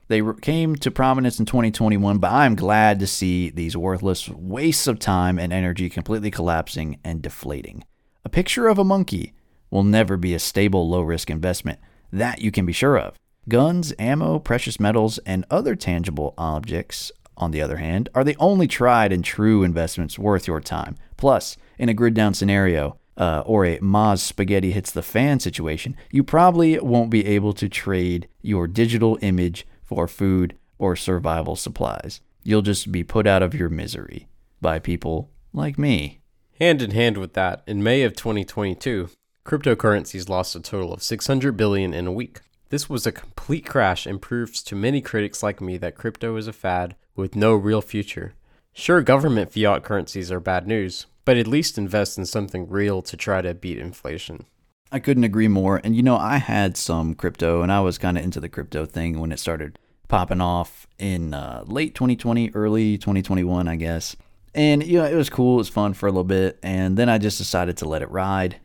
They 0.09 0.23
came 0.41 0.75
to 0.77 0.91
prominence 0.91 1.39
in 1.39 1.45
2021, 1.45 2.19
but 2.19 2.33
I'm 2.33 2.55
glad 2.55 2.99
to 3.01 3.07
see 3.07 3.51
these 3.51 3.77
worthless 3.77 4.29
wastes 4.31 4.87
of 4.87 4.99
time 4.99 5.39
and 5.39 5.53
energy 5.53 5.91
completely 5.91 6.31
collapsing 6.31 6.99
and 7.05 7.21
deflating. 7.21 7.85
A 8.25 8.31
picture 8.31 8.69
of 8.69 8.79
a 8.79 8.85
monkey 8.85 9.35
will 9.71 9.85
never 9.85 10.17
be 10.17 10.35
a 10.35 10.39
stable, 10.39 10.89
low 10.89 11.03
risk 11.03 11.29
investment. 11.29 11.79
That 12.11 12.41
you 12.41 12.51
can 12.51 12.65
be 12.65 12.73
sure 12.73 12.99
of. 12.99 13.17
Guns, 13.49 13.93
ammo, 13.99 14.39
precious 14.39 14.81
metals, 14.81 15.19
and 15.27 15.45
other 15.51 15.75
tangible 15.75 16.35
objects, 16.39 17.13
on 17.37 17.51
the 17.51 17.61
other 17.61 17.77
hand, 17.77 18.09
are 18.15 18.25
the 18.25 18.37
only 18.39 18.67
tried 18.67 19.13
and 19.13 19.25
true 19.25 19.63
investments 19.63 20.19
worth 20.19 20.47
your 20.47 20.61
time. 20.61 20.97
Plus, 21.17 21.57
in 21.79 21.89
a 21.89 21.95
grid 21.95 22.15
down 22.15 22.35
scenario, 22.35 22.99
uh, 23.19 23.43
or 23.45 23.67
a 23.67 23.79
Moz 23.81 24.21
spaghetti 24.21 24.71
hits 24.71 24.93
the 24.93 25.03
fan 25.03 25.41
situation, 25.41 25.97
you 26.11 26.23
probably 26.23 26.79
won't 26.79 27.11
be 27.11 27.27
able 27.27 27.53
to 27.53 27.69
trade 27.69 28.29
your 28.41 28.67
digital 28.67 29.19
image 29.21 29.67
for 29.83 30.07
food 30.07 30.57
or 30.79 30.95
survival 30.95 31.57
supplies. 31.57 32.21
You'll 32.45 32.63
just 32.63 32.93
be 32.93 33.03
put 33.03 33.27
out 33.27 33.43
of 33.43 33.55
your 33.55 33.69
misery 33.69 34.29
by 34.61 34.79
people 34.79 35.31
like 35.53 35.77
me. 35.77 36.21
Hand 36.61 36.81
in 36.81 36.93
hand 36.93 37.19
with 37.19 37.35
that, 37.35 37.63
in 37.67 37.83
May 37.83 38.03
of 38.03 38.15
2022, 38.15 39.11
cryptocurrencies 39.45 40.29
lost 40.29 40.55
a 40.55 40.61
total 40.61 40.93
of 40.93 41.03
600 41.03 41.57
billion 41.57 41.93
in 41.93 42.07
a 42.07 42.13
week. 42.13 42.41
This 42.71 42.89
was 42.89 43.07
a 43.07 43.13
complete 43.13 43.67
crash 43.67 44.07
and 44.07 44.21
proves 44.21 44.63
to 44.65 44.77
many 44.77 45.01
critics 45.01 45.43
like 45.43 45.61
me 45.61 45.77
that 45.79 45.95
crypto 45.95 46.37
is 46.37 46.47
a 46.47 46.53
fad 46.53 46.97
with 47.17 47.35
no 47.35 47.55
real 47.55 47.81
future. 47.81 48.35
Sure, 48.73 49.03
government 49.03 49.53
fiat 49.53 49.83
currencies 49.83 50.31
are 50.31 50.41
bad 50.41 50.67
news, 50.67 51.07
but 51.29 51.37
at 51.37 51.47
least 51.47 51.77
invest 51.77 52.17
in 52.17 52.25
something 52.25 52.67
real 52.71 53.03
to 53.03 53.15
try 53.15 53.43
to 53.43 53.53
beat 53.53 53.77
inflation. 53.77 54.47
I 54.91 54.99
couldn't 54.99 55.25
agree 55.25 55.47
more. 55.47 55.79
And 55.85 55.95
you 55.95 56.03
know, 56.03 56.17
I 56.17 56.39
had 56.39 56.75
some 56.75 57.15
crypto 57.15 57.61
and 57.61 57.71
I 57.71 57.81
was 57.81 57.99
kind 57.99 58.17
of 58.17 58.25
into 58.25 58.41
the 58.41 58.49
crypto 58.49 58.87
thing 58.87 59.21
when 59.21 59.31
it 59.31 59.39
started 59.39 59.79
popping 60.09 60.41
off 60.41 60.87
in 60.99 61.35
uh, 61.35 61.65
late 61.67 61.95
2020, 61.95 62.53
early 62.55 62.97
2021, 62.97 63.69
I 63.69 63.77
guess. 63.77 64.17
And 64.55 64.83
you 64.83 65.01
know, 65.01 65.05
it 65.05 65.17
was 65.17 65.29
cool, 65.29 65.57
it 65.57 65.59
was 65.59 65.69
fun 65.69 65.93
for 65.93 66.07
a 66.07 66.11
little 66.11 66.25
bit, 66.25 66.59
and 66.63 66.97
then 66.97 67.11
I 67.11 67.19
just 67.19 67.37
decided 67.37 67.77
to 67.77 67.87
let 67.87 68.01
it 68.01 68.11
ride. 68.11 68.57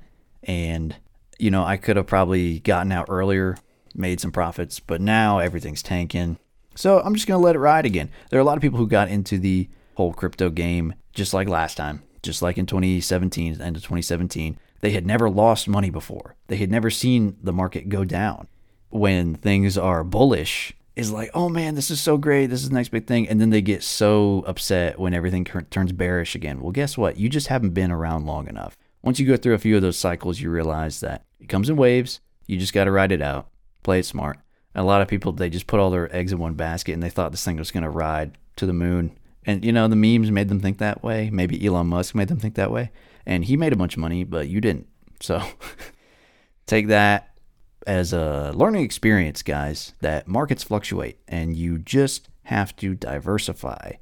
And 0.44 0.96
you 1.38 1.52
know, 1.52 1.66
I 1.66 1.76
could 1.76 1.98
have 1.98 2.08
probably 2.08 2.60
gotten 2.62 2.94
out 2.94 3.08
earlier, 3.10 3.58
made 3.94 4.22
some 4.22 4.32
profits, 4.32 4.80
but 4.80 5.02
now 5.02 5.40
everything's 5.40 5.84
tanking. 5.84 6.38
So 6.76 7.02
I'm 7.02 7.14
just 7.14 7.28
gonna 7.28 7.44
let 7.44 7.58
it 7.58 7.60
ride 7.60 7.86
again. 7.86 8.10
There 8.30 8.40
are 8.40 8.42
a 8.42 8.46
lot 8.46 8.56
of 8.56 8.62
people 8.62 8.80
who 8.80 8.88
got 8.88 9.10
into 9.10 9.38
the 9.38 9.68
whole 9.96 10.14
crypto 10.14 10.50
game 10.50 10.94
just 11.12 11.34
like 11.34 11.50
last 11.50 11.76
time, 11.76 12.04
just 12.24 12.42
like 12.42 12.58
in 12.58 12.66
2017, 12.66 13.62
end 13.62 13.76
of 13.76 13.84
2017 13.84 14.58
they 14.84 14.92
had 14.92 15.08
never 15.08 15.30
lost 15.30 15.70
money 15.70 15.90
before. 15.90 16.36
They 16.48 16.58
had 16.58 16.70
never 16.70 16.90
seen 16.90 17.38
the 17.42 17.54
market 17.54 17.88
go 17.88 18.04
down. 18.04 18.50
When 18.90 19.34
things 19.34 19.78
are 19.78 20.04
bullish, 20.04 20.74
is 20.98 21.10
like, 21.10 21.32
oh 21.34 21.48
man, 21.48 21.76
this 21.76 21.90
is 21.90 22.02
so 22.02 22.18
great. 22.18 22.48
This 22.48 22.64
is 22.64 22.70
the 22.70 22.76
next 22.76 22.90
big 22.90 23.08
thing. 23.08 23.30
And 23.30 23.40
then 23.40 23.50
they 23.50 23.62
get 23.62 23.82
so 23.82 24.44
upset 24.46 25.00
when 25.00 25.14
everything 25.14 25.46
turns 25.46 25.94
bearish 25.94 26.36
again. 26.36 26.60
Well, 26.60 26.74
guess 26.74 26.98
what? 26.98 27.18
You 27.18 27.30
just 27.30 27.48
haven't 27.48 27.70
been 27.70 27.92
around 27.92 28.26
long 28.26 28.50
enough. 28.50 28.76
Once 29.02 29.20
you 29.20 29.26
go 29.26 29.38
through 29.38 29.54
a 29.54 29.60
few 29.60 29.78
of 29.78 29.82
those 29.82 29.98
cycles, 29.98 30.42
you 30.42 30.50
realize 30.50 31.00
that 31.00 31.24
it 31.40 31.48
comes 31.48 31.70
in 31.70 31.78
waves. 31.78 32.20
You 32.46 32.58
just 32.58 32.74
got 32.74 32.84
to 32.84 32.92
ride 32.92 33.14
it 33.14 33.22
out, 33.22 33.48
play 33.84 34.00
it 34.00 34.06
smart. 34.06 34.38
A 34.76 34.84
lot 34.84 35.02
of 35.02 35.08
people, 35.08 35.32
they 35.32 35.50
just 35.50 35.66
put 35.66 35.80
all 35.80 35.92
their 35.92 36.14
eggs 36.14 36.34
in 36.34 36.40
one 36.40 36.56
basket 36.56 36.92
and 36.92 37.02
they 37.02 37.10
thought 37.10 37.32
this 37.32 37.46
thing 37.46 37.56
was 37.56 37.72
going 37.72 37.84
to 37.84 37.90
ride 37.90 38.38
to 38.58 38.66
the 38.66 38.74
moon. 38.74 39.18
And, 39.46 39.64
you 39.66 39.72
know, 39.72 39.88
the 39.88 39.96
memes 39.96 40.32
made 40.32 40.50
them 40.50 40.60
think 40.60 40.78
that 40.78 41.04
way. 41.04 41.30
Maybe 41.30 41.66
Elon 41.66 41.88
Musk 41.88 42.16
made 42.16 42.30
them 42.30 42.40
think 42.40 42.56
that 42.56 42.72
way 42.72 42.92
and 43.26 43.46
he 43.46 43.58
made 43.58 43.74
a 43.74 43.78
bunch 43.78 43.96
of 43.96 44.00
money, 44.00 44.24
but 44.24 44.48
you 44.48 44.62
didn't. 44.62 44.88
So 45.20 45.42
take 46.66 46.88
that 46.88 47.36
as 47.88 48.14
a 48.14 48.52
learning 48.54 48.84
experience, 48.84 49.42
guys, 49.42 49.94
that 50.02 50.28
markets 50.28 50.64
fluctuate 50.64 51.20
and 51.28 51.56
you 51.56 51.78
just 51.78 52.30
have 52.44 52.76
to 52.78 52.96
diversify. 52.96 53.94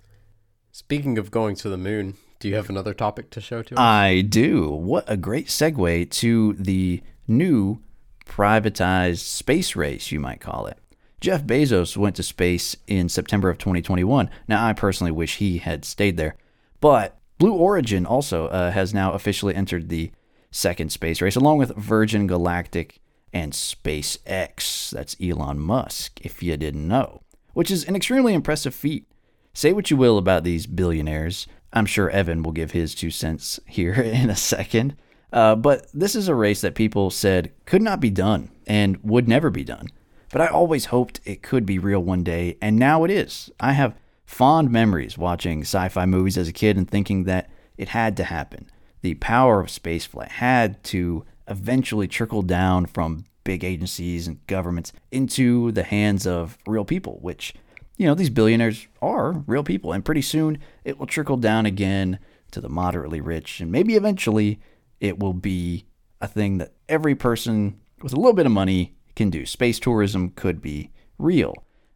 Speaking 0.72 1.18
of 1.18 1.32
going 1.32 1.56
to 1.58 1.70
the 1.70 1.78
moon, 1.78 2.18
do 2.40 2.48
you 2.48 2.56
have 2.56 2.70
another 2.70 2.94
topic 2.94 3.30
to 3.32 3.42
show 3.42 3.62
to 3.62 3.76
us? 3.76 3.80
I 3.80 4.22
do. 4.22 4.70
What 4.70 5.04
a 5.08 5.18
great 5.18 5.48
segue 5.48 6.10
to 6.12 6.54
the 6.54 7.02
new 7.28 7.82
privatized 8.26 9.20
space 9.20 9.76
race, 9.76 10.12
you 10.12 10.20
might 10.20 10.40
call 10.40 10.66
it. 10.68 10.78
Jeff 11.22 11.44
Bezos 11.44 11.96
went 11.96 12.16
to 12.16 12.24
space 12.24 12.76
in 12.88 13.08
September 13.08 13.48
of 13.52 13.60
2021. 13.60 14.28
Now, 14.48 14.66
I 14.66 14.74
personally 14.74 15.12
wish 15.12 15.38
he 15.38 15.60
had 15.60 15.86
stayed 15.86 16.18
there, 16.18 16.36
but 16.80 17.20
Blue 17.38 17.54
Origin 17.54 18.08
also 18.08 18.48
uh, 18.48 18.72
has 18.72 18.92
now 18.92 19.14
officially 19.14 19.54
entered 19.54 19.90
the 19.90 20.12
second 20.50 20.92
space 20.92 21.22
race, 21.22 21.36
along 21.36 21.60
with 21.60 21.76
Virgin 21.78 22.26
Galactic 22.26 23.00
and 23.32 23.54
SpaceX. 23.54 24.90
That's 24.90 25.16
Elon 25.22 25.60
Musk, 25.60 26.20
if 26.22 26.42
you 26.42 26.58
didn't 26.58 26.88
know, 26.88 27.22
which 27.54 27.70
is 27.70 27.84
an 27.86 27.96
extremely 27.96 28.34
impressive 28.34 28.74
feat. 28.74 29.06
Say 29.54 29.74
what 29.74 29.92
you 29.92 29.98
will 29.98 30.18
about 30.18 30.44
these 30.44 30.66
billionaires. 30.66 31.46
I'm 31.72 31.86
sure 31.86 32.10
Evan 32.10 32.42
will 32.42 32.52
give 32.52 32.72
his 32.72 32.96
two 32.96 33.12
cents 33.12 33.60
here 33.68 33.94
in 34.02 34.32
a 34.32 34.36
second. 34.36 34.96
Uh, 35.32 35.56
but 35.56 35.86
this 35.94 36.16
is 36.16 36.28
a 36.28 36.36
race 36.36 36.62
that 36.62 36.74
people 36.74 37.12
said 37.12 37.52
could 37.66 37.84
not 37.84 38.00
be 38.00 38.10
done 38.10 38.50
and 38.66 38.98
would 39.04 39.28
never 39.28 39.52
be 39.52 39.64
done. 39.64 39.88
But 40.32 40.42
I 40.42 40.48
always 40.48 40.86
hoped 40.86 41.20
it 41.26 41.44
could 41.44 41.66
be 41.66 41.78
real 41.78 42.00
one 42.00 42.24
day, 42.24 42.58
and 42.62 42.78
now 42.78 43.04
it 43.04 43.12
is. 43.12 43.52
I 43.60 43.74
have 43.74 43.98
fond 44.26 44.72
memories 44.72 45.18
watching 45.18 45.62
sci 45.62 45.90
fi 45.90 46.06
movies 46.06 46.38
as 46.38 46.48
a 46.48 46.54
kid 46.54 46.78
and 46.78 46.90
thinking 46.90 47.26
that 47.26 47.50
it 47.78 47.90
had 47.90 48.16
to 48.18 48.24
happen. 48.24 48.70
The 49.02 49.16
power 49.16 49.60
of 49.60 49.68
spaceflight 49.68 50.30
had 50.30 50.82
to 50.86 51.26
eventually 51.48 52.08
trickle 52.08 52.44
down 52.44 52.86
from 52.86 53.26
big 53.44 53.64
agencies 53.64 54.28
and 54.28 54.46
governments 54.48 54.94
into 55.12 55.72
the 55.74 55.84
hands 55.84 56.26
of 56.26 56.58
real 56.66 56.86
people, 56.86 57.18
which, 57.22 57.54
you 57.98 58.06
know, 58.06 58.14
these 58.14 58.30
billionaires 58.30 58.88
are 59.02 59.44
real 59.48 59.64
people. 59.64 59.92
And 59.92 60.06
pretty 60.06 60.22
soon 60.22 60.60
it 60.86 60.98
will 60.98 61.08
trickle 61.08 61.38
down 61.38 61.66
again 61.66 62.20
to 62.52 62.62
the 62.62 62.70
moderately 62.70 63.20
rich. 63.20 63.60
And 63.60 63.72
maybe 63.72 63.96
eventually 63.96 64.62
it 65.00 65.20
will 65.20 65.34
be 65.34 65.86
a 66.22 66.28
thing 66.28 66.60
that 66.60 66.74
every 66.88 67.16
person 67.16 67.80
with 68.02 68.14
a 68.14 68.18
little 68.18 68.34
bit 68.34 68.46
of 68.46 68.52
money 68.52 68.96
can 69.16 69.30
do. 69.30 69.46
Space 69.46 69.80
tourism 69.80 70.30
could 70.32 70.62
be 70.62 70.92
real 71.18 71.54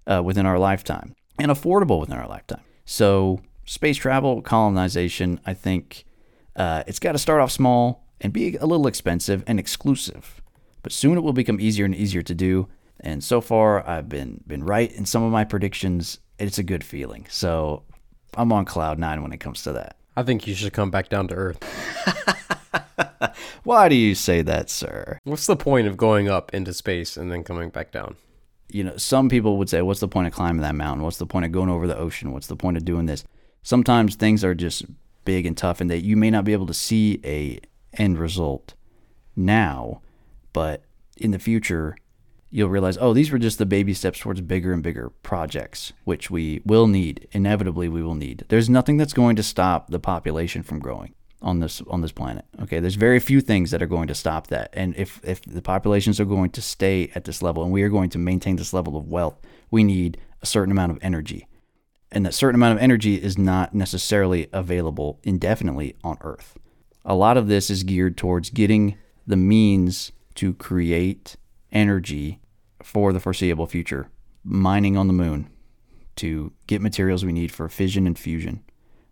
uh, 0.07 0.21
within 0.23 0.45
our 0.45 0.59
lifetime 0.59 1.15
and 1.39 1.51
affordable 1.51 1.99
within 1.99 2.17
our 2.17 2.27
lifetime. 2.27 2.61
So, 2.85 3.41
space 3.65 3.97
travel, 3.97 4.41
colonization, 4.41 5.39
I 5.45 5.53
think 5.53 6.05
uh, 6.55 6.83
it's 6.87 6.99
got 6.99 7.13
to 7.13 7.17
start 7.17 7.41
off 7.41 7.51
small 7.51 8.05
and 8.21 8.31
be 8.31 8.55
a 8.57 8.65
little 8.65 8.87
expensive 8.87 9.43
and 9.47 9.59
exclusive. 9.59 10.41
But 10.83 10.91
soon 10.91 11.17
it 11.17 11.21
will 11.21 11.33
become 11.33 11.59
easier 11.59 11.85
and 11.85 11.95
easier 11.95 12.21
to 12.21 12.35
do. 12.35 12.67
And 12.99 13.23
so 13.23 13.41
far, 13.41 13.87
I've 13.87 14.07
been 14.07 14.43
been 14.47 14.63
right 14.63 14.91
in 14.91 15.05
some 15.05 15.23
of 15.23 15.31
my 15.31 15.43
predictions. 15.43 16.19
It's 16.37 16.57
a 16.57 16.63
good 16.63 16.83
feeling. 16.83 17.25
So 17.29 17.83
I'm 18.35 18.51
on 18.51 18.65
cloud 18.65 18.99
nine 18.99 19.21
when 19.21 19.33
it 19.33 19.39
comes 19.39 19.63
to 19.63 19.73
that. 19.73 19.97
I 20.15 20.23
think 20.23 20.47
you 20.47 20.55
should 20.55 20.73
come 20.73 20.91
back 20.91 21.09
down 21.09 21.27
to 21.29 21.35
earth. 21.35 21.59
Why 23.65 23.89
do 23.89 23.95
you 23.95 24.15
say 24.15 24.41
that, 24.43 24.69
sir? 24.69 25.19
What's 25.25 25.47
the 25.47 25.57
point 25.57 25.87
of 25.87 25.97
going 25.97 26.29
up 26.29 26.53
into 26.53 26.73
space 26.73 27.17
and 27.17 27.29
then 27.29 27.43
coming 27.43 27.69
back 27.69 27.91
down? 27.91 28.15
you 28.69 28.83
know, 28.83 28.97
some 28.97 29.29
people 29.29 29.57
would 29.57 29.69
say, 29.69 29.81
what's 29.81 29.99
the 29.99 30.07
point 30.07 30.27
of 30.27 30.33
climbing 30.33 30.61
that 30.61 30.75
mountain? 30.75 31.03
What's 31.03 31.17
the 31.17 31.25
point 31.25 31.45
of 31.45 31.51
going 31.51 31.69
over 31.69 31.87
the 31.87 31.97
ocean? 31.97 32.31
What's 32.31 32.47
the 32.47 32.55
point 32.55 32.77
of 32.77 32.85
doing 32.85 33.05
this? 33.05 33.23
Sometimes 33.63 34.15
things 34.15 34.43
are 34.43 34.55
just 34.55 34.85
big 35.23 35.45
and 35.45 35.57
tough 35.57 35.81
and 35.81 35.89
that 35.89 36.03
you 36.03 36.15
may 36.15 36.29
not 36.29 36.45
be 36.45 36.53
able 36.53 36.67
to 36.67 36.73
see 36.73 37.19
a 37.23 37.59
end 37.93 38.17
result 38.17 38.73
now, 39.35 40.01
but 40.53 40.83
in 41.17 41.31
the 41.31 41.39
future 41.39 41.95
you'll 42.51 42.69
realize, 42.69 42.97
oh, 42.99 43.13
these 43.13 43.31
were 43.31 43.39
just 43.39 43.57
the 43.57 43.65
baby 43.65 43.93
steps 43.93 44.19
towards 44.19 44.39
bigger 44.41 44.71
and 44.71 44.83
bigger 44.83 45.09
projects, 45.23 45.93
which 46.03 46.29
we 46.31 46.61
will 46.65 46.87
need. 46.87 47.27
Inevitably, 47.31 47.89
we 47.89 48.01
will 48.01 48.15
need. 48.15 48.45
There's 48.47 48.69
nothing 48.69 48.97
that's 48.97 49.13
going 49.13 49.35
to 49.35 49.43
stop 49.43 49.89
the 49.89 49.99
population 49.99 50.63
from 50.63 50.79
growing 50.79 51.13
on 51.41 51.59
this 51.59 51.81
on 51.87 52.01
this 52.01 52.11
planet. 52.11 52.45
Okay, 52.61 52.79
there's 52.79 52.95
very 52.95 53.19
few 53.19 53.41
things 53.41 53.71
that 53.71 53.81
are 53.81 53.87
going 53.87 54.07
to 54.07 54.15
stop 54.15 54.47
that. 54.47 54.69
And 54.73 54.95
if 54.95 55.19
if 55.23 55.41
the 55.41 55.61
populations 55.61 56.19
are 56.19 56.25
going 56.25 56.49
to 56.51 56.61
stay 56.61 57.11
at 57.15 57.25
this 57.25 57.41
level 57.41 57.63
and 57.63 57.71
we 57.71 57.83
are 57.83 57.89
going 57.89 58.09
to 58.11 58.17
maintain 58.17 58.55
this 58.55 58.73
level 58.73 58.97
of 58.97 59.07
wealth, 59.07 59.39
we 59.71 59.83
need 59.83 60.17
a 60.41 60.45
certain 60.45 60.71
amount 60.71 60.91
of 60.91 60.99
energy. 61.01 61.47
And 62.11 62.25
that 62.25 62.33
certain 62.33 62.55
amount 62.55 62.77
of 62.77 62.83
energy 62.83 63.15
is 63.15 63.37
not 63.37 63.73
necessarily 63.73 64.47
available 64.53 65.19
indefinitely 65.23 65.95
on 66.03 66.17
Earth. 66.21 66.57
A 67.03 67.15
lot 67.15 67.37
of 67.37 67.47
this 67.47 67.69
is 67.69 67.83
geared 67.83 68.17
towards 68.17 68.49
getting 68.49 68.97
the 69.27 69.35
means 69.35 70.11
to 70.35 70.53
create 70.53 71.35
energy 71.71 72.39
for 72.81 73.11
the 73.11 73.19
foreseeable 73.19 73.67
future, 73.67 74.09
mining 74.43 74.97
on 74.97 75.07
the 75.07 75.13
moon 75.13 75.49
to 76.17 76.53
get 76.67 76.81
materials 76.81 77.25
we 77.25 77.33
need 77.33 77.51
for 77.51 77.67
fission 77.67 78.07
and 78.07 78.17
fusion, 78.17 78.63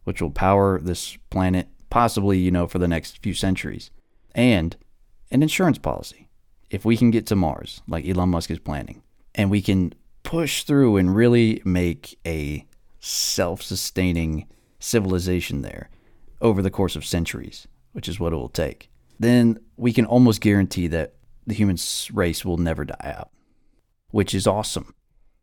which 0.04 0.22
will 0.22 0.32
power 0.32 0.80
this 0.80 1.18
planet 1.30 1.68
possibly, 1.94 2.40
you 2.40 2.50
know, 2.50 2.66
for 2.66 2.80
the 2.80 2.88
next 2.88 3.22
few 3.22 3.36
centuries. 3.36 3.92
And 4.34 4.76
an 5.30 5.44
insurance 5.44 5.78
policy. 5.78 6.28
If 6.72 6.84
we 6.84 6.98
can 6.98 7.12
get 7.12 7.28
to 7.28 7.36
Mars, 7.36 7.84
like 7.88 8.08
Elon 8.08 8.30
Musk 8.30 8.50
is 8.50 8.58
planning, 8.58 9.04
and 9.36 9.52
we 9.52 9.62
can 9.62 9.94
push 10.24 10.64
through 10.64 10.98
and 10.98 11.16
really 11.16 11.62
make 11.64 12.18
a 12.26 12.66
self 13.00 13.62
sustaining 13.62 14.48
civilization 14.80 15.62
there 15.62 15.92
over 16.42 16.64
the 16.64 16.72
course 16.72 16.96
of 16.96 17.06
centuries, 17.06 17.68
which 17.92 18.10
is 18.10 18.20
what 18.20 18.34
it 18.34 18.38
will 18.38 18.50
take, 18.50 18.90
then 19.20 19.60
we 19.78 19.94
can 19.94 20.08
almost 20.08 20.42
guarantee 20.42 20.88
that 20.88 21.14
the 21.46 21.54
human 21.54 21.78
race 22.12 22.44
will 22.44 22.58
never 22.58 22.86
die 22.86 23.14
out, 23.16 23.30
which 24.10 24.34
is 24.34 24.48
awesome. 24.48 24.96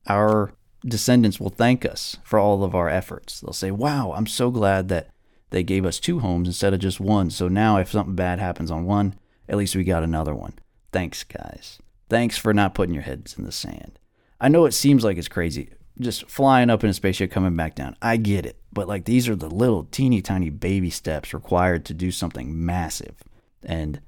Our 0.08 0.52
descendants 0.84 1.38
will 1.38 1.50
thank 1.50 1.86
us 1.86 2.16
for 2.24 2.40
all 2.40 2.64
of 2.64 2.74
our 2.74 2.88
efforts. 2.88 3.40
They'll 3.40 3.52
say, 3.52 3.70
Wow, 3.70 4.14
I'm 4.16 4.26
so 4.26 4.50
glad 4.50 4.88
that 4.88 5.10
they 5.50 5.62
gave 5.62 5.84
us 5.84 6.00
two 6.00 6.20
homes 6.20 6.48
instead 6.48 6.72
of 6.72 6.80
just 6.80 7.00
one. 7.00 7.30
So 7.30 7.48
now 7.48 7.76
if 7.76 7.90
something 7.90 8.14
bad 8.14 8.38
happens 8.38 8.70
on 8.70 8.84
one, 8.84 9.14
at 9.48 9.56
least 9.56 9.76
we 9.76 9.84
got 9.84 10.02
another 10.02 10.34
one. 10.34 10.54
Thanks, 10.92 11.22
guys. 11.24 11.78
Thanks 12.08 12.36
for 12.36 12.54
not 12.54 12.74
putting 12.74 12.94
your 12.94 13.04
heads 13.04 13.36
in 13.36 13.44
the 13.44 13.52
sand. 13.52 13.98
I 14.40 14.48
know 14.48 14.64
it 14.64 14.72
seems 14.72 15.04
like 15.04 15.18
it's 15.18 15.28
crazy, 15.28 15.70
just 15.98 16.28
flying 16.28 16.70
up 16.70 16.82
in 16.82 16.90
a 16.90 16.94
spaceship, 16.94 17.30
coming 17.30 17.56
back 17.56 17.74
down. 17.74 17.96
I 18.00 18.16
get 18.16 18.46
it. 18.46 18.56
But 18.72 18.88
like 18.88 19.04
these 19.04 19.28
are 19.28 19.36
the 19.36 19.50
little 19.50 19.84
teeny 19.84 20.22
tiny 20.22 20.50
baby 20.50 20.90
steps 20.90 21.34
required 21.34 21.84
to 21.86 21.94
do 21.94 22.10
something 22.10 22.64
massive. 22.64 23.22
And 23.62 24.00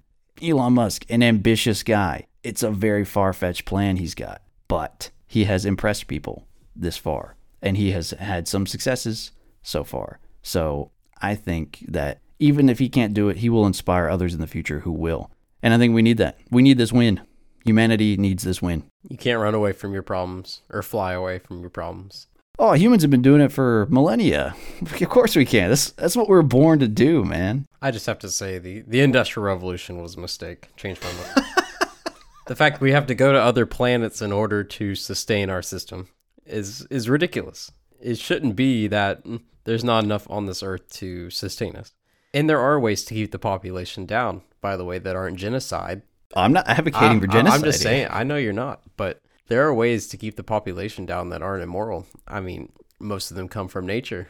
Elon 0.43 0.73
Musk, 0.75 1.05
an 1.09 1.23
ambitious 1.23 1.83
guy, 1.83 2.27
it's 2.43 2.63
a 2.63 2.71
very 2.71 3.05
far 3.05 3.33
fetched 3.33 3.65
plan 3.65 3.97
he's 3.97 4.15
got, 4.15 4.43
but 4.69 5.11
he 5.27 5.45
has 5.45 5.65
impressed 5.65 6.07
people 6.07 6.47
this 6.75 6.97
far 6.97 7.37
and 7.61 7.77
he 7.77 7.93
has 7.93 8.11
had 8.11 8.49
some 8.49 8.67
successes 8.67 9.33
so 9.63 9.85
far. 9.85 10.19
So 10.43 10.91
I 11.23 11.35
think 11.37 11.85
that 11.89 12.19
even 12.39 12.69
if 12.69 12.81
he 12.81 12.89
can't 12.89 13.15
do 13.15 13.29
it, 13.29 13.39
he 13.39 13.49
will 13.49 13.67
inspire 13.67 14.09
others 14.09 14.35
in 14.35 14.41
the 14.41 14.47
future 14.47 14.81
who 14.81 14.93
will. 14.93 15.31
And 15.63 15.73
I 15.73 15.79
think 15.79 15.95
we 15.95 16.03
need 16.03 16.19
that. 16.19 16.39
We 16.51 16.63
need 16.63 16.77
this 16.77 16.93
win. 16.93 17.21
Humanity 17.65 18.17
needs 18.17 18.43
this 18.43 18.61
win. 18.61 18.83
You 19.09 19.17
can't 19.17 19.41
run 19.41 19.55
away 19.55 19.73
from 19.73 19.93
your 19.93 20.03
problems 20.03 20.63
or 20.69 20.83
fly 20.83 21.13
away 21.13 21.39
from 21.39 21.61
your 21.61 21.71
problems. 21.71 22.27
Oh, 22.59 22.73
humans 22.73 23.03
have 23.03 23.11
been 23.11 23.23
doing 23.23 23.41
it 23.41 23.53
for 23.53 23.87
millennia. 23.89 24.55
Of 25.01 25.09
course 25.09 25.37
we 25.37 25.47
can. 25.47 25.69
That's 25.69 25.91
that's 25.93 26.17
what 26.17 26.29
we're 26.29 26.43
born 26.43 26.81
to 26.81 26.89
do, 26.89 27.25
man. 27.25 27.67
I 27.81 27.91
just 27.91 28.07
have 28.07 28.19
to 28.21 28.29
say 28.29 28.59
the 28.59 28.83
the 28.87 29.01
industrial 29.01 29.47
revolution 29.47 30.03
was 30.03 30.17
a 30.17 30.21
mistake. 30.21 30.69
Change 30.77 31.01
my 31.01 31.13
mind. 31.13 31.49
the 32.47 32.57
fact 32.57 32.81
we 32.81 32.93
have 32.93 33.07
to 33.07 33.15
go 33.15 33.33
to 33.33 33.39
other 33.39 33.67
planets 33.67 34.21
in 34.21 34.33
order 34.33 34.65
to 34.65 34.95
sustain 34.95 35.51
our 35.51 35.63
system 35.63 36.09
is 36.45 36.87
is 36.91 37.09
ridiculous. 37.09 37.71
It 38.03 38.19
shouldn't 38.19 38.57
be 38.57 38.87
that 38.89 39.25
there's 39.65 39.85
not 39.85 40.05
enough 40.05 40.29
on 40.31 40.47
this 40.47 40.63
earth 40.63 40.91
to 40.95 41.31
sustain 41.31 41.77
us. 41.77 41.93
And 42.35 42.49
there 42.49 42.61
are 42.61 42.81
ways 42.81 43.05
to 43.05 43.15
keep 43.15 43.31
the 43.31 43.39
population 43.39 44.07
down, 44.07 44.43
by 44.61 44.77
the 44.77 44.85
way, 44.85 44.99
that 44.99 45.17
aren't 45.17 45.39
genocide. 45.39 46.03
I'm 46.35 46.53
not 46.53 46.67
advocating 46.67 47.21
for 47.21 47.27
genocide. 47.27 47.61
I'm 47.61 47.65
just 47.65 47.83
saying, 47.83 48.09
I 48.11 48.25
know 48.25 48.37
you're 48.37 48.53
not, 48.53 48.83
but 48.97 49.21
there 49.49 49.67
are 49.67 49.75
ways 49.75 50.09
to 50.09 50.17
keep 50.17 50.37
the 50.37 50.43
population 50.43 51.05
down 51.05 51.29
that 51.29 51.43
aren't 51.43 51.63
immoral. 51.63 52.07
I 52.27 52.41
mean, 52.41 52.73
most 52.99 53.31
of 53.31 53.37
them 53.37 53.49
come 53.49 53.69
from 53.69 53.87
nature. 53.87 54.29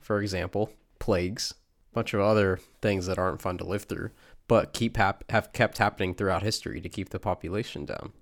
For 0.00 0.20
example, 0.20 0.70
plagues, 0.98 1.54
a 1.92 1.94
bunch 1.94 2.14
of 2.14 2.20
other 2.20 2.58
things 2.82 3.06
that 3.06 3.18
aren't 3.18 3.42
fun 3.42 3.58
to 3.58 3.64
live 3.64 3.84
through, 3.84 4.10
but 4.48 4.72
keep 4.72 4.96
hap- 4.96 5.30
have 5.30 5.52
kept 5.52 5.78
happening 5.78 6.14
throughout 6.14 6.42
history 6.42 6.80
to 6.80 6.88
keep 6.88 7.10
the 7.10 7.20
population 7.20 7.84
down. 7.84 8.12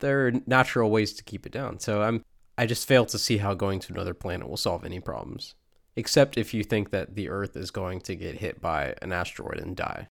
There 0.00 0.26
are 0.26 0.32
natural 0.46 0.90
ways 0.90 1.12
to 1.14 1.22
keep 1.22 1.46
it 1.46 1.52
down. 1.52 1.78
So 1.78 2.02
I'm 2.02 2.24
I 2.56 2.66
just 2.66 2.86
fail 2.86 3.06
to 3.06 3.18
see 3.18 3.38
how 3.38 3.54
going 3.54 3.80
to 3.80 3.92
another 3.92 4.14
planet 4.14 4.48
will 4.48 4.56
solve 4.56 4.84
any 4.84 5.00
problems. 5.00 5.54
Except 5.96 6.38
if 6.38 6.54
you 6.54 6.64
think 6.64 6.90
that 6.90 7.14
the 7.14 7.28
Earth 7.28 7.56
is 7.56 7.70
going 7.70 8.00
to 8.02 8.14
get 8.14 8.36
hit 8.36 8.60
by 8.60 8.94
an 9.02 9.12
asteroid 9.12 9.58
and 9.58 9.76
die. 9.76 10.08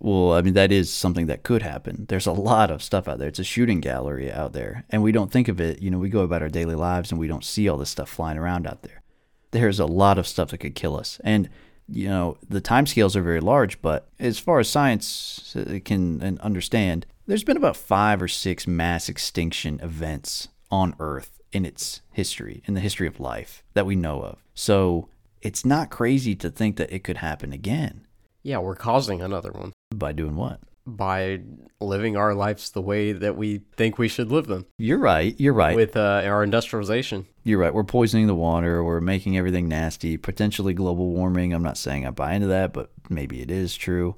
Well, 0.00 0.32
I 0.32 0.42
mean, 0.42 0.54
that 0.54 0.70
is 0.70 0.92
something 0.92 1.26
that 1.26 1.42
could 1.42 1.62
happen. 1.62 2.06
There's 2.08 2.26
a 2.26 2.32
lot 2.32 2.70
of 2.70 2.82
stuff 2.82 3.08
out 3.08 3.18
there. 3.18 3.28
It's 3.28 3.40
a 3.40 3.44
shooting 3.44 3.80
gallery 3.80 4.30
out 4.30 4.52
there. 4.52 4.84
And 4.90 5.02
we 5.02 5.12
don't 5.12 5.32
think 5.32 5.48
of 5.48 5.60
it. 5.60 5.82
You 5.82 5.90
know, 5.90 5.98
we 5.98 6.08
go 6.08 6.20
about 6.20 6.40
our 6.40 6.48
daily 6.48 6.76
lives 6.76 7.10
and 7.10 7.18
we 7.18 7.26
don't 7.26 7.44
see 7.44 7.68
all 7.68 7.78
this 7.78 7.90
stuff 7.90 8.08
flying 8.08 8.38
around 8.38 8.66
out 8.66 8.82
there. 8.82 9.02
There's 9.50 9.80
a 9.80 9.86
lot 9.86 10.18
of 10.18 10.26
stuff 10.26 10.50
that 10.50 10.58
could 10.58 10.74
kill 10.74 10.96
us. 10.96 11.20
And, 11.24 11.50
you 11.88 12.08
know, 12.08 12.38
the 12.48 12.60
timescales 12.60 13.16
are 13.16 13.22
very 13.22 13.40
large, 13.40 13.82
but 13.82 14.08
as 14.20 14.38
far 14.38 14.60
as 14.60 14.68
science 14.68 15.56
uh, 15.56 15.78
can 15.84 16.38
understand, 16.40 17.06
there's 17.26 17.44
been 17.44 17.56
about 17.56 17.76
five 17.76 18.22
or 18.22 18.28
six 18.28 18.66
mass 18.66 19.08
extinction 19.08 19.80
events 19.82 20.48
on 20.70 20.94
Earth 21.00 21.37
in 21.52 21.64
its 21.64 22.02
history, 22.12 22.62
in 22.66 22.74
the 22.74 22.80
history 22.80 23.06
of 23.06 23.20
life 23.20 23.62
that 23.74 23.86
we 23.86 23.96
know 23.96 24.22
of. 24.22 24.38
So 24.54 25.08
it's 25.40 25.64
not 25.64 25.90
crazy 25.90 26.34
to 26.36 26.50
think 26.50 26.76
that 26.76 26.92
it 26.92 27.04
could 27.04 27.18
happen 27.18 27.52
again. 27.52 28.06
Yeah, 28.42 28.58
we're 28.58 28.74
causing 28.74 29.20
another 29.20 29.52
one. 29.52 29.72
By 29.94 30.12
doing 30.12 30.36
what? 30.36 30.60
By 30.86 31.40
living 31.80 32.16
our 32.16 32.34
lives 32.34 32.70
the 32.70 32.80
way 32.80 33.12
that 33.12 33.36
we 33.36 33.62
think 33.76 33.98
we 33.98 34.08
should 34.08 34.32
live 34.32 34.46
them. 34.46 34.66
You're 34.78 34.98
right. 34.98 35.34
You're 35.38 35.52
right. 35.52 35.76
With 35.76 35.96
uh, 35.96 36.22
our 36.24 36.42
industrialization. 36.42 37.26
You're 37.44 37.58
right. 37.58 37.74
We're 37.74 37.84
poisoning 37.84 38.26
the 38.26 38.34
water. 38.34 38.82
We're 38.82 39.00
making 39.00 39.36
everything 39.36 39.68
nasty. 39.68 40.16
Potentially 40.16 40.72
global 40.72 41.10
warming. 41.10 41.52
I'm 41.52 41.62
not 41.62 41.76
saying 41.76 42.06
I 42.06 42.10
buy 42.10 42.32
into 42.34 42.46
that, 42.48 42.72
but 42.72 42.90
maybe 43.10 43.42
it 43.42 43.50
is 43.50 43.76
true. 43.76 44.16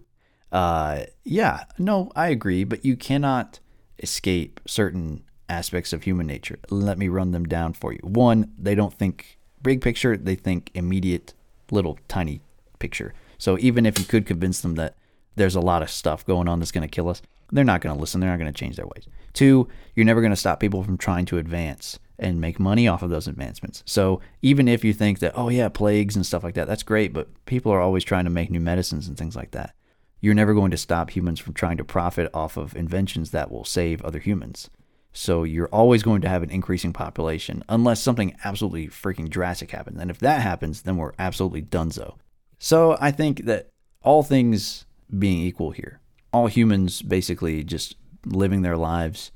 Uh, 0.52 1.04
yeah. 1.24 1.64
No, 1.76 2.12
I 2.14 2.28
agree. 2.28 2.62
But 2.64 2.84
you 2.84 2.96
cannot 2.96 3.58
escape 3.98 4.60
certain 4.66 5.24
aspects 5.50 5.92
of 5.92 6.04
human 6.04 6.26
nature. 6.26 6.58
Let 6.70 6.98
me 6.98 7.08
run 7.08 7.32
them 7.32 7.44
down 7.44 7.74
for 7.74 7.92
you. 7.92 8.00
One, 8.02 8.52
they 8.58 8.74
don't 8.74 8.94
think 8.94 9.38
big 9.62 9.80
picture. 9.80 10.16
They 10.16 10.36
think 10.36 10.70
immediate, 10.74 11.34
little, 11.70 11.98
tiny 12.08 12.40
picture. 12.78 13.12
So 13.36 13.58
even 13.58 13.84
if 13.84 13.98
you 13.98 14.04
could 14.04 14.26
convince 14.26 14.60
them 14.60 14.76
that 14.76 14.94
there's 15.36 15.56
a 15.56 15.60
lot 15.60 15.82
of 15.82 15.90
stuff 15.90 16.24
going 16.26 16.48
on 16.48 16.58
that's 16.58 16.72
going 16.72 16.86
to 16.86 16.94
kill 16.94 17.08
us, 17.08 17.22
they're 17.52 17.64
not 17.64 17.80
going 17.80 17.94
to 17.94 18.00
listen. 18.00 18.20
They're 18.20 18.30
not 18.30 18.38
going 18.38 18.52
to 18.52 18.58
change 18.58 18.76
their 18.76 18.86
ways. 18.86 19.06
Two, 19.32 19.68
you're 19.94 20.06
never 20.06 20.20
going 20.20 20.32
to 20.32 20.36
stop 20.36 20.60
people 20.60 20.82
from 20.82 20.96
trying 20.96 21.26
to 21.26 21.38
advance 21.38 21.98
and 22.18 22.40
make 22.40 22.60
money 22.60 22.86
off 22.86 23.02
of 23.02 23.10
those 23.10 23.26
advancements. 23.26 23.82
So 23.86 24.20
even 24.42 24.68
if 24.68 24.84
you 24.84 24.92
think 24.92 25.20
that, 25.20 25.32
oh, 25.34 25.48
yeah, 25.48 25.68
plagues 25.68 26.16
and 26.16 26.24
stuff 26.24 26.44
like 26.44 26.54
that, 26.54 26.68
that's 26.68 26.82
great, 26.82 27.12
but 27.12 27.28
people 27.46 27.72
are 27.72 27.80
always 27.80 28.04
trying 28.04 28.24
to 28.24 28.30
make 28.30 28.50
new 28.50 28.60
medicines 28.60 29.08
and 29.08 29.16
things 29.16 29.34
like 29.34 29.52
that. 29.52 29.74
You're 30.20 30.34
never 30.34 30.52
going 30.52 30.70
to 30.70 30.76
stop 30.76 31.10
humans 31.10 31.40
from 31.40 31.54
trying 31.54 31.78
to 31.78 31.84
profit 31.84 32.30
off 32.34 32.58
of 32.58 32.76
inventions 32.76 33.30
that 33.30 33.50
will 33.50 33.64
save 33.64 34.02
other 34.02 34.18
humans. 34.18 34.68
So 35.12 35.42
you're 35.42 35.68
always 35.68 36.02
going 36.02 36.20
to 36.22 36.28
have 36.28 36.42
an 36.42 36.50
increasing 36.50 36.92
population 36.92 37.64
unless 37.68 38.00
something 38.00 38.36
absolutely 38.44 38.88
freaking 38.88 39.28
drastic 39.28 39.72
happens. 39.72 40.00
And 40.00 40.10
if 40.10 40.18
that 40.18 40.40
happens, 40.40 40.82
then 40.82 40.96
we're 40.96 41.12
absolutely 41.18 41.62
donezo. 41.62 42.16
So 42.58 42.96
I 43.00 43.10
think 43.10 43.44
that 43.46 43.70
all 44.02 44.22
things 44.22 44.86
being 45.18 45.40
equal 45.40 45.72
here, 45.72 46.00
all 46.32 46.46
humans 46.46 47.02
basically 47.02 47.64
just 47.64 47.96
living 48.24 48.62
their 48.62 48.76
lives 48.76 49.32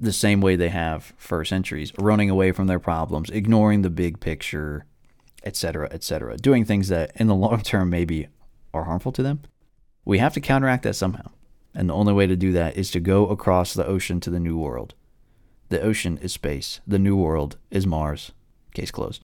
the 0.00 0.12
same 0.12 0.40
way 0.40 0.56
they 0.56 0.68
have 0.68 1.14
for 1.16 1.44
centuries, 1.44 1.92
running 1.98 2.28
away 2.28 2.52
from 2.52 2.66
their 2.66 2.80
problems, 2.80 3.30
ignoring 3.30 3.82
the 3.82 3.90
big 3.90 4.20
picture, 4.20 4.84
etc., 5.44 5.88
etc., 5.90 6.36
doing 6.36 6.64
things 6.64 6.88
that 6.88 7.12
in 7.16 7.28
the 7.28 7.34
long 7.34 7.60
term 7.60 7.90
maybe 7.90 8.28
are 8.72 8.84
harmful 8.84 9.12
to 9.12 9.22
them. 9.22 9.42
We 10.04 10.18
have 10.18 10.34
to 10.34 10.40
counteract 10.40 10.82
that 10.82 10.94
somehow. 10.94 11.30
And 11.74 11.88
the 11.88 11.94
only 11.94 12.12
way 12.12 12.26
to 12.26 12.36
do 12.36 12.52
that 12.52 12.76
is 12.76 12.90
to 12.92 13.00
go 13.00 13.26
across 13.28 13.74
the 13.74 13.86
ocean 13.86 14.20
to 14.20 14.30
the 14.30 14.40
new 14.40 14.56
world. 14.58 14.94
The 15.68 15.80
ocean 15.80 16.18
is 16.18 16.32
space. 16.32 16.80
The 16.86 16.98
new 16.98 17.16
world 17.16 17.56
is 17.70 17.86
Mars. 17.86 18.32
Case 18.74 18.90
closed. 18.90 19.22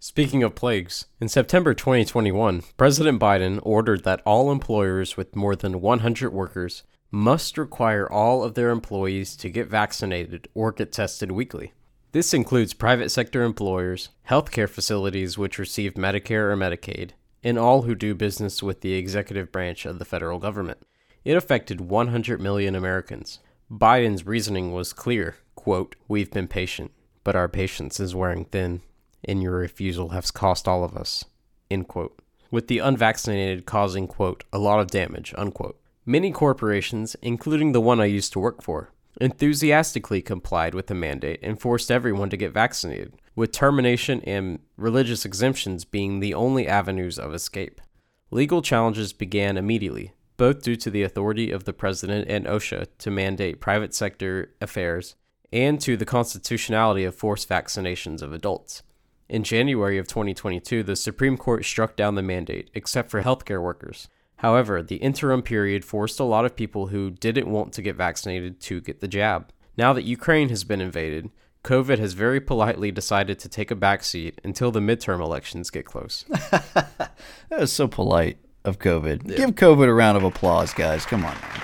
Speaking 0.00 0.42
of 0.42 0.54
plagues, 0.54 1.06
in 1.20 1.28
September 1.28 1.74
2021, 1.74 2.62
President 2.76 3.20
Biden 3.20 3.58
ordered 3.62 4.04
that 4.04 4.22
all 4.24 4.52
employers 4.52 5.16
with 5.16 5.34
more 5.34 5.56
than 5.56 5.80
100 5.80 6.32
workers 6.32 6.84
must 7.10 7.58
require 7.58 8.10
all 8.10 8.44
of 8.44 8.54
their 8.54 8.70
employees 8.70 9.34
to 9.36 9.50
get 9.50 9.68
vaccinated 9.68 10.48
or 10.54 10.72
get 10.72 10.92
tested 10.92 11.32
weekly. 11.32 11.72
This 12.12 12.32
includes 12.32 12.74
private 12.74 13.10
sector 13.10 13.42
employers, 13.42 14.10
healthcare 14.28 14.68
facilities 14.68 15.36
which 15.36 15.58
receive 15.58 15.94
Medicare 15.94 16.52
or 16.52 16.56
Medicaid, 16.56 17.10
and 17.42 17.58
all 17.58 17.82
who 17.82 17.94
do 17.94 18.14
business 18.14 18.62
with 18.62 18.80
the 18.80 18.94
executive 18.94 19.52
branch 19.52 19.84
of 19.84 19.98
the 19.98 20.04
federal 20.04 20.38
government. 20.38 20.78
It 21.24 21.36
affected 21.36 21.80
100 21.80 22.40
million 22.40 22.74
Americans. 22.74 23.40
Biden's 23.70 24.26
reasoning 24.26 24.72
was 24.72 24.94
clear 24.94 25.36
quote, 25.54 25.94
We've 26.08 26.30
been 26.30 26.48
patient, 26.48 26.90
but 27.22 27.36
our 27.36 27.48
patience 27.48 28.00
is 28.00 28.14
wearing 28.14 28.46
thin 28.46 28.80
and 29.24 29.42
your 29.42 29.56
refusal 29.56 30.10
has 30.10 30.30
cost 30.30 30.66
all 30.66 30.84
of 30.84 30.96
us, 30.96 31.24
end 31.70 31.88
quote, 31.88 32.18
with 32.50 32.68
the 32.68 32.78
unvaccinated 32.78 33.66
causing, 33.66 34.06
quote, 34.06 34.44
a 34.52 34.58
lot 34.58 34.80
of 34.80 34.86
damage, 34.86 35.34
unquote. 35.36 35.78
Many 36.06 36.30
corporations, 36.30 37.14
including 37.20 37.72
the 37.72 37.80
one 37.80 38.00
I 38.00 38.06
used 38.06 38.32
to 38.32 38.40
work 38.40 38.62
for, 38.62 38.90
enthusiastically 39.20 40.22
complied 40.22 40.74
with 40.74 40.86
the 40.86 40.94
mandate 40.94 41.40
and 41.42 41.60
forced 41.60 41.90
everyone 41.90 42.30
to 42.30 42.36
get 42.38 42.52
vaccinated, 42.52 43.12
with 43.36 43.52
termination 43.52 44.22
and 44.22 44.60
religious 44.78 45.26
exemptions 45.26 45.84
being 45.84 46.20
the 46.20 46.32
only 46.32 46.66
avenues 46.66 47.18
of 47.18 47.34
escape. 47.34 47.82
Legal 48.30 48.62
challenges 48.62 49.12
began 49.12 49.58
immediately, 49.58 50.12
both 50.38 50.62
due 50.62 50.76
to 50.76 50.90
the 50.90 51.02
authority 51.02 51.50
of 51.50 51.64
the 51.64 51.72
president 51.74 52.26
and 52.30 52.46
OSHA 52.46 52.86
to 52.96 53.10
mandate 53.10 53.60
private 53.60 53.92
sector 53.92 54.54
affairs 54.62 55.16
and 55.52 55.80
to 55.80 55.96
the 55.96 56.06
constitutionality 56.06 57.04
of 57.04 57.14
forced 57.14 57.48
vaccinations 57.48 58.22
of 58.22 58.32
adults. 58.32 58.82
In 59.28 59.42
January 59.42 59.98
of 59.98 60.08
2022, 60.08 60.82
the 60.82 60.96
Supreme 60.96 61.36
Court 61.36 61.64
struck 61.64 61.96
down 61.96 62.14
the 62.14 62.22
mandate, 62.22 62.70
except 62.72 63.10
for 63.10 63.22
healthcare 63.22 63.62
workers. 63.62 64.08
However, 64.36 64.82
the 64.82 64.96
interim 64.96 65.42
period 65.42 65.84
forced 65.84 66.20
a 66.20 66.24
lot 66.24 66.44
of 66.44 66.56
people 66.56 66.86
who 66.86 67.10
didn't 67.10 67.50
want 67.50 67.72
to 67.74 67.82
get 67.82 67.96
vaccinated 67.96 68.60
to 68.60 68.80
get 68.80 69.00
the 69.00 69.08
jab. 69.08 69.52
Now 69.76 69.92
that 69.92 70.04
Ukraine 70.04 70.48
has 70.50 70.64
been 70.64 70.80
invaded, 70.80 71.30
COVID 71.64 71.98
has 71.98 72.12
very 72.12 72.40
politely 72.40 72.92
decided 72.92 73.38
to 73.40 73.48
take 73.48 73.70
a 73.70 73.76
backseat 73.76 74.34
until 74.44 74.70
the 74.70 74.80
midterm 74.80 75.20
elections 75.20 75.70
get 75.70 75.84
close. 75.84 76.24
that 76.50 77.10
was 77.50 77.72
so 77.72 77.88
polite 77.88 78.38
of 78.68 78.78
COVID. 78.78 79.28
Yeah. 79.28 79.36
Give 79.38 79.50
COVID 79.50 79.88
a 79.88 79.92
round 79.92 80.16
of 80.16 80.22
applause, 80.24 80.72
guys. 80.72 81.04
Come 81.04 81.24
on. 81.24 81.34
Man. 81.34 81.62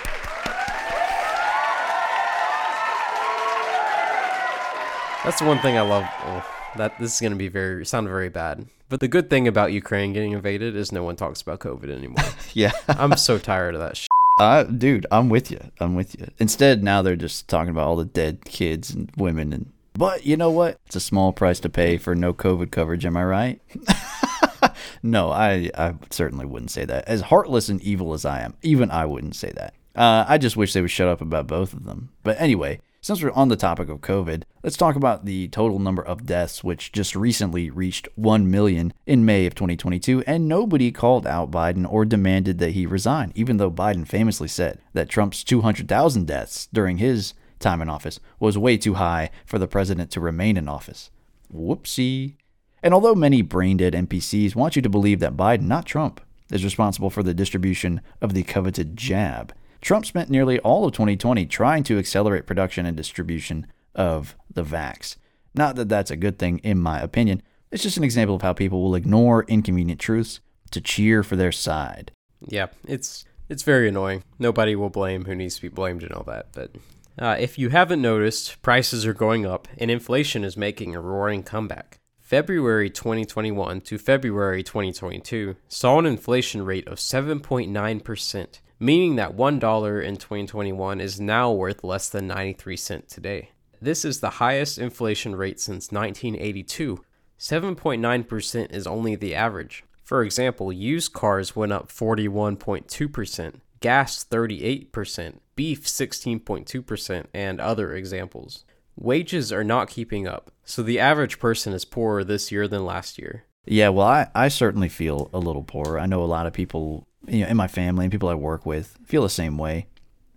That's 5.25 5.39
the 5.39 5.47
one 5.47 5.59
thing 5.61 5.79
I 5.79 5.81
love. 5.81 6.05
Oh, 6.25 6.47
that 6.77 6.99
this 6.99 7.15
is 7.15 7.21
going 7.21 7.33
to 7.33 7.39
be 7.39 7.49
very 7.49 7.87
sound 7.87 8.09
very 8.09 8.29
bad. 8.29 8.67
But 8.91 9.01
the 9.01 9.09
good 9.09 9.31
thing 9.31 9.49
about 9.49 9.73
Ukraine 9.73 10.13
getting 10.13 10.33
invaded 10.33 10.77
is 10.77 10.93
no 10.93 11.03
one 11.03 11.17
talks 11.17 11.41
about 11.41 11.61
COVID 11.61 11.89
anymore. 11.89 12.23
yeah, 12.53 12.73
I'm 12.89 13.17
so 13.17 13.39
tired 13.39 13.75
of 13.75 13.81
that. 13.81 13.97
Shit. 13.97 14.09
Uh, 14.39 14.65
dude, 14.65 15.07
I'm 15.11 15.31
with 15.31 15.51
you. 15.51 15.61
I'm 15.81 15.95
with 15.95 16.19
you. 16.19 16.29
Instead, 16.39 16.83
now 16.83 17.01
they're 17.01 17.17
just 17.17 17.49
talking 17.49 17.71
about 17.71 17.87
all 17.87 17.97
the 17.97 18.05
dead 18.05 18.45
kids 18.45 18.91
and 18.91 19.11
women 19.17 19.53
and. 19.53 19.73
But 19.95 20.27
you 20.27 20.37
know 20.37 20.51
what? 20.51 20.79
It's 20.87 20.97
a 20.97 21.01
small 21.01 21.33
price 21.33 21.61
to 21.61 21.69
pay 21.69 21.97
for 21.99 22.15
no 22.15 22.35
COVID 22.35 22.71
coverage. 22.71 23.07
Am 23.07 23.17
I 23.17 23.25
right? 23.25 23.61
no, 25.03 25.31
I 25.31 25.71
I 25.75 25.95
certainly 26.11 26.47
wouldn't 26.47 26.71
say 26.71 26.85
that. 26.85 27.07
As 27.09 27.23
heartless 27.23 27.69
and 27.69 27.81
evil 27.83 28.13
as 28.13 28.25
I 28.25 28.41
am, 28.41 28.55
even 28.63 28.91
I 28.91 29.07
wouldn't 29.07 29.37
say 29.37 29.53
that. 29.55 29.75
Uh, 29.95 30.25
I 30.27 30.39
just 30.39 30.57
wish 30.57 30.73
they 30.73 30.81
would 30.81 30.91
shut 30.91 31.09
up 31.09 31.21
about 31.21 31.47
both 31.47 31.73
of 31.73 31.85
them. 31.85 32.11
But 32.25 32.41
anyway, 32.41 32.81
since 33.01 33.23
we're 33.23 33.31
on 33.33 33.49
the 33.49 33.57
topic 33.57 33.89
of 33.91 34.01
COVID, 34.01 34.45
let's 34.63 34.79
talk 34.79 34.97
about 34.97 35.25
the 35.25 35.49
total 35.49 35.79
number 35.79 36.03
of 36.03 36.27
deaths, 36.27 36.65
which 36.65 36.91
just 36.91 37.15
recently 37.15 37.69
reached 37.69 38.09
1 38.15 38.51
million 38.51 38.93
in 39.07 39.27
May 39.27 39.47
of 39.47 39.55
2022, 39.55 40.25
and 40.27 40.49
nobody 40.49 40.91
called 40.91 41.27
out 41.27 41.51
Biden 41.51 41.87
or 41.87 42.05
demanded 42.05 42.59
that 42.59 42.71
he 42.71 42.87
resign, 42.87 43.31
even 43.35 43.59
though 43.59 43.71
Biden 43.71 44.09
famously 44.09 44.49
said 44.49 44.81
that 44.95 45.11
Trump's 45.11 45.45
200,000 45.45 46.27
deaths 46.27 46.67
during 46.73 46.97
his 46.97 47.35
time 47.61 47.83
in 47.83 47.91
office 47.91 48.21
was 48.41 48.57
way 48.57 48.77
too 48.77 48.95
high 48.95 49.31
for 49.45 49.59
the 49.59 49.69
president 49.69 50.11
to 50.13 50.21
remain 50.21 50.57
in 50.57 50.67
office. 50.67 51.11
Whoopsie. 51.55 52.37
And 52.85 52.93
although 52.93 53.15
many 53.15 53.41
brain 53.41 53.79
dead 53.79 53.95
NPCs 53.95 54.55
want 54.55 54.77
you 54.77 54.83
to 54.83 54.91
believe 54.91 55.19
that 55.21 55.39
Biden, 55.39 55.63
not 55.63 55.87
Trump, 55.87 56.21
is 56.53 56.63
responsible 56.63 57.09
for 57.09 57.23
the 57.23 57.33
distribution 57.33 58.03
of 58.21 58.35
the 58.35 58.43
coveted 58.43 58.95
jab, 58.95 59.55
Trump 59.81 60.05
spent 60.05 60.29
nearly 60.29 60.59
all 60.61 60.85
of 60.85 60.93
2020 60.93 61.47
trying 61.47 61.83
to 61.85 61.99
accelerate 61.99 62.47
production 62.47 62.85
and 62.85 62.95
distribution 62.95 63.67
of 63.95 64.37
the 64.53 64.63
vax. 64.63 65.17
Not 65.55 65.77
that 65.77 65.89
that's 65.89 66.11
a 66.11 66.17
good 66.17 66.39
thing, 66.39 66.59
in 66.59 66.79
my 66.79 67.01
opinion. 67.01 67.43
It's 67.71 67.83
just 67.83 67.97
an 67.97 68.05
example 68.05 68.37
of 68.37 68.43
how 68.43 68.53
people 68.53 68.83
will 68.83 68.95
ignore 68.95 69.45
inconvenient 69.45 69.99
truths 69.99 70.41
to 70.71 70.83
cheer 70.83 71.23
for 71.23 71.37
their 71.37 71.53
side. 71.53 72.13
Yeah, 72.47 72.67
it's 72.87 73.25
it's 73.49 73.63
very 73.63 73.89
annoying. 73.89 74.25
Nobody 74.39 74.77
will 74.77 74.91
blame 74.91 75.25
who 75.25 75.35
needs 75.35 75.57
to 75.57 75.63
be 75.63 75.69
blamed 75.69 76.03
and 76.03 76.13
all 76.13 76.25
that. 76.25 76.49
But 76.53 76.73
uh, 77.19 77.37
if 77.41 77.59
you 77.59 77.71
haven't 77.71 78.03
noticed, 78.03 78.61
prices 78.61 79.07
are 79.07 79.15
going 79.15 79.47
up 79.47 79.69
and 79.79 79.91
inflation 79.91 80.45
is 80.45 80.57
making 80.57 80.95
a 80.95 81.01
roaring 81.01 81.43
comeback. 81.43 82.01
February 82.25 82.89
2021 82.89 83.83
to 83.83 83.99
February 83.99 84.63
2022 84.63 85.57
saw 85.69 85.99
an 85.99 86.07
inflation 86.07 86.65
rate 86.65 86.89
of 86.89 86.97
7.9%, 86.97 88.61
meaning 88.81 89.17
that 89.17 89.37
$1 89.37 90.03
in 90.03 90.17
2021 90.17 91.03
is 91.03 91.21
now 91.21 91.53
worth 91.53 91.85
less 91.85 92.09
than 92.09 92.27
93 92.27 92.79
cents 92.79 93.15
today. 93.15 93.51
This 93.79 94.07
is 94.07 94.21
the 94.21 94.31
highest 94.41 94.79
inflation 94.79 95.37
rate 95.37 95.61
since 95.61 95.93
1982. 95.93 97.05
7.9% 97.39 98.73
is 98.73 98.87
only 98.87 99.17
the 99.17 99.35
average. 99.35 99.85
For 100.03 100.23
example, 100.23 100.73
used 100.73 101.13
cars 101.13 101.55
went 101.55 101.73
up 101.73 101.89
41.2%, 101.89 103.57
gas 103.81 104.25
38%, 104.25 105.41
beef 105.57 105.85
16.2%, 105.85 107.27
and 107.35 107.61
other 107.61 107.93
examples. 107.93 108.65
Wages 108.97 109.53
are 109.53 109.65
not 109.65 109.89
keeping 109.89 110.27
up, 110.27 110.51
so 110.65 110.83
the 110.83 111.01
average 111.01 111.39
person 111.39 111.73
is 111.73 111.85
poorer 111.85 112.25
this 112.25 112.53
year 112.53 112.69
than 112.69 112.85
last 112.85 113.19
year. 113.19 113.45
Yeah, 113.67 113.89
well, 113.89 114.07
I, 114.07 114.29
I 114.35 114.49
certainly 114.49 114.89
feel 114.89 115.31
a 115.33 115.39
little 115.39 115.63
poorer. 115.63 115.99
I 115.99 116.07
know 116.07 116.23
a 116.23 116.27
lot 116.27 116.47
of 116.47 116.53
people 116.53 117.07
you 117.27 117.41
know, 117.41 117.49
in 117.49 117.57
my 117.57 117.67
family 117.67 118.05
and 118.05 118.13
people 118.13 118.29
I 118.29 118.35
work 118.35 118.67
with 118.67 118.99
feel 119.05 119.23
the 119.23 119.31
same 119.31 119.59
way. 119.59 119.87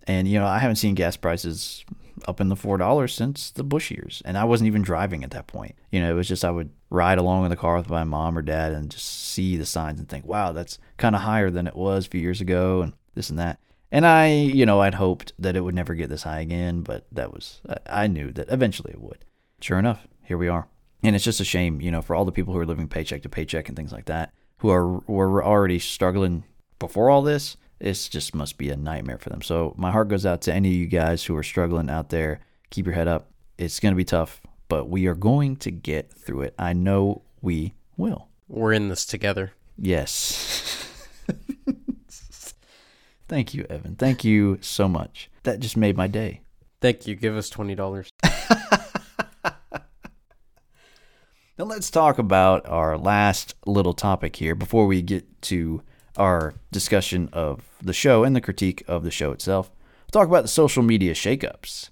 And 0.06 0.26
you 0.26 0.38
know, 0.38 0.46
I 0.46 0.58
haven't 0.58 0.76
seen 0.76 0.94
gas 0.94 1.16
prices 1.16 1.84
up 2.26 2.40
in 2.40 2.48
the 2.48 2.56
four 2.56 2.78
dollars 2.78 3.14
since 3.14 3.50
the 3.50 3.62
Bush 3.62 3.90
years, 3.90 4.22
and 4.24 4.36
I 4.36 4.44
wasn't 4.44 4.68
even 4.68 4.82
driving 4.82 5.22
at 5.22 5.30
that 5.32 5.46
point. 5.46 5.76
You 5.92 6.00
know, 6.00 6.10
it 6.10 6.14
was 6.14 6.26
just 6.28 6.44
I 6.44 6.50
would 6.50 6.70
ride 6.90 7.18
along 7.18 7.44
in 7.44 7.50
the 7.50 7.56
car 7.56 7.76
with 7.76 7.90
my 7.90 8.04
mom 8.04 8.36
or 8.36 8.42
dad 8.42 8.72
and 8.72 8.90
just 8.90 9.06
see 9.06 9.56
the 9.56 9.66
signs 9.66 10.00
and 10.00 10.08
think, 10.08 10.24
"Wow, 10.24 10.52
that's 10.52 10.78
kind 10.96 11.14
of 11.14 11.22
higher 11.22 11.50
than 11.50 11.66
it 11.66 11.76
was 11.76 12.06
a 12.06 12.08
few 12.08 12.20
years 12.20 12.40
ago," 12.40 12.82
and 12.82 12.94
this 13.14 13.30
and 13.30 13.38
that. 13.38 13.60
And 13.90 14.06
I, 14.06 14.32
you 14.32 14.66
know, 14.66 14.80
I'd 14.80 14.94
hoped 14.94 15.32
that 15.38 15.56
it 15.56 15.62
would 15.62 15.74
never 15.74 15.94
get 15.94 16.10
this 16.10 16.24
high 16.24 16.40
again, 16.40 16.82
but 16.82 17.06
that 17.12 17.32
was 17.32 17.60
I 17.88 18.06
knew 18.06 18.32
that 18.32 18.48
eventually 18.50 18.92
it 18.92 19.00
would. 19.00 19.24
Sure 19.60 19.78
enough, 19.78 20.06
here 20.22 20.38
we 20.38 20.48
are. 20.48 20.68
And 21.02 21.14
it's 21.14 21.24
just 21.24 21.40
a 21.40 21.44
shame, 21.44 21.80
you 21.80 21.90
know, 21.90 22.02
for 22.02 22.14
all 22.14 22.24
the 22.24 22.32
people 22.32 22.52
who 22.52 22.60
are 22.60 22.66
living 22.66 22.88
paycheck 22.88 23.22
to 23.22 23.28
paycheck 23.28 23.68
and 23.68 23.76
things 23.76 23.92
like 23.92 24.06
that, 24.06 24.32
who 24.58 24.68
are 24.68 24.98
were 25.06 25.44
already 25.44 25.78
struggling 25.78 26.44
before 26.78 27.08
all 27.08 27.22
this, 27.22 27.56
it 27.80 28.08
just 28.10 28.34
must 28.34 28.58
be 28.58 28.70
a 28.70 28.76
nightmare 28.76 29.18
for 29.18 29.30
them. 29.30 29.42
So 29.42 29.74
my 29.78 29.90
heart 29.90 30.08
goes 30.08 30.26
out 30.26 30.42
to 30.42 30.52
any 30.52 30.68
of 30.68 30.74
you 30.74 30.86
guys 30.86 31.24
who 31.24 31.36
are 31.36 31.42
struggling 31.42 31.88
out 31.88 32.10
there. 32.10 32.40
Keep 32.70 32.86
your 32.86 32.94
head 32.94 33.08
up. 33.08 33.30
It's 33.56 33.80
going 33.80 33.92
to 33.92 33.96
be 33.96 34.04
tough, 34.04 34.40
but 34.68 34.88
we 34.88 35.06
are 35.06 35.14
going 35.14 35.56
to 35.56 35.70
get 35.70 36.12
through 36.12 36.42
it. 36.42 36.54
I 36.58 36.72
know 36.72 37.22
we 37.40 37.74
will. 37.96 38.28
We're 38.48 38.72
in 38.72 38.88
this 38.88 39.06
together. 39.06 39.52
Yes. 39.76 40.86
Thank 43.28 43.54
you, 43.54 43.66
Evan. 43.68 43.94
Thank 43.96 44.24
you 44.24 44.58
so 44.60 44.88
much. 44.88 45.30
That 45.42 45.60
just 45.60 45.76
made 45.76 45.96
my 45.96 46.06
day. 46.06 46.40
Thank 46.80 47.06
you. 47.06 47.14
Give 47.14 47.36
us 47.36 47.50
$20. 47.50 48.10
now 51.58 51.64
let's 51.64 51.90
talk 51.90 52.18
about 52.18 52.66
our 52.66 52.96
last 52.96 53.54
little 53.66 53.92
topic 53.92 54.36
here 54.36 54.54
before 54.54 54.86
we 54.86 55.02
get 55.02 55.42
to 55.42 55.82
our 56.18 56.54
discussion 56.72 57.30
of 57.32 57.62
the 57.80 57.92
show 57.92 58.24
and 58.24 58.34
the 58.34 58.40
critique 58.40 58.82
of 58.88 59.04
the 59.04 59.10
show 59.10 59.30
itself, 59.30 59.70
we'll 59.70 60.20
talk 60.20 60.28
about 60.28 60.42
the 60.42 60.48
social 60.48 60.82
media 60.82 61.14
shakeups. 61.14 61.90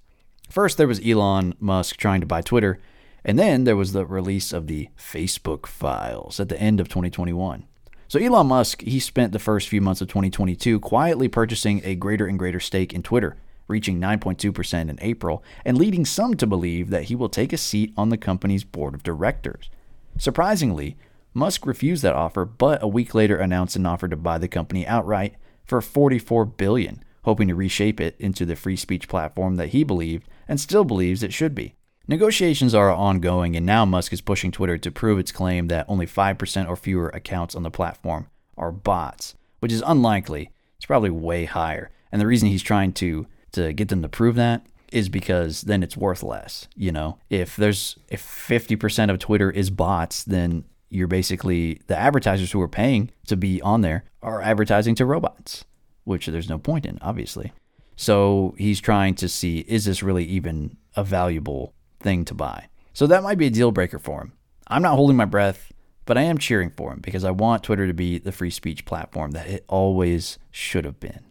First, 0.51 0.77
there 0.77 0.88
was 0.88 1.05
Elon 1.07 1.55
Musk 1.61 1.96
trying 1.96 2.20
to 2.20 2.27
buy 2.27 2.42
Twitter, 2.42 2.79
and 3.25 3.38
then 3.38 3.64
there 3.64 3.77
was 3.77 3.92
the 3.92 4.05
release 4.05 4.53
of 4.53 4.66
the 4.66 4.88
Facebook 4.99 5.66
files 5.66 6.38
at 6.40 6.49
the 6.49 6.61
end 6.61 6.81
of 6.81 6.88
2021. 6.88 7.66
So, 8.08 8.20
Elon 8.20 8.46
Musk, 8.46 8.82
he 8.82 9.00
spent 9.00 9.32
the 9.32 9.40
first 9.40 9.68
few 9.68 9.80
months 9.80 10.00
of 10.00 10.06
2022 10.06 10.78
quietly 10.78 11.26
purchasing 11.26 11.80
a 11.84 11.96
greater 11.96 12.26
and 12.26 12.38
greater 12.38 12.60
stake 12.60 12.92
in 12.92 13.02
Twitter, 13.02 13.36
reaching 13.66 14.00
9.2% 14.00 14.88
in 14.88 14.98
April, 15.00 15.42
and 15.64 15.76
leading 15.76 16.04
some 16.04 16.34
to 16.34 16.46
believe 16.46 16.90
that 16.90 17.04
he 17.04 17.16
will 17.16 17.28
take 17.28 17.52
a 17.52 17.56
seat 17.58 17.92
on 17.96 18.10
the 18.10 18.16
company's 18.16 18.62
board 18.62 18.94
of 18.94 19.02
directors. 19.02 19.70
Surprisingly, 20.18 20.96
Musk 21.34 21.66
refused 21.66 22.04
that 22.04 22.14
offer, 22.14 22.44
but 22.44 22.80
a 22.80 22.86
week 22.86 23.12
later 23.12 23.38
announced 23.38 23.74
an 23.74 23.86
offer 23.86 24.06
to 24.06 24.16
buy 24.16 24.38
the 24.38 24.46
company 24.46 24.86
outright 24.86 25.34
for 25.64 25.80
44 25.80 26.44
billion, 26.44 27.02
hoping 27.24 27.48
to 27.48 27.56
reshape 27.56 28.00
it 28.00 28.14
into 28.20 28.46
the 28.46 28.54
free 28.54 28.76
speech 28.76 29.08
platform 29.08 29.56
that 29.56 29.70
he 29.70 29.82
believed 29.82 30.28
and 30.46 30.60
still 30.60 30.84
believes 30.84 31.24
it 31.24 31.32
should 31.32 31.56
be. 31.56 31.74
Negotiations 32.08 32.72
are 32.72 32.92
ongoing, 32.92 33.56
and 33.56 33.66
now 33.66 33.84
Musk 33.84 34.12
is 34.12 34.20
pushing 34.20 34.52
Twitter 34.52 34.78
to 34.78 34.92
prove 34.92 35.18
its 35.18 35.32
claim 35.32 35.66
that 35.66 35.86
only 35.88 36.06
5% 36.06 36.68
or 36.68 36.76
fewer 36.76 37.08
accounts 37.08 37.56
on 37.56 37.64
the 37.64 37.70
platform 37.70 38.28
are 38.56 38.70
bots, 38.70 39.34
which 39.58 39.72
is 39.72 39.82
unlikely. 39.84 40.52
It's 40.76 40.86
probably 40.86 41.10
way 41.10 41.46
higher. 41.46 41.90
And 42.12 42.20
the 42.20 42.26
reason 42.26 42.48
he's 42.48 42.62
trying 42.62 42.92
to 42.94 43.26
to 43.52 43.72
get 43.72 43.88
them 43.88 44.02
to 44.02 44.08
prove 44.08 44.36
that 44.36 44.66
is 44.92 45.08
because 45.08 45.62
then 45.62 45.82
it's 45.82 45.96
worth 45.96 46.22
less. 46.22 46.68
You 46.76 46.92
know, 46.92 47.18
if 47.28 47.56
there's 47.56 47.98
if 48.08 48.22
50% 48.22 49.10
of 49.10 49.18
Twitter 49.18 49.50
is 49.50 49.70
bots, 49.70 50.22
then 50.22 50.64
you're 50.88 51.08
basically 51.08 51.80
the 51.88 51.96
advertisers 51.96 52.52
who 52.52 52.60
are 52.60 52.68
paying 52.68 53.10
to 53.26 53.36
be 53.36 53.60
on 53.62 53.80
there 53.80 54.04
are 54.22 54.40
advertising 54.40 54.94
to 54.96 55.06
robots, 55.06 55.64
which 56.04 56.26
there's 56.26 56.48
no 56.48 56.58
point 56.58 56.86
in, 56.86 56.98
obviously. 57.02 57.52
So 57.96 58.54
he's 58.58 58.80
trying 58.80 59.16
to 59.16 59.28
see 59.28 59.60
is 59.60 59.86
this 59.86 60.04
really 60.04 60.24
even 60.24 60.76
a 60.94 61.02
valuable 61.02 61.72
thing 62.00 62.24
to 62.26 62.35
buy? 62.35 62.68
So 62.92 63.06
that 63.06 63.22
might 63.22 63.38
be 63.38 63.46
a 63.46 63.50
deal 63.50 63.72
breaker 63.72 63.98
for 63.98 64.22
him. 64.22 64.32
I'm 64.68 64.82
not 64.82 64.96
holding 64.96 65.16
my 65.16 65.24
breath, 65.24 65.72
but 66.06 66.16
I 66.16 66.22
am 66.22 66.38
cheering 66.38 66.70
for 66.76 66.92
him 66.92 67.00
because 67.00 67.24
I 67.24 67.30
want 67.30 67.62
Twitter 67.62 67.87
to 67.87 67.94
be 67.94 68.18
the 68.18 68.32
free 68.32 68.50
speech 68.50 68.85
platform 68.85 69.32
that 69.32 69.48
it 69.48 69.64
always 69.68 70.38
should 70.50 70.85
have 70.85 71.00
been. 71.00 71.24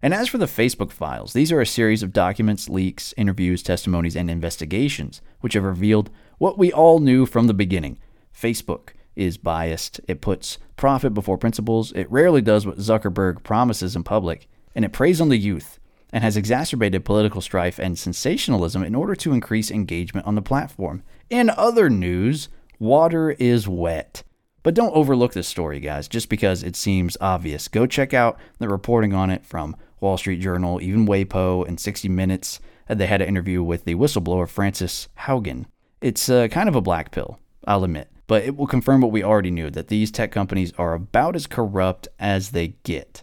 And 0.00 0.14
as 0.14 0.28
for 0.28 0.38
the 0.38 0.46
Facebook 0.46 0.92
files, 0.92 1.32
these 1.32 1.50
are 1.50 1.60
a 1.60 1.66
series 1.66 2.02
of 2.02 2.12
documents, 2.12 2.68
leaks, 2.68 3.12
interviews, 3.16 3.62
testimonies, 3.62 4.14
and 4.14 4.30
investigations 4.30 5.20
which 5.40 5.54
have 5.54 5.64
revealed 5.64 6.10
what 6.38 6.56
we 6.56 6.72
all 6.72 7.00
knew 7.00 7.26
from 7.26 7.46
the 7.48 7.54
beginning 7.54 7.98
Facebook 8.32 8.90
is 9.16 9.36
biased. 9.36 10.00
It 10.06 10.20
puts 10.20 10.58
profit 10.76 11.12
before 11.12 11.36
principles. 11.36 11.90
It 11.92 12.08
rarely 12.10 12.40
does 12.40 12.64
what 12.64 12.78
Zuckerberg 12.78 13.42
promises 13.42 13.96
in 13.96 14.04
public, 14.04 14.48
and 14.76 14.84
it 14.84 14.92
preys 14.92 15.20
on 15.20 15.28
the 15.28 15.36
youth 15.36 15.77
and 16.12 16.24
has 16.24 16.36
exacerbated 16.36 17.04
political 17.04 17.40
strife 17.40 17.78
and 17.78 17.98
sensationalism 17.98 18.82
in 18.82 18.94
order 18.94 19.14
to 19.14 19.32
increase 19.32 19.70
engagement 19.70 20.26
on 20.26 20.34
the 20.34 20.42
platform. 20.42 21.02
In 21.30 21.50
other 21.50 21.90
news, 21.90 22.48
water 22.78 23.32
is 23.32 23.68
wet. 23.68 24.22
But 24.62 24.74
don't 24.74 24.94
overlook 24.94 25.32
this 25.32 25.48
story, 25.48 25.80
guys, 25.80 26.08
just 26.08 26.28
because 26.28 26.62
it 26.62 26.76
seems 26.76 27.16
obvious. 27.20 27.68
Go 27.68 27.86
check 27.86 28.12
out 28.12 28.38
the 28.58 28.68
reporting 28.68 29.14
on 29.14 29.30
it 29.30 29.44
from 29.44 29.76
Wall 30.00 30.16
Street 30.16 30.40
Journal, 30.40 30.80
even 30.80 31.06
WaPo, 31.06 31.66
and 31.66 31.78
60 31.78 32.08
Minutes. 32.08 32.60
They 32.88 33.06
had 33.06 33.22
an 33.22 33.28
interview 33.28 33.62
with 33.62 33.84
the 33.84 33.94
whistleblower 33.94 34.48
Frances 34.48 35.08
Haugen. 35.20 35.66
It's 36.00 36.28
uh, 36.28 36.48
kind 36.48 36.68
of 36.68 36.76
a 36.76 36.80
black 36.80 37.10
pill, 37.10 37.38
I'll 37.66 37.84
admit, 37.84 38.10
but 38.26 38.44
it 38.44 38.56
will 38.56 38.66
confirm 38.66 39.00
what 39.00 39.12
we 39.12 39.22
already 39.22 39.50
knew 39.50 39.70
that 39.70 39.88
these 39.88 40.10
tech 40.10 40.32
companies 40.32 40.72
are 40.78 40.94
about 40.94 41.36
as 41.36 41.46
corrupt 41.46 42.08
as 42.18 42.50
they 42.50 42.68
get. 42.84 43.22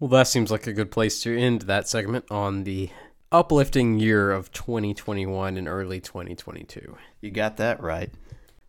Well, 0.00 0.08
that 0.10 0.28
seems 0.28 0.52
like 0.52 0.68
a 0.68 0.72
good 0.72 0.92
place 0.92 1.20
to 1.22 1.36
end 1.36 1.62
that 1.62 1.88
segment 1.88 2.26
on 2.30 2.62
the 2.62 2.90
uplifting 3.32 3.98
year 3.98 4.30
of 4.30 4.52
2021 4.52 5.56
and 5.56 5.66
early 5.66 6.00
2022. 6.00 6.96
You 7.20 7.30
got 7.32 7.56
that 7.56 7.82
right. 7.82 8.12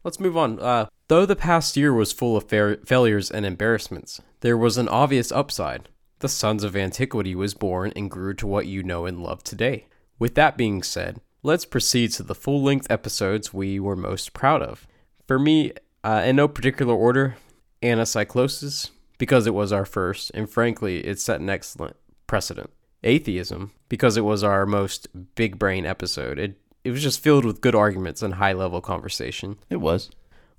Let's 0.03 0.19
move 0.19 0.35
on. 0.35 0.59
Uh, 0.59 0.87
though 1.07 1.27
the 1.27 1.35
past 1.35 1.77
year 1.77 1.93
was 1.93 2.11
full 2.11 2.35
of 2.35 2.49
fa- 2.49 2.79
failures 2.83 3.29
and 3.29 3.45
embarrassments, 3.45 4.19
there 4.39 4.57
was 4.57 4.77
an 4.79 4.89
obvious 4.89 5.31
upside. 5.31 5.87
The 6.17 6.29
Sons 6.29 6.63
of 6.63 6.75
Antiquity 6.75 7.35
was 7.35 7.53
born 7.53 7.93
and 7.95 8.09
grew 8.09 8.33
to 8.33 8.47
what 8.47 8.65
you 8.65 8.81
know 8.81 9.05
and 9.05 9.21
love 9.21 9.43
today. 9.43 9.85
With 10.17 10.33
that 10.33 10.57
being 10.57 10.81
said, 10.81 11.21
let's 11.43 11.63
proceed 11.63 12.11
to 12.13 12.23
the 12.23 12.35
full 12.35 12.63
length 12.63 12.87
episodes 12.89 13.53
we 13.53 13.79
were 13.79 13.95
most 13.95 14.33
proud 14.33 14.63
of. 14.63 14.87
For 15.27 15.37
me, 15.37 15.73
uh, 16.03 16.23
in 16.25 16.37
no 16.37 16.47
particular 16.47 16.95
order, 16.95 17.37
Anacyclosis, 17.83 18.89
because 19.19 19.45
it 19.45 19.53
was 19.53 19.71
our 19.71 19.85
first, 19.85 20.31
and 20.33 20.49
frankly, 20.49 21.05
it 21.05 21.19
set 21.19 21.39
an 21.39 21.49
excellent 21.49 21.95
precedent. 22.25 22.71
Atheism, 23.03 23.71
because 23.87 24.17
it 24.17 24.25
was 24.25 24.43
our 24.43 24.65
most 24.65 25.07
big 25.35 25.57
brain 25.59 25.85
episode. 25.85 26.37
It, 26.39 26.59
it 26.83 26.91
was 26.91 27.03
just 27.03 27.21
filled 27.21 27.45
with 27.45 27.61
good 27.61 27.75
arguments 27.75 28.21
and 28.21 28.33
high 28.33 28.53
level 28.53 28.81
conversation. 28.81 29.57
It 29.69 29.77
was. 29.77 30.09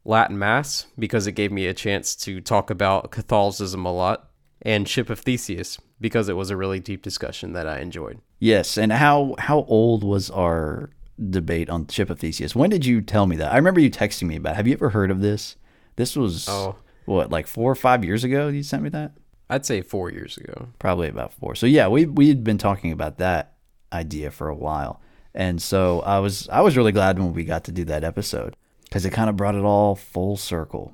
Latin 0.04 0.38
Mass, 0.38 0.86
because 0.98 1.26
it 1.26 1.32
gave 1.32 1.52
me 1.52 1.66
a 1.66 1.74
chance 1.74 2.16
to 2.16 2.40
talk 2.40 2.70
about 2.70 3.10
Catholicism 3.10 3.84
a 3.84 3.92
lot. 3.92 4.30
And 4.62 4.86
Ship 4.86 5.08
of 5.08 5.20
Theseus, 5.20 5.78
because 6.02 6.28
it 6.28 6.36
was 6.36 6.50
a 6.50 6.56
really 6.56 6.80
deep 6.80 7.02
discussion 7.02 7.54
that 7.54 7.66
I 7.66 7.78
enjoyed. 7.80 8.20
Yes, 8.38 8.76
and 8.76 8.92
how 8.92 9.34
how 9.38 9.64
old 9.68 10.04
was 10.04 10.28
our 10.30 10.90
debate 11.30 11.70
on 11.70 11.86
Ship 11.88 12.10
of 12.10 12.20
Theseus? 12.20 12.54
When 12.54 12.68
did 12.68 12.84
you 12.84 13.00
tell 13.00 13.26
me 13.26 13.36
that? 13.36 13.52
I 13.52 13.56
remember 13.56 13.80
you 13.80 13.90
texting 13.90 14.24
me 14.28 14.36
about. 14.36 14.52
it. 14.52 14.56
Have 14.56 14.66
you 14.66 14.74
ever 14.74 14.90
heard 14.90 15.10
of 15.10 15.22
this? 15.22 15.56
This 15.96 16.14
was 16.14 16.46
Oh. 16.46 16.76
What 17.04 17.30
like 17.30 17.46
four 17.46 17.70
or 17.70 17.76
five 17.76 18.04
years 18.04 18.24
ago. 18.24 18.48
You 18.48 18.62
sent 18.62 18.82
me 18.82 18.88
that. 18.90 19.12
I'd 19.48 19.66
say 19.66 19.82
four 19.82 20.10
years 20.10 20.36
ago. 20.36 20.68
Probably 20.78 21.08
about 21.08 21.32
four. 21.32 21.54
So 21.54 21.66
yeah, 21.66 21.88
we 21.88 22.06
we 22.06 22.28
had 22.28 22.44
been 22.44 22.58
talking 22.58 22.92
about 22.92 23.18
that 23.18 23.54
idea 23.92 24.30
for 24.30 24.48
a 24.48 24.54
while, 24.54 25.00
and 25.34 25.60
so 25.60 26.00
I 26.00 26.18
was 26.20 26.48
I 26.48 26.60
was 26.60 26.76
really 26.76 26.92
glad 26.92 27.18
when 27.18 27.32
we 27.32 27.44
got 27.44 27.64
to 27.64 27.72
do 27.72 27.84
that 27.86 28.04
episode 28.04 28.56
because 28.84 29.04
it 29.04 29.10
kind 29.10 29.30
of 29.30 29.36
brought 29.36 29.54
it 29.54 29.64
all 29.64 29.94
full 29.94 30.36
circle. 30.36 30.92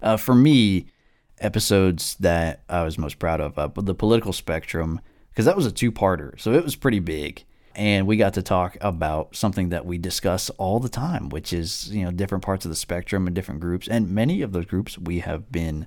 Uh, 0.00 0.16
for 0.16 0.34
me, 0.34 0.86
episodes 1.38 2.16
that 2.20 2.62
I 2.68 2.82
was 2.82 2.98
most 2.98 3.18
proud 3.18 3.40
of, 3.40 3.58
uh, 3.58 3.68
the 3.76 3.94
political 3.94 4.32
spectrum, 4.32 5.00
because 5.30 5.44
that 5.44 5.56
was 5.56 5.66
a 5.66 5.72
two-parter, 5.72 6.40
so 6.40 6.52
it 6.52 6.64
was 6.64 6.76
pretty 6.76 7.00
big, 7.00 7.44
and 7.74 8.06
we 8.06 8.16
got 8.16 8.34
to 8.34 8.42
talk 8.42 8.76
about 8.80 9.34
something 9.34 9.70
that 9.70 9.86
we 9.86 9.98
discuss 9.98 10.50
all 10.50 10.80
the 10.80 10.88
time, 10.88 11.28
which 11.28 11.52
is 11.52 11.90
you 11.94 12.04
know 12.04 12.10
different 12.10 12.44
parts 12.44 12.64
of 12.64 12.70
the 12.70 12.76
spectrum 12.76 13.26
and 13.26 13.34
different 13.34 13.60
groups, 13.60 13.88
and 13.88 14.10
many 14.10 14.42
of 14.42 14.52
those 14.52 14.66
groups 14.66 14.98
we 14.98 15.20
have 15.20 15.50
been 15.50 15.86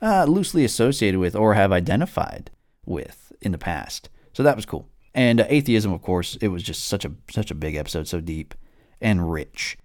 uh, 0.00 0.24
loosely 0.24 0.64
associated 0.64 1.18
with 1.18 1.34
or 1.34 1.54
have 1.54 1.72
identified 1.72 2.50
with 2.84 3.32
in 3.40 3.52
the 3.52 3.58
past. 3.58 4.08
So 4.32 4.42
that 4.42 4.56
was 4.56 4.66
cool. 4.66 4.88
And 5.14 5.40
uh, 5.40 5.46
atheism, 5.48 5.92
of 5.92 6.02
course, 6.02 6.36
it 6.40 6.48
was 6.48 6.62
just 6.62 6.86
such 6.86 7.04
a 7.04 7.12
such 7.30 7.50
a 7.50 7.54
big 7.54 7.74
episode, 7.74 8.08
so 8.08 8.20
deep 8.20 8.54
and 9.00 9.30
rich. 9.30 9.78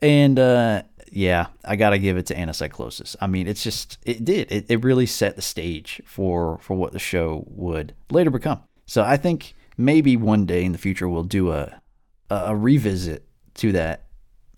And 0.00 0.38
uh, 0.38 0.82
yeah, 1.10 1.46
I 1.64 1.76
gotta 1.76 1.98
give 1.98 2.16
it 2.16 2.26
to 2.26 2.34
Anacyclosis. 2.34 3.16
I 3.20 3.26
mean, 3.26 3.46
it's 3.48 3.62
just 3.62 3.98
it 4.04 4.24
did 4.24 4.50
it, 4.52 4.66
it 4.68 4.84
really 4.84 5.06
set 5.06 5.36
the 5.36 5.42
stage 5.42 6.00
for 6.04 6.58
for 6.58 6.76
what 6.76 6.92
the 6.92 6.98
show 6.98 7.44
would 7.48 7.94
later 8.10 8.30
become. 8.30 8.62
So 8.86 9.02
I 9.02 9.16
think 9.16 9.54
maybe 9.78 10.16
one 10.16 10.44
day 10.44 10.64
in 10.64 10.72
the 10.72 10.78
future 10.78 11.08
we'll 11.08 11.22
do 11.22 11.52
a 11.52 11.80
a, 12.30 12.54
revisit 12.54 13.26
to 13.54 13.72
that 13.72 14.04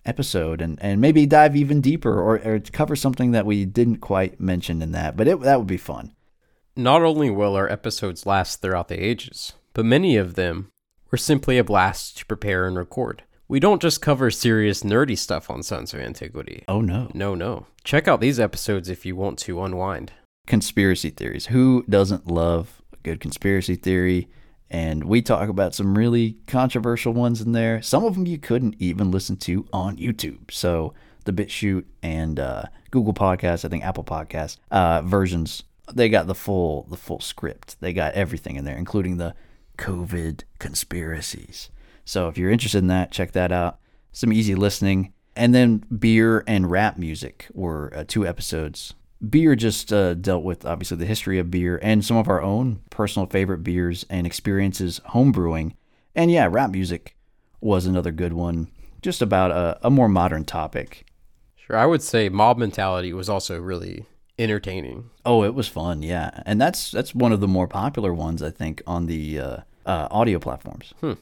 episode 0.05 0.61
and, 0.61 0.77
and 0.81 0.99
maybe 0.99 1.25
dive 1.25 1.55
even 1.55 1.79
deeper 1.81 2.19
or, 2.19 2.37
or 2.43 2.59
cover 2.59 2.95
something 2.95 3.31
that 3.31 3.45
we 3.45 3.65
didn't 3.65 3.97
quite 3.97 4.39
mention 4.39 4.81
in 4.81 4.91
that. 4.91 5.15
But 5.15 5.27
it, 5.27 5.39
that 5.41 5.57
would 5.57 5.67
be 5.67 5.77
fun. 5.77 6.13
Not 6.75 7.03
only 7.03 7.29
will 7.29 7.55
our 7.55 7.69
episodes 7.69 8.25
last 8.25 8.61
throughout 8.61 8.87
the 8.87 9.01
ages, 9.01 9.53
but 9.73 9.85
many 9.85 10.17
of 10.17 10.35
them 10.35 10.71
were 11.11 11.17
simply 11.17 11.57
a 11.57 11.63
blast 11.63 12.17
to 12.17 12.25
prepare 12.25 12.67
and 12.67 12.77
record. 12.77 13.23
We 13.47 13.59
don't 13.59 13.81
just 13.81 14.01
cover 14.01 14.31
serious 14.31 14.81
nerdy 14.81 15.17
stuff 15.17 15.49
on 15.49 15.61
Sons 15.61 15.93
of 15.93 15.99
Antiquity. 15.99 16.63
Oh 16.69 16.79
no. 16.79 17.11
No, 17.13 17.35
no. 17.35 17.67
Check 17.83 18.07
out 18.07 18.21
these 18.21 18.39
episodes 18.39 18.89
if 18.89 19.05
you 19.05 19.15
want 19.15 19.37
to 19.39 19.61
unwind. 19.61 20.13
Conspiracy 20.47 21.09
theories. 21.09 21.47
Who 21.47 21.83
doesn't 21.89 22.27
love 22.27 22.81
a 22.93 22.97
good 22.97 23.19
conspiracy 23.19 23.75
theory? 23.75 24.29
And 24.71 25.03
we 25.03 25.21
talk 25.21 25.49
about 25.49 25.75
some 25.75 25.97
really 25.97 26.37
controversial 26.47 27.11
ones 27.11 27.41
in 27.41 27.51
there. 27.51 27.81
Some 27.81 28.05
of 28.05 28.15
them 28.15 28.25
you 28.25 28.37
couldn't 28.37 28.77
even 28.79 29.11
listen 29.11 29.35
to 29.37 29.67
on 29.73 29.97
YouTube. 29.97 30.49
So 30.49 30.93
the 31.25 31.33
BitChute 31.33 31.83
and 32.01 32.39
uh, 32.39 32.63
Google 32.89 33.13
Podcasts, 33.13 33.65
I 33.65 33.67
think 33.67 33.83
Apple 33.83 34.05
Podcasts 34.05 34.57
uh, 34.71 35.01
versions, 35.01 35.63
they 35.93 36.07
got 36.07 36.27
the 36.27 36.33
full 36.33 36.83
the 36.89 36.95
full 36.95 37.19
script. 37.19 37.75
They 37.81 37.91
got 37.91 38.13
everything 38.13 38.55
in 38.55 38.63
there, 38.63 38.77
including 38.77 39.17
the 39.17 39.35
COVID 39.77 40.43
conspiracies. 40.57 41.69
So 42.05 42.29
if 42.29 42.37
you're 42.37 42.49
interested 42.49 42.77
in 42.77 42.87
that, 42.87 43.11
check 43.11 43.33
that 43.33 43.51
out. 43.51 43.77
Some 44.13 44.31
easy 44.31 44.55
listening. 44.55 45.11
And 45.35 45.53
then 45.53 45.83
beer 45.99 46.45
and 46.47 46.71
rap 46.71 46.97
music 46.97 47.47
were 47.53 47.91
uh, 47.93 48.05
two 48.07 48.25
episodes 48.25 48.93
beer 49.29 49.55
just 49.55 49.93
uh, 49.93 50.13
dealt 50.15 50.43
with 50.43 50.65
obviously 50.65 50.97
the 50.97 51.05
history 51.05 51.39
of 51.39 51.51
beer 51.51 51.79
and 51.81 52.03
some 52.03 52.17
of 52.17 52.27
our 52.27 52.41
own 52.41 52.81
personal 52.89 53.27
favorite 53.27 53.63
beers 53.63 54.05
and 54.09 54.25
experiences 54.25 54.99
homebrewing. 55.09 55.73
And 56.15 56.31
yeah, 56.31 56.47
rap 56.49 56.71
music 56.71 57.15
was 57.61 57.85
another 57.85 58.11
good 58.11 58.33
one, 58.33 58.69
just 59.01 59.21
about 59.21 59.51
a, 59.51 59.79
a 59.83 59.89
more 59.89 60.09
modern 60.09 60.43
topic. 60.43 61.05
Sure, 61.55 61.77
I 61.77 61.85
would 61.85 62.01
say 62.01 62.29
Mob 62.29 62.57
Mentality 62.57 63.13
was 63.13 63.29
also 63.29 63.59
really 63.59 64.05
entertaining. 64.39 65.09
Oh, 65.25 65.43
it 65.43 65.53
was 65.53 65.67
fun, 65.67 66.01
yeah, 66.01 66.41
and 66.45 66.59
that's 66.59 66.91
that's 66.91 67.13
one 67.15 67.31
of 67.31 67.39
the 67.39 67.47
more 67.47 67.67
popular 67.67 68.13
ones 68.13 68.41
I 68.41 68.49
think 68.49 68.81
on 68.87 69.05
the 69.05 69.39
uh, 69.39 69.57
uh, 69.85 70.07
audio 70.09 70.39
platforms. 70.39 70.93
Hmm. 70.99 71.13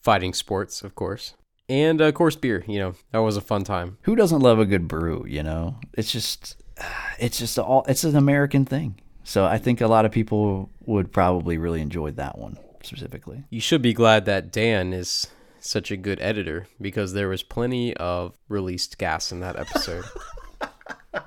Fighting 0.00 0.32
sports, 0.32 0.82
of 0.82 0.94
course. 0.94 1.34
And 1.68 2.00
of 2.00 2.14
course, 2.14 2.36
beer. 2.36 2.64
You 2.66 2.78
know, 2.78 2.94
that 3.12 3.18
was 3.18 3.36
a 3.36 3.42
fun 3.42 3.64
time. 3.64 3.98
Who 4.02 4.16
doesn't 4.16 4.40
love 4.40 4.58
a 4.58 4.64
good 4.64 4.88
brew? 4.88 5.26
You 5.28 5.42
know, 5.42 5.76
it's 5.92 6.10
just 6.10 6.56
it's 7.18 7.38
just 7.38 7.58
all 7.58 7.84
it's 7.88 8.04
an 8.04 8.16
American 8.16 8.64
thing. 8.64 9.00
So 9.24 9.44
I 9.44 9.58
think 9.58 9.80
a 9.80 9.88
lot 9.88 10.06
of 10.06 10.12
people 10.12 10.70
would 10.86 11.12
probably 11.12 11.58
really 11.58 11.82
enjoy 11.82 12.12
that 12.12 12.38
one 12.38 12.56
specifically. 12.82 13.44
You 13.50 13.60
should 13.60 13.82
be 13.82 13.92
glad 13.92 14.24
that 14.24 14.50
Dan 14.50 14.92
is 14.92 15.26
such 15.60 15.90
a 15.90 15.96
good 15.96 16.20
editor 16.20 16.66
because 16.80 17.12
there 17.12 17.28
was 17.28 17.42
plenty 17.42 17.94
of 17.96 18.32
released 18.48 18.96
gas 18.96 19.30
in 19.32 19.40
that 19.40 19.56
episode. 19.56 20.04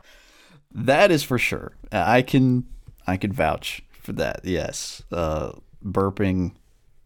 that 0.73 1.11
is 1.11 1.23
for 1.23 1.37
sure. 1.37 1.73
I 1.91 2.21
can 2.21 2.65
I 3.05 3.17
can 3.17 3.31
vouch 3.31 3.83
for 3.91 4.13
that. 4.13 4.41
Yes, 4.43 5.03
uh, 5.11 5.51
burping 5.83 6.55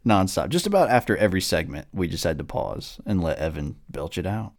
nonstop. 0.05 0.49
Just 0.49 0.67
about 0.67 0.89
after 0.89 1.17
every 1.17 1.41
segment, 1.41 1.88
we 1.91 2.08
just 2.08 2.23
had 2.23 2.38
to 2.38 2.43
pause 2.43 2.99
and 3.05 3.21
let 3.21 3.38
Evan 3.39 3.77
belch 3.89 4.17
it 4.17 4.25
out. 4.25 4.53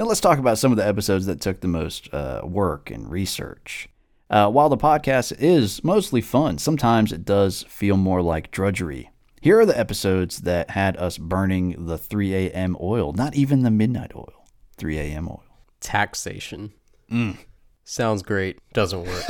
Now 0.00 0.06
let's 0.06 0.20
talk 0.22 0.38
about 0.38 0.56
some 0.56 0.72
of 0.72 0.78
the 0.78 0.86
episodes 0.86 1.26
that 1.26 1.42
took 1.42 1.60
the 1.60 1.68
most 1.68 2.08
uh, 2.14 2.40
work 2.42 2.90
and 2.90 3.10
research. 3.10 3.86
Uh, 4.30 4.48
while 4.48 4.70
the 4.70 4.78
podcast 4.78 5.38
is 5.38 5.84
mostly 5.84 6.22
fun, 6.22 6.56
sometimes 6.56 7.12
it 7.12 7.26
does 7.26 7.66
feel 7.68 7.98
more 7.98 8.22
like 8.22 8.50
drudgery. 8.50 9.10
Here 9.42 9.60
are 9.60 9.66
the 9.66 9.78
episodes 9.78 10.38
that 10.38 10.70
had 10.70 10.96
us 10.96 11.18
burning 11.18 11.84
the 11.84 11.98
3 11.98 12.34
a.m. 12.34 12.78
oil, 12.80 13.12
not 13.12 13.34
even 13.34 13.62
the 13.62 13.70
midnight 13.70 14.12
oil, 14.16 14.46
3 14.78 14.98
a.m. 14.98 15.28
oil. 15.28 15.44
Taxation. 15.80 16.72
Mm. 17.12 17.36
Sounds 17.84 18.22
great. 18.22 18.58
Doesn't 18.72 19.04
work. 19.04 19.24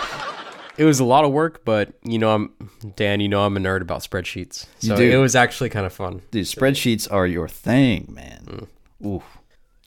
it 0.78 0.84
was 0.84 1.00
a 1.00 1.04
lot 1.04 1.24
of 1.24 1.32
work, 1.32 1.64
but 1.64 1.92
you 2.04 2.18
know, 2.18 2.30
I'm 2.30 2.70
Dan. 2.96 3.20
You 3.20 3.28
know, 3.28 3.44
I'm 3.44 3.56
a 3.56 3.60
nerd 3.60 3.82
about 3.82 4.00
spreadsheets, 4.00 4.66
so 4.78 4.96
do. 4.96 5.02
it 5.02 5.16
was 5.16 5.34
actually 5.34 5.68
kind 5.70 5.84
of 5.84 5.92
fun. 5.92 6.22
Dude, 6.30 6.46
spreadsheets 6.46 7.10
are 7.12 7.26
your 7.26 7.48
thing, 7.48 8.06
man. 8.10 8.68
Mm. 9.02 9.06
Oof. 9.06 9.24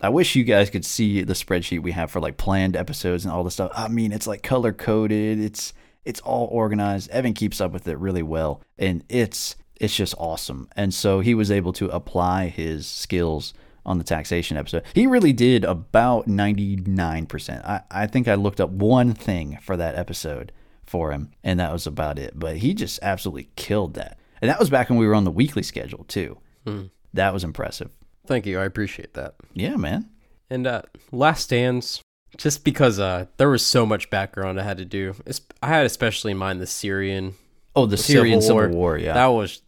I 0.01 0.09
wish 0.09 0.35
you 0.35 0.43
guys 0.43 0.69
could 0.69 0.83
see 0.83 1.21
the 1.21 1.33
spreadsheet 1.33 1.81
we 1.81 1.91
have 1.91 2.11
for 2.11 2.19
like 2.19 2.37
planned 2.37 2.75
episodes 2.75 3.23
and 3.23 3.33
all 3.33 3.43
the 3.43 3.51
stuff. 3.51 3.71
I 3.75 3.87
mean, 3.87 4.11
it's 4.11 4.27
like 4.27 4.43
color 4.43 4.73
coded. 4.73 5.39
It's 5.39 5.73
it's 6.03 6.19
all 6.21 6.47
organized. 6.47 7.09
Evan 7.11 7.33
keeps 7.33 7.61
up 7.61 7.71
with 7.71 7.87
it 7.87 7.97
really 7.97 8.23
well, 8.23 8.61
and 8.77 9.03
it's 9.07 9.55
it's 9.79 9.95
just 9.95 10.13
awesome. 10.17 10.69
And 10.75 10.93
so 10.93 11.21
he 11.21 11.33
was 11.33 11.49
able 11.49 11.71
to 11.73 11.87
apply 11.89 12.47
his 12.47 12.85
skills 12.85 13.53
on 13.85 13.97
the 13.97 14.03
taxation 14.03 14.57
episode. 14.57 14.83
He 14.93 15.07
really 15.07 15.33
did 15.33 15.63
about 15.63 16.27
99%. 16.27 17.65
I, 17.65 17.81
I 17.89 18.05
think 18.05 18.27
I 18.27 18.35
looked 18.35 18.61
up 18.61 18.69
one 18.69 19.13
thing 19.15 19.57
for 19.61 19.75
that 19.77 19.95
episode 19.95 20.51
for 20.91 21.11
him, 21.11 21.31
and 21.43 21.59
that 21.59 21.71
was 21.71 21.87
about 21.87 22.19
it. 22.19 22.33
But 22.35 22.57
he 22.57 22.73
just 22.73 22.99
absolutely 23.01 23.49
killed 23.55 23.95
that. 23.95 24.19
And 24.41 24.49
that 24.49 24.59
was 24.59 24.69
back 24.69 24.89
when 24.89 24.99
we 24.99 25.07
were 25.07 25.15
on 25.15 25.23
the 25.23 25.31
weekly 25.31 25.63
schedule, 25.63 26.03
too. 26.03 26.37
That 27.13 27.33
was 27.33 27.43
impressive. 27.43 27.89
Thank 28.27 28.45
you. 28.45 28.59
I 28.59 28.65
appreciate 28.65 29.13
that. 29.15 29.35
Yeah, 29.53 29.75
man. 29.77 30.09
And 30.49 30.67
uh, 30.67 30.83
last 31.11 31.43
stands, 31.43 32.01
just 32.37 32.63
because 32.63 32.99
uh, 32.99 33.25
there 33.37 33.49
was 33.49 33.65
so 33.65 33.85
much 33.85 34.09
background 34.09 34.59
I 34.59 34.63
had 34.63 34.77
to 34.77 34.85
do. 34.85 35.15
It's, 35.25 35.41
I 35.63 35.67
had 35.69 35.85
especially 35.85 36.31
in 36.31 36.37
mind 36.37 36.61
the 36.61 36.67
Syrian 36.67 37.33
Oh, 37.73 37.85
the 37.85 37.95
Syrian 37.97 38.41
Civil, 38.41 38.67
War. 38.69 38.97
yeah. 38.97 39.13
That 39.13 39.27
was 39.27 39.61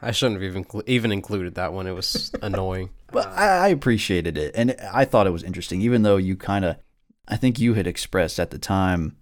I 0.00 0.12
shouldn't 0.12 0.40
have 0.40 0.50
even 0.50 0.64
even 0.86 1.12
included 1.12 1.56
that 1.56 1.74
one. 1.74 1.86
It 1.86 1.92
was 1.92 2.32
annoying. 2.42 2.88
But 3.12 3.26
I, 3.28 3.66
I 3.66 3.68
appreciated 3.68 4.38
it, 4.38 4.54
and 4.54 4.74
I 4.92 5.04
thought 5.04 5.26
it 5.26 5.30
was 5.30 5.42
interesting, 5.42 5.82
even 5.82 6.02
though 6.02 6.16
you 6.16 6.36
kind 6.36 6.64
of, 6.64 6.76
I 7.28 7.36
think 7.36 7.58
you 7.58 7.74
had 7.74 7.86
expressed 7.86 8.40
at 8.40 8.50
the 8.50 8.58
time 8.58 9.16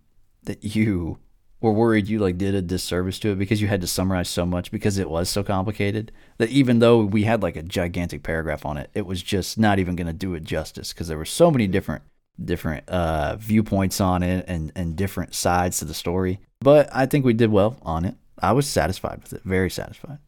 that 0.44 0.62
you 0.76 1.18
were 1.60 1.72
worried 1.72 2.08
you 2.08 2.18
like 2.18 2.38
did 2.38 2.54
a 2.54 2.62
disservice 2.62 3.18
to 3.18 3.30
it 3.30 3.38
because 3.38 3.60
you 3.60 3.68
had 3.68 3.80
to 3.80 3.86
summarize 3.86 4.28
so 4.28 4.46
much 4.46 4.70
because 4.70 4.98
it 4.98 5.10
was 5.10 5.28
so 5.28 5.42
complicated 5.42 6.12
that 6.38 6.50
even 6.50 6.78
though 6.78 7.04
we 7.04 7.24
had 7.24 7.42
like 7.42 7.56
a 7.56 7.62
gigantic 7.62 8.22
paragraph 8.22 8.64
on 8.64 8.76
it, 8.76 8.90
it 8.94 9.06
was 9.06 9.22
just 9.22 9.58
not 9.58 9.78
even 9.78 9.96
going 9.96 10.06
to 10.06 10.12
do 10.12 10.34
it 10.34 10.44
justice 10.44 10.92
because 10.92 11.08
there 11.08 11.18
were 11.18 11.24
so 11.24 11.50
many 11.50 11.66
different 11.66 12.02
different 12.42 12.88
uh, 12.88 13.36
viewpoints 13.36 14.00
on 14.00 14.22
it 14.22 14.44
and 14.48 14.72
and 14.76 14.96
different 14.96 15.34
sides 15.34 15.78
to 15.78 15.84
the 15.84 15.94
story. 15.94 16.40
But 16.60 16.88
I 16.92 17.06
think 17.06 17.24
we 17.24 17.34
did 17.34 17.50
well 17.50 17.76
on 17.82 18.04
it. 18.04 18.14
I 18.40 18.52
was 18.52 18.68
satisfied 18.68 19.20
with 19.22 19.32
it, 19.32 19.42
very 19.42 19.70
satisfied. 19.70 20.18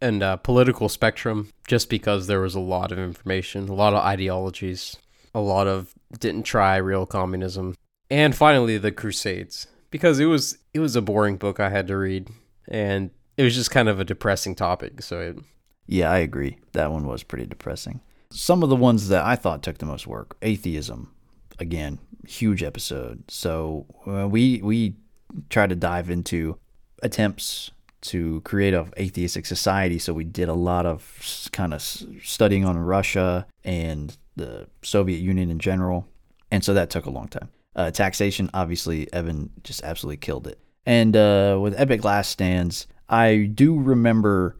And 0.00 0.22
uh, 0.22 0.36
political 0.36 0.88
spectrum, 0.88 1.52
just 1.66 1.90
because 1.90 2.26
there 2.26 2.40
was 2.40 2.54
a 2.54 2.60
lot 2.60 2.90
of 2.90 2.98
information, 2.98 3.68
a 3.68 3.74
lot 3.74 3.92
of 3.92 4.02
ideologies, 4.02 4.96
a 5.34 5.40
lot 5.40 5.66
of 5.66 5.94
didn't 6.18 6.44
try 6.44 6.76
real 6.76 7.06
communism, 7.06 7.76
and 8.08 8.34
finally 8.34 8.78
the 8.78 8.92
Crusades, 8.92 9.66
because 9.90 10.20
it 10.20 10.26
was 10.26 10.58
it 10.72 10.80
was 10.80 10.96
a 10.96 11.02
boring 11.02 11.36
book 11.36 11.60
I 11.60 11.70
had 11.70 11.86
to 11.88 11.96
read, 11.96 12.28
and 12.68 13.10
it 13.36 13.42
was 13.42 13.54
just 13.54 13.70
kind 13.70 13.88
of 13.88 14.00
a 14.00 14.04
depressing 14.04 14.54
topic. 14.54 15.02
So 15.02 15.20
it, 15.20 15.38
yeah, 15.86 16.10
I 16.10 16.18
agree. 16.18 16.58
That 16.72 16.92
one 16.92 17.06
was 17.06 17.22
pretty 17.22 17.46
depressing. 17.46 18.00
Some 18.32 18.62
of 18.62 18.68
the 18.68 18.76
ones 18.76 19.08
that 19.08 19.24
I 19.24 19.34
thought 19.34 19.62
took 19.62 19.78
the 19.78 19.86
most 19.86 20.06
work, 20.06 20.36
atheism, 20.40 21.12
again, 21.58 21.98
huge 22.26 22.62
episode. 22.62 23.24
So 23.28 23.86
uh, 24.06 24.28
we 24.28 24.60
we 24.62 24.94
try 25.48 25.66
to 25.66 25.74
dive 25.74 26.10
into 26.10 26.58
attempts 27.02 27.70
to 28.02 28.40
create 28.42 28.72
a 28.72 28.86
atheistic 28.98 29.46
society. 29.46 29.98
So 29.98 30.12
we 30.14 30.24
did 30.24 30.48
a 30.48 30.54
lot 30.54 30.86
of 30.86 31.48
kind 31.52 31.74
of 31.74 31.82
studying 31.82 32.64
on 32.64 32.78
Russia 32.78 33.46
and 33.64 34.16
the 34.36 34.68
Soviet 34.82 35.18
Union 35.18 35.50
in 35.50 35.58
general, 35.58 36.06
and 36.50 36.64
so 36.64 36.72
that 36.74 36.88
took 36.88 37.06
a 37.06 37.10
long 37.10 37.28
time. 37.28 37.50
Uh, 37.74 37.90
taxation, 37.90 38.50
obviously, 38.52 39.12
Evan 39.12 39.50
just 39.62 39.82
absolutely 39.82 40.16
killed 40.16 40.46
it. 40.46 40.58
And 40.86 41.16
uh, 41.16 41.58
with 41.60 41.78
Epic 41.78 42.04
Last 42.04 42.30
Stands, 42.30 42.86
I 43.08 43.50
do 43.54 43.78
remember, 43.78 44.56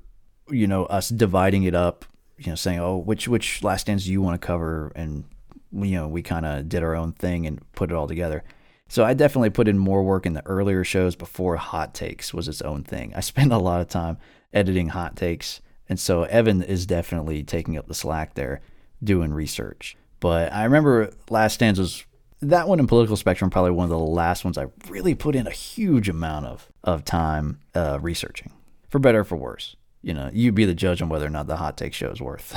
you 0.49 0.67
know, 0.67 0.85
us 0.87 1.09
dividing 1.09 1.65
it 1.65 1.75
up. 1.75 2.05
You 2.39 2.53
know, 2.53 2.57
saying, 2.57 2.79
"Oh, 2.81 2.97
which 2.97 3.29
which 3.29 3.63
Last 3.63 3.83
Stands 3.83 4.07
do 4.07 4.13
you 4.13 4.23
want 4.23 4.41
to 4.41 4.47
cover?" 4.47 4.93
And 4.97 5.25
you 5.73 5.97
know, 5.97 6.09
we 6.09 6.23
kind 6.23 6.47
of 6.47 6.69
did 6.69 6.83
our 6.83 6.97
own 6.97 7.13
thing 7.13 7.47
and 7.47 7.61
put 7.73 7.91
it 7.91 7.95
all 7.95 8.09
together. 8.09 8.45
So 8.89 9.05
I 9.05 9.15
definitely 9.15 9.51
put 9.51 9.69
in 9.69 9.79
more 9.79 10.03
work 10.03 10.27
in 10.27 10.33
the 10.33 10.45
earlier 10.47 10.83
shows 10.83 11.15
before 11.15 11.57
Hot 11.57 11.95
Takes 11.95 12.35
was 12.35 12.49
its 12.49 12.63
own 12.63 12.83
thing. 12.83 13.13
I 13.15 13.21
spent 13.33 13.53
a 13.53 13.59
lot 13.59 13.81
of 13.81 13.89
time 13.89 14.19
editing 14.53 14.89
Hot 14.89 15.17
Takes, 15.17 15.61
and 15.89 15.99
so 15.99 16.25
Evan 16.25 16.63
is 16.63 16.87
definitely 16.87 17.45
taking 17.45 17.77
up 17.77 17.87
the 17.87 17.95
slack 17.95 18.35
there, 18.35 18.61
doing 19.03 19.33
research. 19.33 19.97
But 20.19 20.53
I 20.53 20.65
remember 20.65 21.13
Last 21.29 21.55
Stands 21.55 21.79
was 21.79 22.05
that 22.43 22.69
one 22.69 22.81
in 22.81 22.87
Political 22.87 23.17
Spectrum, 23.17 23.51
probably 23.51 23.71
one 23.71 23.85
of 23.85 23.91
the 23.91 23.99
last 23.99 24.45
ones 24.45 24.57
I 24.59 24.67
really 24.89 25.15
put 25.15 25.37
in 25.37 25.47
a 25.47 25.53
huge 25.53 26.09
amount 26.09 26.47
of 26.47 26.69
of 26.85 27.05
time 27.05 27.61
uh, 27.75 27.99
researching, 28.01 28.53
for 28.89 28.99
better 28.99 29.21
or 29.21 29.25
for 29.25 29.37
worse. 29.37 29.77
You 30.03 30.15
know, 30.15 30.31
you 30.33 30.51
be 30.51 30.65
the 30.65 30.75
judge 30.75 31.03
on 31.03 31.11
whether 31.11 31.27
or 31.27 31.31
not 31.31 31.47
the 31.47 31.57
Hot 31.57 31.77
Take 31.77 31.93
show 31.93 32.11
is 32.11 32.21
worth 32.21 32.55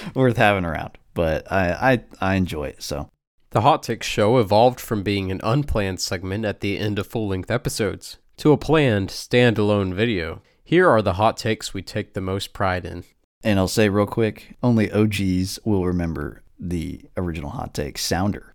worth 0.14 0.36
having 0.36 0.64
around. 0.64 0.98
But 1.14 1.50
I, 1.50 2.02
I 2.20 2.32
I 2.32 2.34
enjoy 2.34 2.68
it 2.68 2.82
so. 2.82 3.08
The 3.50 3.60
Hot 3.60 3.82
Takes 3.82 4.06
show 4.06 4.38
evolved 4.38 4.80
from 4.80 5.02
being 5.02 5.30
an 5.30 5.40
unplanned 5.44 6.00
segment 6.00 6.44
at 6.44 6.60
the 6.60 6.78
end 6.78 6.98
of 6.98 7.06
full 7.06 7.28
length 7.28 7.50
episodes 7.50 8.18
to 8.38 8.52
a 8.52 8.56
planned, 8.56 9.10
standalone 9.10 9.94
video. 9.94 10.42
Here 10.64 10.88
are 10.88 11.02
the 11.02 11.12
hot 11.14 11.36
takes 11.36 11.74
we 11.74 11.82
take 11.82 12.14
the 12.14 12.20
most 12.20 12.52
pride 12.52 12.84
in. 12.84 13.04
And 13.44 13.58
I'll 13.58 13.68
say 13.68 13.88
real 13.88 14.06
quick 14.06 14.56
only 14.62 14.90
OGs 14.90 15.58
will 15.64 15.84
remember 15.84 16.42
the 16.58 17.02
original 17.16 17.50
hot 17.50 17.74
take 17.74 17.98
sounder. 17.98 18.51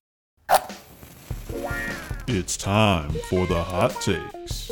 It's 2.28 2.58
time 2.58 3.12
for 3.30 3.48
the 3.48 3.64
hot 3.64 3.92
takes. 4.02 4.70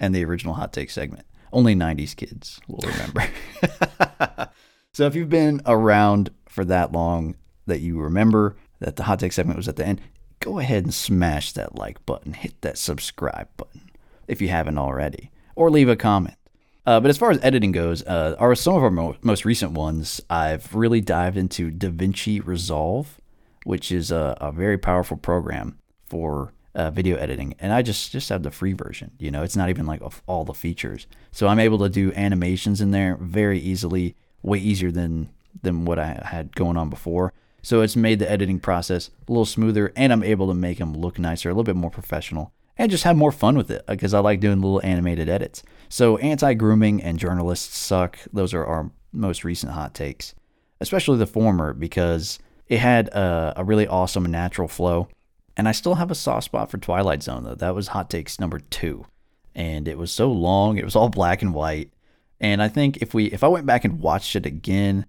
And 0.00 0.14
the 0.14 0.24
original 0.24 0.54
hot 0.54 0.72
take 0.72 0.90
segment. 0.90 1.26
Only 1.52 1.74
90s 1.74 2.16
kids 2.16 2.60
will 2.68 2.80
remember. 2.88 3.24
So 4.96 5.04
if 5.04 5.14
you've 5.14 5.28
been 5.28 5.60
around 5.66 6.30
for 6.48 6.64
that 6.64 6.90
long 6.90 7.36
that 7.66 7.80
you 7.80 8.00
remember 8.00 8.56
that 8.80 8.96
the 8.96 9.02
hot 9.02 9.20
take 9.20 9.34
segment 9.34 9.58
was 9.58 9.68
at 9.68 9.76
the 9.76 9.86
end, 9.86 10.00
go 10.40 10.58
ahead 10.58 10.84
and 10.84 10.94
smash 10.94 11.52
that 11.52 11.74
like 11.74 12.06
button, 12.06 12.32
hit 12.32 12.58
that 12.62 12.78
subscribe 12.78 13.48
button 13.58 13.90
if 14.26 14.40
you 14.40 14.48
haven't 14.48 14.78
already, 14.78 15.30
or 15.54 15.70
leave 15.70 15.90
a 15.90 15.96
comment. 15.96 16.38
Uh, 16.86 17.00
but 17.00 17.08
as 17.08 17.18
far 17.18 17.32
as 17.32 17.38
editing 17.42 17.72
goes, 17.72 18.02
uh, 18.04 18.36
are 18.38 18.54
some 18.54 18.76
of 18.76 18.82
our 18.82 18.90
mo- 18.90 19.16
most 19.20 19.44
recent 19.44 19.72
ones. 19.72 20.20
I've 20.30 20.72
really 20.74 21.00
dived 21.00 21.36
into 21.36 21.70
DaVinci 21.72 22.46
Resolve, 22.46 23.20
which 23.64 23.90
is 23.90 24.12
a, 24.12 24.36
a 24.40 24.52
very 24.52 24.78
powerful 24.78 25.16
program 25.16 25.78
for 26.06 26.52
uh, 26.76 26.90
video 26.90 27.16
editing, 27.16 27.54
and 27.58 27.72
I 27.72 27.82
just 27.82 28.12
just 28.12 28.28
have 28.28 28.42
the 28.42 28.50
free 28.50 28.74
version. 28.74 29.10
You 29.18 29.30
know, 29.30 29.42
it's 29.42 29.56
not 29.56 29.70
even 29.70 29.86
like 29.86 30.02
all 30.26 30.44
the 30.44 30.54
features, 30.54 31.06
so 31.32 31.48
I'm 31.48 31.58
able 31.58 31.78
to 31.78 31.88
do 31.88 32.12
animations 32.12 32.80
in 32.80 32.92
there 32.92 33.16
very 33.20 33.58
easily 33.58 34.14
way 34.42 34.58
easier 34.58 34.92
than 34.92 35.30
than 35.62 35.86
what 35.86 35.98
I 35.98 36.22
had 36.24 36.54
going 36.54 36.76
on 36.76 36.90
before. 36.90 37.32
So 37.62 37.80
it's 37.80 37.96
made 37.96 38.20
the 38.20 38.30
editing 38.30 38.60
process 38.60 39.10
a 39.26 39.32
little 39.32 39.46
smoother, 39.46 39.92
and 39.96 40.12
I'm 40.12 40.22
able 40.22 40.46
to 40.48 40.54
make 40.54 40.78
them 40.78 40.92
look 40.92 41.18
nicer, 41.18 41.48
a 41.48 41.52
little 41.52 41.64
bit 41.64 41.74
more 41.74 41.90
professional, 41.90 42.52
and 42.78 42.90
just 42.90 43.04
have 43.04 43.16
more 43.16 43.32
fun 43.32 43.56
with 43.56 43.70
it 43.70 43.84
because 43.86 44.14
I 44.14 44.18
like 44.20 44.40
doing 44.40 44.60
little 44.60 44.84
animated 44.84 45.28
edits. 45.28 45.62
So 45.88 46.16
anti 46.18 46.54
grooming 46.54 47.02
and 47.02 47.18
journalists 47.18 47.76
suck. 47.76 48.18
Those 48.32 48.54
are 48.54 48.64
our 48.64 48.90
most 49.12 49.44
recent 49.44 49.72
hot 49.72 49.94
takes, 49.94 50.34
especially 50.80 51.18
the 51.18 51.26
former 51.26 51.72
because 51.72 52.38
it 52.68 52.78
had 52.78 53.08
a, 53.08 53.54
a 53.56 53.64
really 53.64 53.86
awesome 53.86 54.26
natural 54.26 54.68
flow. 54.68 55.08
And 55.56 55.68
I 55.68 55.72
still 55.72 55.94
have 55.94 56.10
a 56.10 56.14
soft 56.14 56.44
spot 56.44 56.70
for 56.70 56.78
Twilight 56.78 57.22
Zone 57.22 57.44
though. 57.44 57.54
That 57.54 57.74
was 57.74 57.88
hot 57.88 58.10
takes 58.10 58.38
number 58.38 58.58
two, 58.58 59.06
and 59.54 59.88
it 59.88 59.96
was 59.96 60.12
so 60.12 60.30
long. 60.30 60.76
It 60.76 60.84
was 60.84 60.94
all 60.94 61.08
black 61.08 61.40
and 61.40 61.54
white 61.54 61.92
and 62.40 62.62
I 62.62 62.68
think 62.68 62.98
if 62.98 63.14
we 63.14 63.26
if 63.26 63.42
I 63.42 63.48
went 63.48 63.66
back 63.66 63.84
and 63.84 64.00
watched 64.00 64.36
it 64.36 64.46
again, 64.46 65.06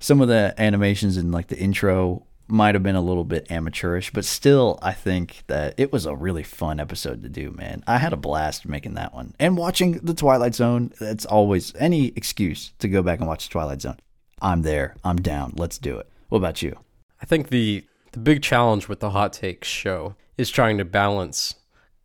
some 0.00 0.20
of 0.20 0.28
the 0.28 0.54
animations 0.58 1.16
in 1.16 1.32
like 1.32 1.48
the 1.48 1.58
intro 1.58 2.26
might 2.48 2.74
have 2.74 2.82
been 2.82 2.96
a 2.96 3.00
little 3.00 3.24
bit 3.24 3.50
amateurish, 3.50 4.10
but 4.12 4.24
still 4.24 4.78
I 4.82 4.92
think 4.92 5.44
that 5.46 5.74
it 5.76 5.92
was 5.92 6.06
a 6.06 6.16
really 6.16 6.42
fun 6.42 6.80
episode 6.80 7.22
to 7.22 7.28
do, 7.28 7.50
man. 7.50 7.84
I 7.86 7.98
had 7.98 8.12
a 8.12 8.16
blast 8.16 8.66
making 8.66 8.94
that 8.94 9.14
one. 9.14 9.34
And 9.38 9.56
watching 9.56 9.92
The 9.98 10.14
Twilight 10.14 10.54
Zone, 10.54 10.92
that's 10.98 11.26
always 11.26 11.74
any 11.76 12.08
excuse 12.16 12.72
to 12.78 12.88
go 12.88 13.02
back 13.02 13.18
and 13.18 13.28
watch 13.28 13.48
The 13.48 13.52
Twilight 13.52 13.82
Zone. 13.82 13.98
I'm 14.40 14.62
there. 14.62 14.96
I'm 15.04 15.16
down. 15.16 15.54
Let's 15.56 15.78
do 15.78 15.98
it. 15.98 16.08
What 16.28 16.38
about 16.38 16.62
you? 16.62 16.78
I 17.20 17.26
think 17.26 17.48
the 17.48 17.84
the 18.12 18.18
big 18.18 18.42
challenge 18.42 18.88
with 18.88 19.00
the 19.00 19.10
Hot 19.10 19.32
Takes 19.32 19.68
show 19.68 20.14
is 20.38 20.48
trying 20.48 20.78
to 20.78 20.84
balance 20.84 21.56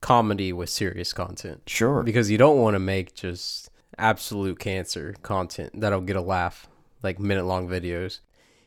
comedy 0.01 0.51
with 0.51 0.69
serious 0.69 1.13
content. 1.13 1.61
Sure. 1.67 2.03
Because 2.03 2.29
you 2.29 2.37
don't 2.37 2.59
want 2.59 2.75
to 2.75 2.79
make 2.79 3.13
just 3.13 3.69
absolute 3.97 4.59
cancer 4.59 5.15
content 5.21 5.79
that'll 5.79 6.01
get 6.01 6.15
a 6.15 6.21
laugh, 6.21 6.67
like 7.01 7.19
minute 7.19 7.45
long 7.45 7.69
videos. 7.69 8.19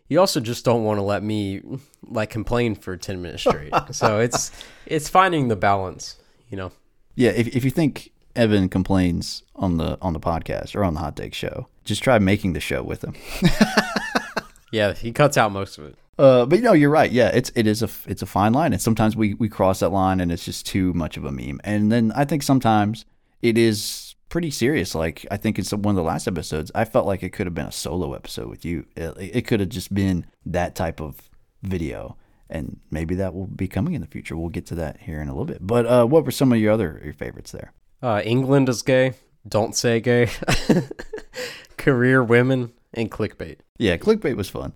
You 0.09 0.20
also 0.20 0.40
just 0.40 0.64
don't 0.64 0.84
want 0.84 0.98
to 0.98 1.02
let 1.02 1.22
me 1.22 1.61
like 2.07 2.30
complain 2.30 2.74
for 2.74 2.96
10 2.96 3.20
minutes 3.22 3.42
straight. 3.42 3.72
so 3.90 4.20
it's 4.20 4.52
it's 4.86 5.09
finding 5.09 5.48
the 5.48 5.57
balance, 5.57 6.16
you 6.48 6.57
know. 6.57 6.72
Yeah, 7.14 7.30
if 7.30 7.48
if 7.48 7.64
you 7.64 7.70
think 7.70 8.12
Evan 8.36 8.68
complains 8.68 9.42
on 9.57 9.78
the 9.78 9.98
on 10.00 10.12
the 10.12 10.20
podcast 10.20 10.76
or 10.76 10.84
on 10.84 10.94
the 10.94 11.00
Hot 11.00 11.16
Take 11.16 11.34
show, 11.34 11.66
just 11.84 12.02
try 12.02 12.18
making 12.18 12.52
the 12.52 12.61
show 12.61 12.82
with 12.82 13.02
him. 13.02 13.14
yeah, 14.72 14.92
he 14.92 15.12
cuts 15.12 15.36
out 15.36 15.52
most 15.52 15.78
of 15.78 15.86
it. 15.86 15.96
Uh, 16.18 16.46
but 16.46 16.59
you 16.59 16.64
know, 16.64 16.72
you're 16.72 16.90
right. 16.90 17.11
Yeah, 17.11 17.28
it's 17.28 17.50
it 17.54 17.66
is 17.66 17.82
a 17.82 17.88
it's 18.07 18.22
a 18.22 18.26
fine 18.26 18.52
line, 18.52 18.72
and 18.72 18.80
sometimes 18.80 19.16
we 19.16 19.34
we 19.34 19.48
cross 19.48 19.80
that 19.80 19.90
line, 19.90 20.20
and 20.20 20.30
it's 20.30 20.44
just 20.44 20.66
too 20.66 20.92
much 20.94 21.16
of 21.16 21.24
a 21.24 21.32
meme. 21.32 21.61
And 21.64 21.90
then 21.90 22.12
I 22.14 22.24
think 22.24 22.42
sometimes 22.42 23.04
it 23.42 23.59
is 23.59 24.05
pretty 24.29 24.51
serious. 24.51 24.95
Like 24.95 25.27
I 25.31 25.37
think 25.37 25.59
it's 25.59 25.72
one 25.72 25.93
of 25.93 25.97
the 25.97 26.03
last 26.03 26.27
episodes. 26.27 26.70
I 26.74 26.85
felt 26.85 27.07
like 27.07 27.22
it 27.22 27.31
could 27.31 27.47
have 27.47 27.55
been 27.55 27.66
a 27.66 27.72
solo 27.72 28.14
episode 28.14 28.49
with 28.49 28.64
you. 28.64 28.87
It, 28.97 29.14
it 29.18 29.47
could 29.47 29.61
have 29.61 29.68
just 29.68 29.95
been 29.95 30.27
that 30.45 30.74
type 30.74 31.01
of 31.01 31.16
video, 31.62 32.16
and 32.49 32.81
maybe 32.91 33.14
that 33.16 33.35
will 33.35 33.47
be 33.47 33.68
coming 33.68 33.95
in 33.95 34.01
the 34.01 34.07
future. 34.07 34.37
We'll 34.37 34.49
get 34.49 34.66
to 34.66 34.74
that 34.77 35.01
here 35.01 35.20
in 35.20 35.29
a 35.29 35.33
little 35.33 35.47
bit. 35.47 35.66
But 35.66 35.87
uh, 35.87 36.07
what 36.07 36.24
were 36.24 36.31
some 36.31 36.53
of 36.53 36.59
your 36.59 36.72
other 36.72 37.01
your 37.05 37.14
favorites 37.14 37.53
there? 37.53 37.72
Uh, 38.03 38.22
England 38.24 38.68
is 38.68 38.83
gay. 38.83 39.14
Don't 39.49 39.74
say 39.74 40.01
gay. 40.01 40.29
Career 41.77 42.22
women 42.22 42.72
and 42.93 43.11
clickbait. 43.11 43.59
Yeah, 43.79 43.97
clickbait 43.97 44.37
was 44.37 44.49
fun. 44.49 44.72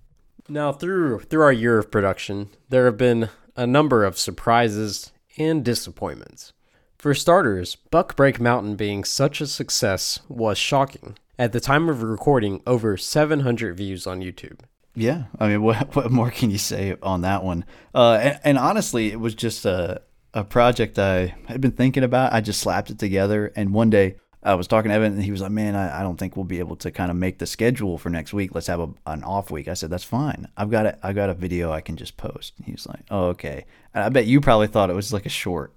Now 0.47 0.71
through 0.71 1.19
through 1.21 1.41
our 1.43 1.51
year 1.51 1.77
of 1.77 1.91
production, 1.91 2.49
there 2.69 2.85
have 2.85 2.97
been 2.97 3.29
a 3.55 3.67
number 3.67 4.03
of 4.03 4.17
surprises 4.17 5.11
and 5.37 5.63
disappointments. 5.63 6.53
For 7.01 7.15
starters, 7.15 7.77
Buckbreak 7.91 8.39
Mountain 8.39 8.75
being 8.75 9.03
such 9.03 9.41
a 9.41 9.47
success 9.47 10.19
was 10.29 10.59
shocking. 10.59 11.17
At 11.39 11.51
the 11.51 11.59
time 11.59 11.89
of 11.89 12.03
recording, 12.03 12.61
over 12.67 12.95
700 12.95 13.75
views 13.75 14.05
on 14.05 14.19
YouTube. 14.19 14.59
Yeah, 14.93 15.23
I 15.39 15.47
mean, 15.47 15.63
what 15.63 15.95
what 15.95 16.11
more 16.11 16.29
can 16.29 16.51
you 16.51 16.59
say 16.59 16.95
on 17.01 17.21
that 17.21 17.43
one? 17.43 17.65
Uh, 17.95 18.19
and, 18.21 18.39
and 18.43 18.57
honestly, 18.59 19.11
it 19.11 19.19
was 19.19 19.33
just 19.33 19.65
a 19.65 20.03
a 20.35 20.43
project 20.43 20.99
I 20.99 21.33
had 21.47 21.59
been 21.59 21.71
thinking 21.71 22.03
about. 22.03 22.33
I 22.33 22.39
just 22.39 22.59
slapped 22.59 22.91
it 22.91 22.99
together, 22.99 23.51
and 23.55 23.73
one 23.73 23.89
day 23.89 24.17
I 24.43 24.53
was 24.53 24.67
talking 24.67 24.89
to 24.89 24.95
Evan, 24.95 25.13
and 25.13 25.23
he 25.23 25.31
was 25.31 25.41
like, 25.41 25.49
"Man, 25.49 25.75
I, 25.75 26.01
I 26.01 26.03
don't 26.03 26.17
think 26.17 26.35
we'll 26.35 26.45
be 26.45 26.59
able 26.59 26.75
to 26.75 26.91
kind 26.91 27.09
of 27.09 27.17
make 27.17 27.39
the 27.39 27.47
schedule 27.47 27.97
for 27.97 28.11
next 28.11 28.31
week. 28.31 28.53
Let's 28.53 28.67
have 28.67 28.79
a, 28.79 28.89
an 29.07 29.23
off 29.23 29.49
week." 29.49 29.67
I 29.67 29.73
said, 29.73 29.89
"That's 29.89 30.03
fine. 30.03 30.49
I've 30.55 30.69
got 30.69 30.85
a, 30.85 30.99
I 31.01 31.13
got 31.13 31.31
a 31.31 31.33
video 31.33 31.71
I 31.71 31.81
can 31.81 31.97
just 31.97 32.15
post." 32.15 32.53
And 32.57 32.67
he 32.67 32.73
was 32.73 32.85
like, 32.85 33.01
"Oh, 33.09 33.29
okay." 33.29 33.65
And 33.95 34.03
I 34.03 34.09
bet 34.09 34.27
you 34.27 34.39
probably 34.39 34.67
thought 34.67 34.91
it 34.91 34.95
was 34.95 35.11
like 35.11 35.25
a 35.25 35.29
short, 35.29 35.73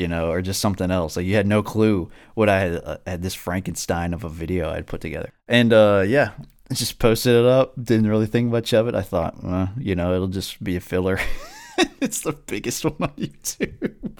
you 0.00 0.08
know, 0.08 0.30
or 0.30 0.40
just 0.40 0.62
something 0.62 0.90
else. 0.90 1.16
Like 1.16 1.26
you 1.26 1.36
had 1.36 1.46
no 1.46 1.62
clue 1.62 2.10
what 2.34 2.48
I 2.48 2.60
had 2.60 2.82
uh, 2.82 2.96
had 3.06 3.22
this 3.22 3.34
Frankenstein 3.34 4.14
of 4.14 4.24
a 4.24 4.30
video 4.30 4.70
I 4.70 4.76
had 4.76 4.86
put 4.86 5.02
together. 5.02 5.30
And 5.46 5.74
uh, 5.74 6.04
yeah, 6.06 6.30
just 6.72 6.98
posted 6.98 7.36
it 7.36 7.44
up. 7.44 7.74
Didn't 7.80 8.08
really 8.08 8.26
think 8.26 8.50
much 8.50 8.72
of 8.72 8.88
it. 8.88 8.94
I 8.94 9.02
thought, 9.02 9.36
you 9.78 9.94
know, 9.94 10.14
it'll 10.14 10.28
just 10.28 10.64
be 10.64 10.74
a 10.76 10.80
filler. 10.80 11.18
it's 12.00 12.22
the 12.22 12.32
biggest 12.32 12.82
one 12.82 12.96
on 12.98 13.08
YouTube. 13.18 14.18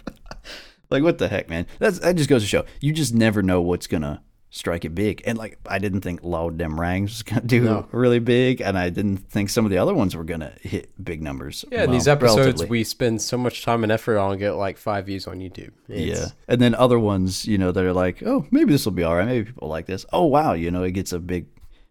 like 0.90 1.02
what 1.02 1.16
the 1.16 1.28
heck, 1.28 1.48
man? 1.48 1.66
That's 1.78 1.98
that 2.00 2.16
just 2.16 2.28
goes 2.28 2.42
to 2.42 2.48
show 2.48 2.66
you 2.80 2.92
just 2.92 3.14
never 3.14 3.42
know 3.42 3.62
what's 3.62 3.86
gonna 3.86 4.22
strike 4.50 4.84
it 4.84 4.94
big. 4.94 5.22
And 5.24 5.38
like 5.38 5.58
I 5.66 5.78
didn't 5.78 6.00
think 6.00 6.20
Loud 6.22 6.58
Dem 6.58 6.78
Rangs 6.80 7.10
was 7.12 7.22
gonna 7.22 7.42
do 7.46 7.62
No. 7.62 7.86
really 7.92 8.18
big, 8.18 8.60
and 8.60 8.76
I 8.76 8.90
didn't 8.90 9.18
think 9.30 9.48
some 9.48 9.64
of 9.64 9.70
the 9.70 9.78
other 9.78 9.94
ones 9.94 10.16
were 10.16 10.24
gonna 10.24 10.52
hit 10.60 10.90
big 11.02 11.22
numbers. 11.22 11.64
Yeah, 11.70 11.84
Well, 11.84 11.92
these 11.92 12.08
episodes 12.08 12.38
relatively. 12.38 12.66
we 12.68 12.84
spend 12.84 13.22
so 13.22 13.38
much 13.38 13.64
time 13.64 13.82
and 13.84 13.92
effort 13.92 14.18
on 14.18 14.38
get 14.38 14.52
like 14.56 14.76
five 14.76 15.06
views 15.06 15.26
on 15.26 15.38
YouTube. 15.38 15.70
It's- 15.88 16.18
yeah, 16.18 16.26
and 16.48 16.60
then 16.60 16.74
other 16.74 16.98
ones, 16.98 17.46
you 17.46 17.58
know, 17.58 17.70
that 17.72 17.84
are 17.84 17.92
like, 17.92 18.22
oh, 18.24 18.44
maybe 18.50 18.72
this 18.72 18.84
will 18.84 18.92
be 18.92 19.02
all 19.04 19.16
right. 19.16 19.26
Maybe 19.26 19.44
people 19.46 19.68
like 19.68 19.86
this. 19.86 20.04
Oh, 20.12 20.26
wow, 20.26 20.52
you 20.54 20.70
know, 20.70 20.82
it 20.82 20.92
gets 20.92 21.12
a 21.12 21.18
big, 21.20 21.46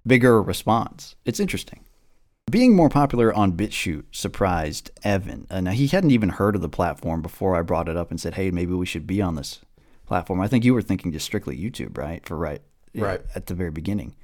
bigger 0.06 0.42
response. 0.42 1.16
It's 1.26 1.40
interesting. 1.40 1.80
Being 2.52 2.76
more 2.76 2.90
popular 2.90 3.32
on 3.34 3.54
BitChute 3.54 4.06
surprised 4.12 4.90
Evan. 5.04 5.46
Uh, 5.52 5.62
now 5.62 5.72
he 5.72 5.86
hadn't 5.86 6.10
even 6.12 6.30
heard 6.30 6.56
of 6.56 6.62
the 6.62 6.68
platform 6.70 7.22
before 7.22 7.56
I 7.56 7.62
brought 7.62 7.88
it 7.88 7.96
up 7.96 8.10
and 8.10 8.20
said, 8.20 8.34
"Hey, 8.34 8.50
maybe 8.50 8.74
we 8.74 8.88
should 8.88 9.06
be 9.06 9.22
on 9.22 9.36
this 9.36 9.60
platform." 10.10 10.42
I 10.42 10.48
think 10.50 10.66
you 10.66 10.74
were 10.74 10.82
thinking 10.82 11.14
just 11.14 11.26
strictly 11.26 11.58
YouTube, 11.58 11.98
right? 11.98 12.26
For 12.26 12.36
right, 12.36 12.62
Right. 12.94 13.22
at 13.36 13.46
the 13.46 13.54
very 13.54 13.72
beginning. 13.72 14.16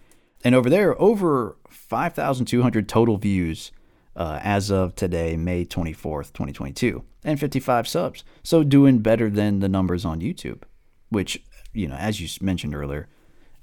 And 0.44 0.54
over 0.54 0.70
there, 0.70 1.00
over 1.02 1.56
five 1.70 2.14
thousand 2.14 2.48
two 2.48 2.62
hundred 2.62 2.90
total 2.90 3.18
views 3.18 3.72
uh, 4.18 4.40
as 4.44 4.70
of 4.72 4.96
today, 4.96 5.38
May 5.38 5.64
twenty 5.66 5.94
fourth, 5.94 6.34
twenty 6.34 6.52
twenty 6.52 6.74
two, 6.74 7.04
and 7.24 7.40
fifty 7.40 7.60
five 7.62 7.88
subs. 7.88 8.24
So 8.44 8.64
doing 8.64 9.00
better 9.00 9.30
than 9.30 9.60
the 9.60 9.70
numbers 9.70 10.04
on 10.04 10.20
YouTube, 10.20 10.64
which 11.10 11.42
you 11.74 11.88
know, 11.88 11.96
as 11.96 12.20
you 12.20 12.28
mentioned 12.42 12.76
earlier, 12.76 13.08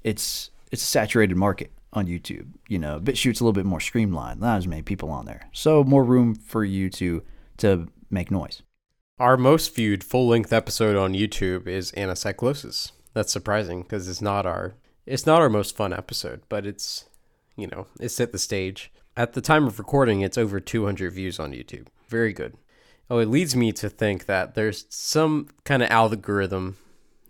it's 0.03 0.49
it's 0.71 0.81
a 0.83 0.85
saturated 0.85 1.37
market 1.37 1.71
on 1.93 2.07
YouTube. 2.07 2.47
You 2.67 2.79
know, 2.79 2.99
BitChute's 2.99 3.39
a 3.39 3.43
little 3.43 3.53
bit 3.53 3.65
more 3.65 3.79
streamlined, 3.79 4.39
not 4.41 4.57
as 4.57 4.67
many 4.67 4.81
people 4.81 5.09
on 5.11 5.25
there, 5.25 5.47
so 5.53 5.83
more 5.83 6.03
room 6.03 6.33
for 6.35 6.63
you 6.65 6.89
to 6.91 7.21
to 7.57 7.87
make 8.09 8.29
noise. 8.31 8.61
Our 9.19 9.37
most 9.37 9.75
viewed 9.75 10.03
full 10.03 10.27
length 10.27 10.51
episode 10.51 10.95
on 10.95 11.13
YouTube 11.13 11.67
is 11.67 11.91
Anacyclosis. 11.91 12.91
That's 13.13 13.31
surprising 13.31 13.83
because 13.83 14.09
it's 14.09 14.21
not 14.21 14.47
our 14.47 14.73
it's 15.05 15.27
not 15.27 15.39
our 15.39 15.49
most 15.49 15.75
fun 15.75 15.93
episode, 15.93 16.41
but 16.49 16.65
it's 16.65 17.05
you 17.55 17.67
know, 17.67 17.85
it 17.99 18.09
set 18.09 18.31
the 18.31 18.39
stage. 18.39 18.91
At 19.15 19.33
the 19.33 19.41
time 19.41 19.67
of 19.67 19.77
recording, 19.77 20.21
it's 20.21 20.39
over 20.39 20.59
200 20.59 21.13
views 21.13 21.39
on 21.39 21.51
YouTube. 21.51 21.87
Very 22.09 22.33
good. 22.33 22.57
Oh, 23.07 23.19
it 23.19 23.27
leads 23.27 23.55
me 23.55 23.71
to 23.73 23.87
think 23.87 24.25
that 24.25 24.55
there's 24.55 24.87
some 24.89 25.49
kind 25.63 25.83
of 25.83 25.91
algorithm 25.91 26.77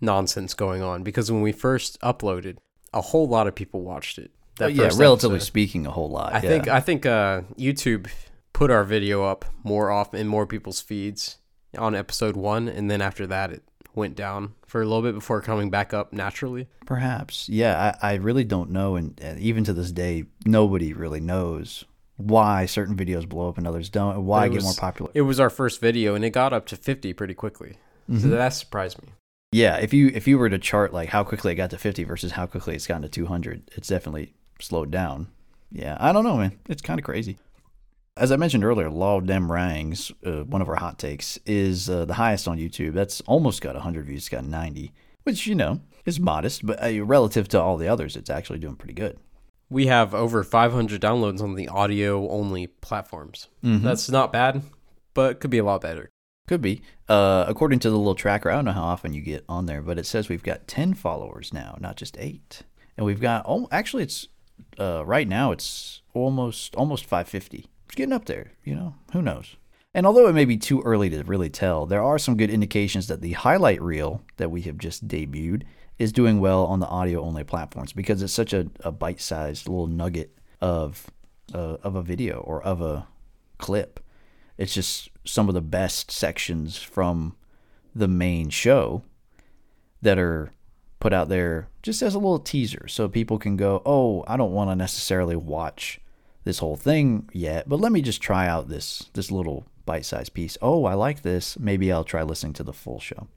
nonsense 0.00 0.54
going 0.54 0.82
on 0.82 1.02
because 1.02 1.30
when 1.30 1.42
we 1.42 1.52
first 1.52 2.00
uploaded, 2.00 2.56
a 2.94 3.02
whole 3.02 3.28
lot 3.28 3.46
of 3.46 3.54
people 3.54 3.82
watched 3.82 4.16
it. 4.16 4.30
That 4.58 4.72
yeah, 4.72 4.84
first 4.84 4.98
relatively 4.98 5.36
episode. 5.36 5.46
speaking, 5.46 5.86
a 5.86 5.90
whole 5.90 6.08
lot. 6.08 6.32
I 6.32 6.36
yeah. 6.36 6.48
think 6.48 6.68
I 6.68 6.80
think 6.80 7.04
uh, 7.04 7.42
YouTube 7.58 8.08
put 8.54 8.70
our 8.70 8.84
video 8.84 9.22
up 9.22 9.44
more 9.62 9.90
often 9.90 10.18
in 10.18 10.28
more 10.28 10.46
people's 10.46 10.80
feeds 10.80 11.36
on 11.78 11.94
episode 11.94 12.36
one, 12.36 12.68
and 12.68 12.90
then 12.90 13.00
after 13.00 13.26
that 13.26 13.50
it 13.50 13.62
went 13.94 14.16
down 14.16 14.54
for 14.66 14.82
a 14.82 14.84
little 14.84 15.02
bit 15.02 15.14
before 15.14 15.40
coming 15.40 15.70
back 15.70 15.94
up 15.94 16.12
naturally. 16.12 16.66
Perhaps. 16.84 17.48
Yeah, 17.48 17.94
I, 18.02 18.12
I 18.12 18.14
really 18.14 18.42
don't 18.44 18.70
know. 18.70 18.96
And 18.96 19.20
uh, 19.24 19.34
even 19.38 19.62
to 19.64 19.72
this 19.72 19.92
day, 19.92 20.24
nobody 20.44 20.92
really 20.92 21.20
knows 21.20 21.84
why 22.16 22.66
certain 22.66 22.96
videos 22.96 23.28
blow 23.28 23.48
up 23.48 23.58
and 23.58 23.66
others 23.66 23.88
don't, 23.88 24.14
and 24.16 24.26
why 24.26 24.46
It 24.46 24.50
get 24.52 24.62
more 24.62 24.72
popular. 24.74 25.10
It 25.14 25.22
was 25.22 25.38
our 25.38 25.50
first 25.50 25.80
video, 25.80 26.14
and 26.14 26.24
it 26.24 26.30
got 26.30 26.52
up 26.52 26.66
to 26.66 26.76
fifty 26.76 27.12
pretty 27.12 27.34
quickly. 27.34 27.76
So 28.20 28.28
that 28.28 28.48
surprised 28.50 29.00
me. 29.02 29.08
yeah, 29.52 29.76
if 29.78 29.94
you 29.94 30.08
if 30.14 30.28
you 30.28 30.36
were 30.38 30.50
to 30.50 30.58
chart 30.58 30.92
like 30.92 31.08
how 31.08 31.24
quickly 31.24 31.52
it 31.52 31.54
got 31.54 31.70
to 31.70 31.78
50 31.78 32.04
versus 32.04 32.32
how 32.32 32.44
quickly 32.46 32.74
it's 32.74 32.86
gotten 32.86 33.02
to 33.02 33.08
200, 33.08 33.70
it's 33.76 33.88
definitely 33.88 34.34
slowed 34.60 34.90
down. 34.90 35.28
Yeah, 35.72 35.96
I 35.98 36.12
don't 36.12 36.22
know, 36.24 36.36
man. 36.36 36.58
It's 36.68 36.82
kind 36.82 37.00
of 37.00 37.04
crazy. 37.04 37.38
As 38.16 38.30
I 38.30 38.36
mentioned 38.36 38.64
earlier, 38.64 38.90
Law 38.90 39.18
Dem 39.18 39.50
Rangs, 39.50 40.12
uh, 40.24 40.44
one 40.44 40.62
of 40.62 40.68
our 40.68 40.76
hot 40.76 41.00
takes, 41.00 41.36
is 41.46 41.90
uh, 41.90 42.04
the 42.04 42.14
highest 42.14 42.46
on 42.46 42.58
YouTube. 42.58 42.92
That's 42.92 43.20
almost 43.22 43.60
got 43.60 43.74
100 43.74 44.06
views. 44.06 44.20
It's 44.20 44.28
got 44.28 44.44
90, 44.44 44.92
which, 45.24 45.48
you 45.48 45.56
know, 45.56 45.80
is 46.06 46.20
modest, 46.20 46.64
but 46.64 46.80
uh, 46.80 47.04
relative 47.04 47.48
to 47.48 47.60
all 47.60 47.76
the 47.76 47.88
others, 47.88 48.14
it's 48.14 48.30
actually 48.30 48.60
doing 48.60 48.76
pretty 48.76 48.94
good. 48.94 49.18
We 49.68 49.86
have 49.86 50.14
over 50.14 50.44
500 50.44 51.00
downloads 51.00 51.40
on 51.40 51.56
the 51.56 51.66
audio 51.66 52.28
only 52.30 52.68
platforms. 52.68 53.48
That's 53.82 54.08
not 54.08 54.32
bad, 54.32 54.62
but 55.12 55.40
could 55.40 55.50
be 55.50 55.58
a 55.58 55.64
lot 55.64 55.80
better. 55.80 56.08
Could 56.46 56.62
be. 56.62 56.82
Uh, 57.08 57.44
according 57.48 57.80
to 57.80 57.90
the 57.90 57.96
little 57.96 58.14
tracker, 58.14 58.48
I 58.48 58.54
don't 58.54 58.66
know 58.66 58.72
how 58.72 58.84
often 58.84 59.12
you 59.12 59.22
get 59.22 59.44
on 59.48 59.66
there, 59.66 59.82
but 59.82 59.98
it 59.98 60.06
says 60.06 60.28
we've 60.28 60.42
got 60.42 60.68
10 60.68 60.94
followers 60.94 61.52
now, 61.52 61.76
not 61.80 61.96
just 61.96 62.16
eight. 62.20 62.62
And 62.96 63.04
we've 63.04 63.20
got, 63.20 63.44
oh, 63.48 63.66
actually, 63.72 64.04
it's 64.04 64.28
uh, 64.78 65.04
right 65.04 65.26
now 65.26 65.50
it's 65.50 66.02
almost 66.12 66.76
almost 66.76 67.06
550. 67.06 67.66
It's 67.94 67.98
getting 68.00 68.12
up 68.12 68.24
there, 68.24 68.50
you 68.64 68.74
know, 68.74 68.96
who 69.12 69.22
knows? 69.22 69.54
And 69.94 70.04
although 70.04 70.26
it 70.26 70.32
may 70.32 70.46
be 70.46 70.56
too 70.56 70.82
early 70.82 71.10
to 71.10 71.22
really 71.22 71.48
tell, 71.48 71.86
there 71.86 72.02
are 72.02 72.18
some 72.18 72.36
good 72.36 72.50
indications 72.50 73.06
that 73.06 73.20
the 73.20 73.34
highlight 73.34 73.80
reel 73.80 74.20
that 74.36 74.50
we 74.50 74.62
have 74.62 74.78
just 74.78 75.06
debuted 75.06 75.62
is 75.96 76.10
doing 76.10 76.40
well 76.40 76.66
on 76.66 76.80
the 76.80 76.88
audio 76.88 77.22
only 77.22 77.44
platforms 77.44 77.92
because 77.92 78.20
it's 78.20 78.32
such 78.32 78.52
a, 78.52 78.66
a 78.80 78.90
bite 78.90 79.20
sized 79.20 79.68
little 79.68 79.86
nugget 79.86 80.36
of, 80.60 81.08
uh, 81.54 81.76
of 81.84 81.94
a 81.94 82.02
video 82.02 82.38
or 82.38 82.60
of 82.64 82.82
a 82.82 83.06
clip. 83.58 84.00
It's 84.58 84.74
just 84.74 85.08
some 85.24 85.48
of 85.48 85.54
the 85.54 85.62
best 85.62 86.10
sections 86.10 86.76
from 86.76 87.36
the 87.94 88.08
main 88.08 88.50
show 88.50 89.04
that 90.02 90.18
are 90.18 90.50
put 90.98 91.12
out 91.12 91.28
there 91.28 91.68
just 91.80 92.02
as 92.02 92.16
a 92.16 92.18
little 92.18 92.40
teaser 92.40 92.88
so 92.88 93.08
people 93.08 93.38
can 93.38 93.56
go, 93.56 93.82
"Oh, 93.86 94.24
I 94.26 94.36
don't 94.36 94.50
want 94.50 94.70
to 94.70 94.74
necessarily 94.74 95.36
watch 95.36 96.00
this 96.44 96.58
whole 96.58 96.76
thing 96.76 97.28
yet, 97.32 97.68
but 97.68 97.80
let 97.80 97.92
me 97.92 98.02
just 98.02 98.20
try 98.20 98.46
out 98.46 98.68
this 98.68 99.10
this 99.14 99.30
little 99.30 99.66
bite-sized 99.86 100.32
piece. 100.34 100.56
Oh, 100.62 100.84
I 100.84 100.94
like 100.94 101.22
this. 101.22 101.58
Maybe 101.58 101.92
I'll 101.92 102.04
try 102.04 102.22
listening 102.22 102.52
to 102.54 102.64
the 102.64 102.72
full 102.72 103.00
show." 103.00 103.28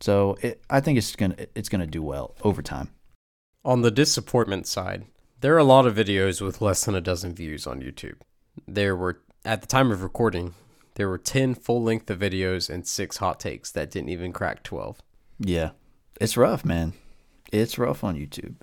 So, 0.00 0.36
it, 0.42 0.62
I 0.68 0.80
think 0.80 0.98
it's 0.98 1.14
going 1.14 1.32
to 1.32 1.48
it's 1.54 1.68
to 1.68 1.86
do 1.86 2.02
well 2.02 2.34
over 2.42 2.62
time. 2.62 2.90
On 3.64 3.82
the 3.82 3.90
disappointment 3.90 4.66
side, 4.66 5.04
there 5.40 5.54
are 5.54 5.58
a 5.58 5.64
lot 5.64 5.86
of 5.86 5.94
videos 5.94 6.40
with 6.40 6.60
less 6.60 6.84
than 6.84 6.94
a 6.94 7.00
dozen 7.00 7.34
views 7.34 7.66
on 7.66 7.80
YouTube. 7.80 8.16
There 8.66 8.96
were, 8.96 9.20
at 9.44 9.60
the 9.60 9.66
time 9.66 9.90
of 9.90 10.02
recording, 10.02 10.54
there 10.94 11.08
were 11.08 11.18
10 11.18 11.54
full 11.54 11.82
length 11.82 12.10
of 12.10 12.18
videos 12.18 12.70
and 12.70 12.86
6 12.86 13.16
hot 13.18 13.40
takes 13.40 13.70
that 13.72 13.90
didn't 13.90 14.10
even 14.10 14.32
crack 14.32 14.62
12. 14.62 15.02
Yeah. 15.38 15.70
It's 16.20 16.36
rough, 16.36 16.64
man. 16.64 16.92
It's 17.52 17.78
rough 17.78 18.04
on 18.04 18.16
YouTube. 18.16 18.54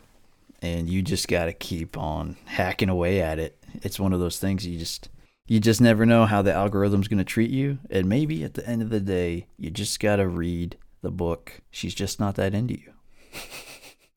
And 0.62 0.90
you 0.90 1.02
just 1.02 1.28
got 1.28 1.46
to 1.46 1.54
keep 1.54 1.98
on 1.98 2.38
hacking 2.46 2.90
away 2.90 3.22
at 3.22 3.40
it. 3.40 3.58
It's 3.82 4.00
one 4.00 4.14
of 4.14 4.20
those 4.20 4.40
things 4.40 4.66
you 4.66 4.78
just 4.78 5.10
you 5.48 5.60
just 5.60 5.82
never 5.82 6.06
know 6.06 6.26
how 6.26 6.42
the 6.42 6.54
algorithm's 6.54 7.08
going 7.08 7.18
to 7.18 7.24
treat 7.24 7.50
you, 7.50 7.80
and 7.90 8.08
maybe 8.08 8.44
at 8.44 8.54
the 8.54 8.66
end 8.66 8.82
of 8.82 8.90
the 8.90 9.00
day, 9.00 9.48
you 9.58 9.70
just 9.70 10.00
got 10.00 10.18
to 10.18 10.28
read 10.28 10.78
the 11.02 11.12
book. 11.12 11.62
She's 11.72 11.96
just 11.96 12.20
not 12.20 12.36
that 12.36 12.54
into 12.54 12.80
you. 12.80 12.94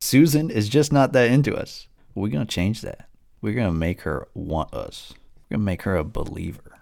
Susan 0.01 0.51
is 0.51 0.68
just 0.68 0.92
not 0.92 1.12
that 1.12 1.30
into 1.30 1.57
us. 1.57 1.88
We're 2.14 2.28
going 2.28 2.47
to 2.47 2.55
change 2.55 2.82
that. 2.82 3.09
We're 3.40 3.55
going 3.55 3.72
to 3.72 3.78
make 3.78 4.03
her 4.03 4.28
want 4.34 4.72
us. 4.74 5.14
We're 5.36 5.57
going 5.57 5.62
to 5.62 5.66
make 5.66 5.82
her 5.82 5.97
a 5.97 6.05
believer 6.05 6.74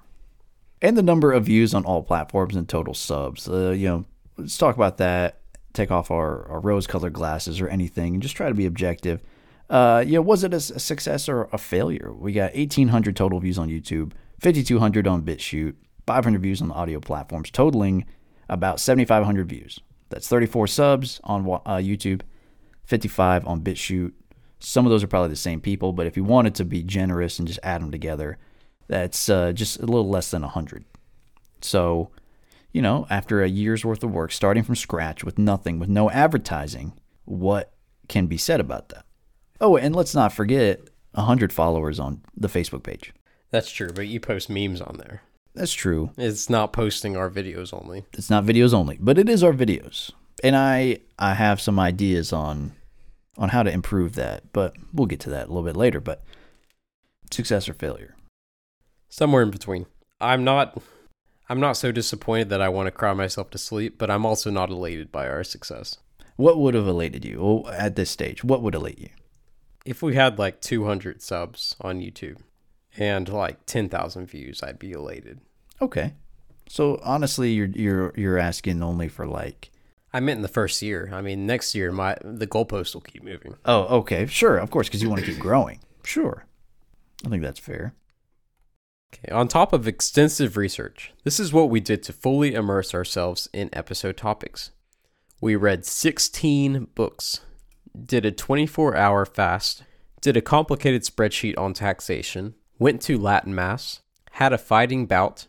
and 0.82 0.96
the 0.96 1.02
number 1.02 1.32
of 1.32 1.44
views 1.44 1.72
on 1.72 1.84
all 1.84 2.02
platforms 2.02 2.56
and 2.56 2.68
total 2.68 2.92
subs. 2.92 3.48
Uh, 3.48 3.70
you 3.70 3.88
know, 3.88 4.04
let's 4.36 4.58
talk 4.58 4.74
about 4.74 4.98
that. 4.98 5.38
Take 5.72 5.90
off 5.90 6.10
our, 6.10 6.46
our 6.48 6.60
rose-colored 6.60 7.14
glasses 7.14 7.60
or 7.60 7.68
anything, 7.68 8.14
and 8.14 8.22
just 8.22 8.36
try 8.36 8.48
to 8.48 8.54
be 8.54 8.66
objective. 8.66 9.22
Uh, 9.72 10.04
know, 10.06 10.20
was 10.20 10.44
it 10.44 10.52
a 10.52 10.60
success 10.60 11.30
or 11.30 11.48
a 11.50 11.56
failure? 11.56 12.12
We 12.12 12.32
got 12.32 12.54
1,800 12.54 13.16
total 13.16 13.40
views 13.40 13.56
on 13.56 13.70
YouTube, 13.70 14.12
5,200 14.38 15.06
on 15.08 15.22
BitChute, 15.22 15.74
500 16.06 16.42
views 16.42 16.60
on 16.60 16.68
the 16.68 16.74
audio 16.74 17.00
platforms, 17.00 17.50
totaling 17.50 18.04
about 18.50 18.80
7,500 18.80 19.48
views. 19.48 19.80
That's 20.10 20.28
34 20.28 20.66
subs 20.66 21.20
on 21.24 21.46
uh, 21.64 21.76
YouTube, 21.76 22.20
55 22.84 23.46
on 23.46 23.62
BitChute. 23.62 24.12
Some 24.60 24.84
of 24.84 24.90
those 24.90 25.02
are 25.02 25.06
probably 25.06 25.30
the 25.30 25.36
same 25.36 25.62
people, 25.62 25.94
but 25.94 26.06
if 26.06 26.18
you 26.18 26.22
wanted 26.24 26.54
to 26.56 26.66
be 26.66 26.82
generous 26.82 27.38
and 27.38 27.48
just 27.48 27.60
add 27.62 27.80
them 27.80 27.90
together, 27.90 28.36
that's 28.88 29.30
uh, 29.30 29.52
just 29.52 29.78
a 29.78 29.86
little 29.86 30.08
less 30.08 30.30
than 30.30 30.42
100. 30.42 30.84
So, 31.62 32.10
you 32.72 32.82
know, 32.82 33.06
after 33.08 33.42
a 33.42 33.48
year's 33.48 33.86
worth 33.86 34.04
of 34.04 34.12
work, 34.12 34.32
starting 34.32 34.64
from 34.64 34.76
scratch 34.76 35.24
with 35.24 35.38
nothing, 35.38 35.78
with 35.78 35.88
no 35.88 36.10
advertising, 36.10 36.92
what 37.24 37.72
can 38.08 38.26
be 38.26 38.36
said 38.36 38.60
about 38.60 38.90
that? 38.90 39.06
Oh, 39.62 39.76
and 39.76 39.94
let's 39.94 40.14
not 40.14 40.32
forget 40.32 40.80
100 41.12 41.52
followers 41.52 42.00
on 42.00 42.22
the 42.36 42.48
Facebook 42.48 42.82
page. 42.82 43.14
That's 43.50 43.70
true, 43.70 43.90
but 43.94 44.08
you 44.08 44.18
post 44.18 44.50
memes 44.50 44.80
on 44.80 44.96
there. 44.98 45.22
That's 45.54 45.72
true. 45.72 46.10
It's 46.16 46.50
not 46.50 46.72
posting 46.72 47.16
our 47.16 47.30
videos 47.30 47.72
only. 47.72 48.04
It's 48.14 48.28
not 48.28 48.44
videos 48.44 48.74
only, 48.74 48.98
but 49.00 49.18
it 49.18 49.28
is 49.28 49.44
our 49.44 49.52
videos. 49.52 50.10
And 50.42 50.56
I 50.56 50.98
I 51.18 51.34
have 51.34 51.60
some 51.60 51.78
ideas 51.78 52.32
on 52.32 52.72
on 53.38 53.50
how 53.50 53.62
to 53.62 53.70
improve 53.70 54.14
that, 54.16 54.52
but 54.52 54.74
we'll 54.92 55.06
get 55.06 55.20
to 55.20 55.30
that 55.30 55.46
a 55.46 55.48
little 55.48 55.62
bit 55.62 55.76
later, 55.76 56.00
but 56.00 56.24
success 57.30 57.68
or 57.68 57.74
failure. 57.74 58.16
Somewhere 59.08 59.42
in 59.42 59.50
between. 59.50 59.86
I'm 60.20 60.42
not 60.42 60.82
I'm 61.48 61.60
not 61.60 61.76
so 61.76 61.92
disappointed 61.92 62.48
that 62.48 62.62
I 62.62 62.68
want 62.68 62.88
to 62.88 62.90
cry 62.90 63.12
myself 63.12 63.50
to 63.50 63.58
sleep, 63.58 63.96
but 63.96 64.10
I'm 64.10 64.26
also 64.26 64.50
not 64.50 64.70
elated 64.70 65.12
by 65.12 65.28
our 65.28 65.44
success. 65.44 65.98
What 66.36 66.58
would 66.58 66.74
have 66.74 66.88
elated 66.88 67.24
you 67.24 67.40
well, 67.40 67.72
at 67.74 67.94
this 67.94 68.10
stage? 68.10 68.42
What 68.42 68.62
would 68.62 68.74
elate 68.74 68.98
you? 68.98 69.10
If 69.84 70.02
we 70.02 70.14
had 70.14 70.38
like 70.38 70.60
200 70.60 71.22
subs 71.22 71.76
on 71.80 72.00
YouTube 72.00 72.38
and 72.96 73.28
like 73.28 73.66
10,000 73.66 74.26
views, 74.26 74.62
I'd 74.62 74.78
be 74.78 74.92
elated. 74.92 75.40
Okay. 75.80 76.14
So 76.68 77.00
honestly, 77.02 77.52
you're 77.52 77.66
you're 77.66 78.12
you're 78.16 78.38
asking 78.38 78.82
only 78.82 79.08
for 79.08 79.26
like 79.26 79.70
I 80.12 80.20
meant 80.20 80.38
in 80.38 80.42
the 80.42 80.48
first 80.48 80.80
year. 80.80 81.10
I 81.12 81.20
mean, 81.20 81.46
next 81.46 81.74
year 81.74 81.92
my 81.92 82.16
the 82.22 82.46
goalpost 82.46 82.94
will 82.94 83.02
keep 83.02 83.24
moving. 83.24 83.56
Oh, 83.64 83.98
okay. 83.98 84.26
Sure, 84.26 84.56
of 84.56 84.70
course, 84.70 84.88
because 84.88 85.02
you 85.02 85.10
want 85.10 85.20
to 85.24 85.30
keep 85.30 85.40
growing. 85.40 85.80
Sure. 86.04 86.46
I 87.26 87.28
think 87.28 87.42
that's 87.42 87.58
fair. 87.58 87.94
Okay, 89.14 89.30
on 89.32 89.48
top 89.48 89.72
of 89.72 89.86
extensive 89.86 90.56
research, 90.56 91.12
this 91.24 91.38
is 91.38 91.52
what 91.52 91.68
we 91.68 91.80
did 91.80 92.02
to 92.04 92.12
fully 92.12 92.54
immerse 92.54 92.94
ourselves 92.94 93.48
in 93.52 93.68
episode 93.72 94.16
topics. 94.16 94.70
We 95.40 95.56
read 95.56 95.84
16 95.84 96.86
books, 96.94 97.40
did 98.00 98.24
a 98.24 98.32
24 98.32 98.96
hour 98.96 99.24
fast, 99.24 99.84
did 100.20 100.36
a 100.36 100.42
complicated 100.42 101.02
spreadsheet 101.02 101.58
on 101.58 101.74
taxation, 101.74 102.54
went 102.78 103.02
to 103.02 103.18
Latin 103.18 103.54
Mass, 103.54 104.00
had 104.32 104.52
a 104.52 104.58
fighting 104.58 105.06
bout, 105.06 105.46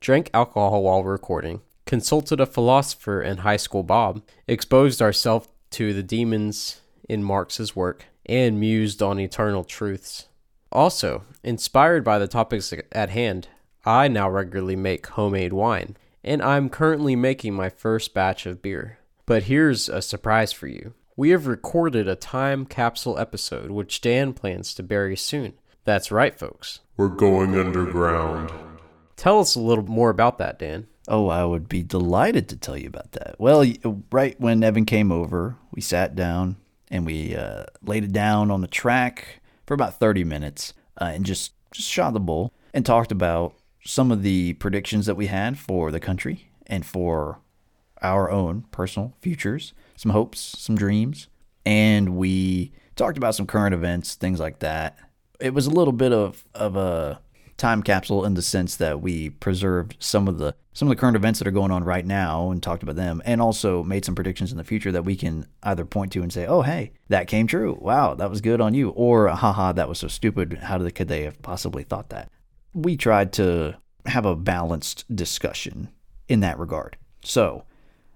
drank 0.00 0.30
alcohol 0.32 0.82
while 0.82 1.04
recording, 1.04 1.60
consulted 1.86 2.40
a 2.40 2.46
philosopher 2.46 3.20
in 3.22 3.38
high 3.38 3.56
school 3.56 3.82
Bob, 3.82 4.22
exposed 4.46 5.02
ourselves 5.02 5.48
to 5.70 5.92
the 5.92 6.02
demons 6.02 6.80
in 7.08 7.22
Marx's 7.22 7.76
work, 7.76 8.06
and 8.26 8.58
mused 8.58 9.02
on 9.02 9.20
eternal 9.20 9.64
truths. 9.64 10.26
Also, 10.72 11.24
inspired 11.42 12.02
by 12.02 12.18
the 12.18 12.26
topics 12.26 12.72
at 12.92 13.10
hand, 13.10 13.48
I 13.84 14.08
now 14.08 14.30
regularly 14.30 14.76
make 14.76 15.06
homemade 15.08 15.52
wine, 15.52 15.96
and 16.22 16.42
I'm 16.42 16.70
currently 16.70 17.16
making 17.16 17.54
my 17.54 17.68
first 17.68 18.14
batch 18.14 18.46
of 18.46 18.62
beer. 18.62 18.98
But 19.26 19.44
here's 19.44 19.88
a 19.88 20.00
surprise 20.00 20.52
for 20.52 20.66
you. 20.66 20.94
We 21.16 21.30
have 21.30 21.46
recorded 21.46 22.08
a 22.08 22.16
time 22.16 22.66
capsule 22.66 23.18
episode 23.20 23.70
which 23.70 24.00
Dan 24.00 24.32
plans 24.32 24.74
to 24.74 24.82
bury 24.82 25.16
soon. 25.16 25.52
That's 25.84 26.10
right, 26.10 26.36
folks. 26.36 26.80
We're 26.96 27.06
going 27.06 27.54
underground. 27.54 28.50
Tell 29.14 29.38
us 29.38 29.54
a 29.54 29.60
little 29.60 29.84
more 29.84 30.10
about 30.10 30.38
that, 30.38 30.58
Dan. 30.58 30.88
Oh, 31.06 31.28
I 31.28 31.44
would 31.44 31.68
be 31.68 31.84
delighted 31.84 32.48
to 32.48 32.56
tell 32.56 32.76
you 32.76 32.88
about 32.88 33.12
that. 33.12 33.36
Well, 33.38 33.64
right 34.10 34.34
when 34.40 34.64
Evan 34.64 34.86
came 34.86 35.12
over, 35.12 35.56
we 35.70 35.80
sat 35.80 36.16
down 36.16 36.56
and 36.90 37.06
we 37.06 37.36
uh, 37.36 37.66
laid 37.84 38.02
it 38.02 38.12
down 38.12 38.50
on 38.50 38.60
the 38.60 38.66
track 38.66 39.40
for 39.66 39.74
about 39.74 40.00
30 40.00 40.24
minutes 40.24 40.74
uh, 41.00 41.12
and 41.14 41.24
just, 41.24 41.52
just 41.70 41.88
shot 41.88 42.12
the 42.12 42.20
bull 42.20 42.52
and 42.72 42.84
talked 42.84 43.12
about 43.12 43.54
some 43.84 44.10
of 44.10 44.22
the 44.22 44.54
predictions 44.54 45.06
that 45.06 45.14
we 45.14 45.26
had 45.26 45.58
for 45.58 45.92
the 45.92 46.00
country 46.00 46.50
and 46.66 46.84
for 46.84 47.38
our 48.02 48.30
own 48.30 48.64
personal 48.72 49.14
futures, 49.20 49.74
some 49.96 50.12
hopes, 50.12 50.40
some 50.58 50.76
dreams. 50.76 51.28
And 51.66 52.16
we 52.16 52.72
talked 52.96 53.16
about 53.16 53.34
some 53.34 53.46
current 53.46 53.74
events, 53.74 54.14
things 54.14 54.40
like 54.40 54.60
that. 54.60 54.98
It 55.40 55.54
was 55.54 55.66
a 55.66 55.70
little 55.70 55.92
bit 55.92 56.12
of, 56.12 56.44
of 56.54 56.76
a 56.76 57.20
time 57.56 57.82
capsule 57.82 58.24
in 58.24 58.34
the 58.34 58.42
sense 58.42 58.76
that 58.76 59.00
we 59.00 59.30
preserved 59.30 59.96
some 59.98 60.28
of 60.28 60.38
the 60.38 60.54
some 60.72 60.88
of 60.88 60.96
the 60.96 61.00
current 61.00 61.14
events 61.14 61.38
that 61.38 61.46
are 61.46 61.52
going 61.52 61.70
on 61.70 61.84
right 61.84 62.04
now 62.04 62.50
and 62.50 62.60
talked 62.60 62.82
about 62.82 62.96
them 62.96 63.22
and 63.24 63.40
also 63.40 63.84
made 63.84 64.04
some 64.04 64.16
predictions 64.16 64.50
in 64.50 64.58
the 64.58 64.64
future 64.64 64.90
that 64.90 65.04
we 65.04 65.14
can 65.14 65.46
either 65.62 65.84
point 65.84 66.12
to 66.12 66.20
and 66.20 66.32
say 66.32 66.46
oh 66.46 66.62
hey 66.62 66.92
that 67.08 67.28
came 67.28 67.46
true 67.46 67.78
wow 67.80 68.14
that 68.14 68.28
was 68.28 68.40
good 68.40 68.60
on 68.60 68.74
you 68.74 68.90
or 68.90 69.28
haha 69.28 69.72
that 69.72 69.88
was 69.88 70.00
so 70.00 70.08
stupid 70.08 70.54
how 70.62 70.78
did, 70.78 70.94
could 70.94 71.08
they 71.08 71.22
have 71.22 71.40
possibly 71.42 71.84
thought 71.84 72.08
that 72.08 72.28
we 72.72 72.96
tried 72.96 73.32
to 73.32 73.76
have 74.06 74.26
a 74.26 74.34
balanced 74.34 75.04
discussion 75.14 75.88
in 76.28 76.40
that 76.40 76.58
regard 76.58 76.96
so 77.22 77.64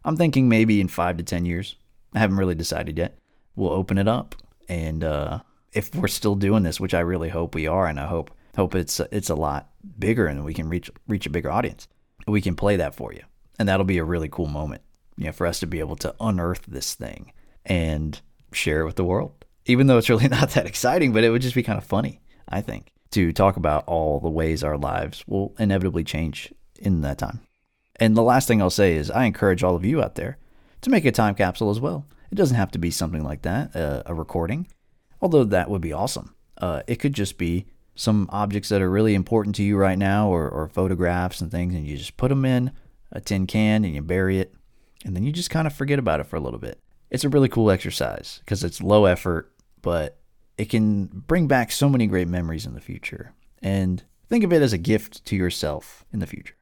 i'm 0.08 0.16
thinking 0.16 0.48
maybe 0.48 0.80
in 0.80 0.88
five 0.88 1.16
to 1.16 1.22
ten 1.22 1.44
years 1.44 1.76
i 2.14 2.18
haven't 2.18 2.36
really 2.36 2.54
decided 2.54 2.98
yet 2.98 3.16
we'll 3.54 3.70
open 3.70 3.98
it 3.98 4.08
up 4.08 4.34
and 4.68 5.04
uh, 5.04 5.38
if 5.72 5.94
we're 5.94 6.08
still 6.08 6.34
doing 6.34 6.62
this 6.64 6.80
which 6.80 6.94
i 6.94 7.00
really 7.00 7.28
hope 7.28 7.54
we 7.54 7.66
are 7.66 7.86
and 7.86 8.00
i 8.00 8.06
hope 8.06 8.30
hope 8.58 8.74
it's 8.74 8.98
it's 9.12 9.30
a 9.30 9.36
lot 9.36 9.70
bigger 9.98 10.26
and 10.26 10.44
we 10.44 10.52
can 10.52 10.68
reach 10.68 10.90
reach 11.06 11.26
a 11.26 11.30
bigger 11.30 11.50
audience. 11.50 11.86
We 12.26 12.40
can 12.40 12.56
play 12.56 12.76
that 12.76 12.94
for 12.94 13.12
you, 13.12 13.22
and 13.58 13.68
that'll 13.68 13.86
be 13.86 13.98
a 13.98 14.04
really 14.04 14.28
cool 14.28 14.48
moment, 14.48 14.82
you 15.16 15.26
know, 15.26 15.32
for 15.32 15.46
us 15.46 15.60
to 15.60 15.66
be 15.66 15.78
able 15.78 15.96
to 15.96 16.14
unearth 16.20 16.66
this 16.66 16.94
thing 16.94 17.32
and 17.64 18.20
share 18.52 18.80
it 18.80 18.84
with 18.84 18.96
the 18.96 19.04
world. 19.04 19.44
Even 19.66 19.86
though 19.86 19.96
it's 19.96 20.08
really 20.14 20.28
not 20.28 20.50
that 20.50 20.66
exciting, 20.66 21.12
but 21.12 21.24
it 21.24 21.30
would 21.30 21.42
just 21.42 21.54
be 21.54 21.62
kind 21.62 21.78
of 21.78 21.84
funny, 21.84 22.20
I 22.48 22.60
think, 22.60 22.92
to 23.12 23.32
talk 23.32 23.56
about 23.56 23.84
all 23.86 24.18
the 24.20 24.28
ways 24.28 24.64
our 24.64 24.76
lives 24.76 25.24
will 25.26 25.54
inevitably 25.58 26.04
change 26.04 26.52
in 26.80 27.00
that 27.02 27.18
time. 27.18 27.40
And 27.98 28.16
the 28.16 28.22
last 28.22 28.46
thing 28.46 28.62
I'll 28.62 28.70
say 28.70 28.94
is 28.94 29.10
I 29.10 29.24
encourage 29.24 29.62
all 29.62 29.76
of 29.76 29.84
you 29.84 30.02
out 30.02 30.14
there 30.14 30.38
to 30.82 30.90
make 30.90 31.04
a 31.04 31.12
time 31.12 31.34
capsule 31.34 31.70
as 31.70 31.80
well. 31.80 32.06
It 32.30 32.36
doesn't 32.36 32.56
have 32.56 32.70
to 32.72 32.78
be 32.78 32.90
something 32.90 33.24
like 33.24 33.42
that, 33.42 33.74
uh, 33.74 34.02
a 34.06 34.14
recording, 34.14 34.68
although 35.20 35.44
that 35.44 35.70
would 35.70 35.80
be 35.80 35.92
awesome. 35.92 36.34
Uh, 36.58 36.82
it 36.86 36.96
could 36.96 37.14
just 37.14 37.38
be 37.38 37.66
some 37.94 38.28
objects 38.30 38.68
that 38.68 38.82
are 38.82 38.90
really 38.90 39.14
important 39.14 39.56
to 39.56 39.62
you 39.62 39.76
right 39.76 39.98
now 39.98 40.28
or, 40.28 40.48
or 40.48 40.68
photographs 40.68 41.40
and 41.40 41.50
things, 41.50 41.74
and 41.74 41.86
you 41.86 41.96
just 41.96 42.16
put 42.16 42.28
them 42.28 42.44
in 42.44 42.70
a 43.10 43.20
tin 43.20 43.46
can 43.46 43.84
and 43.84 43.94
you 43.94 44.02
bury 44.02 44.38
it, 44.38 44.54
and 45.04 45.16
then 45.16 45.24
you 45.24 45.32
just 45.32 45.50
kind 45.50 45.66
of 45.66 45.72
forget 45.72 45.98
about 45.98 46.20
it 46.20 46.26
for 46.26 46.36
a 46.36 46.40
little 46.40 46.58
bit. 46.58 46.78
It's 47.10 47.24
a 47.24 47.28
really 47.28 47.48
cool 47.48 47.70
exercise 47.70 48.40
because 48.44 48.62
it's 48.62 48.82
low 48.82 49.06
effort, 49.06 49.52
but 49.80 50.18
it 50.58 50.68
can 50.68 51.06
bring 51.06 51.46
back 51.48 51.72
so 51.72 51.88
many 51.88 52.06
great 52.06 52.28
memories 52.28 52.66
in 52.66 52.74
the 52.74 52.80
future. 52.80 53.32
And 53.62 54.04
think 54.28 54.44
of 54.44 54.52
it 54.52 54.62
as 54.62 54.72
a 54.72 54.78
gift 54.78 55.24
to 55.26 55.36
yourself 55.36 56.04
in 56.12 56.20
the 56.20 56.26
future. 56.26 56.54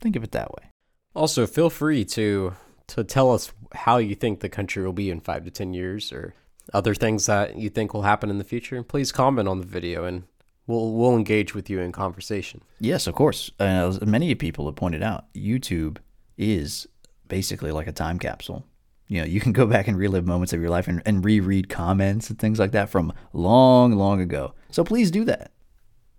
Think 0.00 0.16
of 0.16 0.24
it 0.24 0.32
that 0.32 0.50
way. 0.52 0.70
Also, 1.14 1.46
feel 1.46 1.70
free 1.70 2.04
to 2.04 2.54
to 2.88 3.02
tell 3.02 3.32
us 3.32 3.52
how 3.74 3.96
you 3.96 4.14
think 4.14 4.40
the 4.40 4.48
country 4.48 4.84
will 4.84 4.92
be 4.92 5.10
in 5.10 5.20
five 5.20 5.44
to 5.44 5.50
ten 5.50 5.72
years, 5.72 6.12
or 6.12 6.34
other 6.72 6.94
things 6.94 7.26
that 7.26 7.56
you 7.56 7.68
think 7.70 7.94
will 7.94 8.02
happen 8.02 8.30
in 8.30 8.38
the 8.38 8.44
future. 8.44 8.82
Please 8.82 9.12
comment 9.12 9.48
on 9.48 9.60
the 9.60 9.66
video, 9.66 10.04
and 10.04 10.24
we'll 10.66 10.92
we'll 10.92 11.16
engage 11.16 11.54
with 11.54 11.70
you 11.70 11.80
in 11.80 11.92
conversation. 11.92 12.62
Yes, 12.78 13.06
of 13.06 13.14
course. 13.14 13.50
Uh, 13.58 13.88
as 13.88 14.00
many 14.02 14.34
people 14.34 14.66
have 14.66 14.76
pointed 14.76 15.02
out, 15.02 15.32
YouTube 15.34 15.98
is 16.36 16.86
basically 17.28 17.72
like 17.72 17.86
a 17.86 17.92
time 17.92 18.18
capsule. 18.18 18.64
You 19.08 19.20
know, 19.20 19.26
you 19.26 19.40
can 19.40 19.52
go 19.52 19.66
back 19.74 19.88
and 19.88 19.96
relive 19.96 20.26
moments 20.26 20.52
of 20.52 20.60
your 20.60 20.70
life 20.70 20.88
and, 20.88 21.02
and 21.06 21.24
reread 21.24 21.68
comments 21.68 22.28
and 22.28 22.38
things 22.38 22.58
like 22.58 22.72
that 22.72 22.90
from 22.90 23.12
long, 23.32 23.92
long 23.92 24.20
ago. 24.20 24.54
So 24.70 24.84
please 24.84 25.10
do 25.10 25.24
that. 25.24 25.52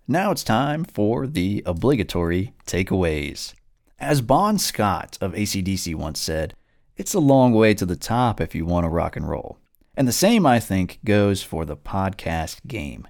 Now 0.07 0.31
it's 0.31 0.43
time 0.43 0.85
for 0.85 1.27
the 1.27 1.61
obligatory 1.65 2.53
takeaways. 2.65 3.53
As 3.99 4.21
Bon 4.21 4.59
Scott 4.59 5.17
of 5.21 5.33
ACDC 5.33 5.95
once 5.95 6.19
said, 6.19 6.53
it's 6.97 7.15
a 7.15 7.19
long 7.19 7.53
way 7.53 7.73
to 7.73 7.83
the 7.83 7.95
top 7.95 8.39
if 8.39 8.53
you 8.53 8.63
want 8.63 8.83
to 8.83 8.89
rock 8.89 9.15
and 9.15 9.27
roll. 9.27 9.57
And 9.95 10.07
the 10.07 10.11
same, 10.11 10.45
I 10.45 10.59
think, 10.59 10.99
goes 11.03 11.41
for 11.41 11.65
the 11.65 11.75
podcast 11.75 12.67
game. 12.67 13.07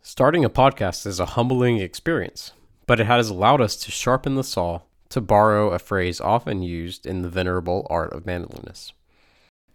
Starting 0.00 0.44
a 0.44 0.48
podcast 0.48 1.06
is 1.06 1.18
a 1.18 1.26
humbling 1.26 1.78
experience, 1.78 2.52
but 2.86 3.00
it 3.00 3.06
has 3.06 3.30
allowed 3.30 3.60
us 3.60 3.74
to 3.78 3.90
sharpen 3.90 4.36
the 4.36 4.44
saw, 4.44 4.82
to 5.08 5.20
borrow 5.20 5.70
a 5.70 5.80
phrase 5.80 6.20
often 6.20 6.62
used 6.62 7.04
in 7.04 7.22
the 7.22 7.28
venerable 7.28 7.84
art 7.90 8.12
of 8.12 8.24
manliness. 8.24 8.92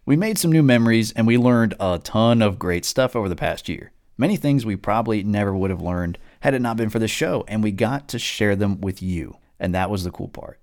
We 0.06 0.16
made 0.16 0.38
some 0.38 0.50
new 0.50 0.62
memories 0.62 1.12
and 1.12 1.26
we 1.26 1.36
learned 1.36 1.74
a 1.78 1.98
ton 1.98 2.40
of 2.40 2.58
great 2.58 2.86
stuff 2.86 3.14
over 3.14 3.28
the 3.28 3.36
past 3.36 3.68
year. 3.68 3.92
Many 4.16 4.38
things 4.38 4.64
we 4.64 4.76
probably 4.76 5.22
never 5.22 5.54
would 5.54 5.68
have 5.68 5.82
learned 5.82 6.16
had 6.40 6.54
it 6.54 6.62
not 6.62 6.78
been 6.78 6.88
for 6.88 6.98
the 6.98 7.06
show, 7.06 7.44
and 7.46 7.62
we 7.62 7.70
got 7.70 8.08
to 8.08 8.18
share 8.18 8.56
them 8.56 8.80
with 8.80 9.02
you. 9.02 9.36
And 9.60 9.74
that 9.74 9.90
was 9.90 10.04
the 10.04 10.10
cool 10.10 10.28
part. 10.28 10.60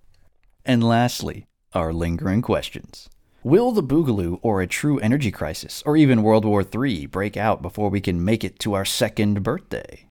And 0.66 0.84
lastly, 0.84 1.48
our 1.74 1.94
lingering 1.94 2.42
questions. 2.42 3.10
Will 3.44 3.72
the 3.72 3.84
Boogaloo 3.84 4.40
or 4.42 4.62
a 4.62 4.68
true 4.68 5.00
energy 5.00 5.30
crisis, 5.30 5.84
or 5.86 5.96
even 5.96 6.24
World 6.24 6.46
War 6.46 6.64
III, 6.64 7.06
break 7.06 7.38
out 7.38 7.62
before 7.62 7.90
we 7.90 8.02
can 8.02 8.26
make 8.26 8.44
it 8.44 8.58
to 8.60 8.74
our 8.74 8.86
second 8.86 9.44
birthday? 9.44 10.08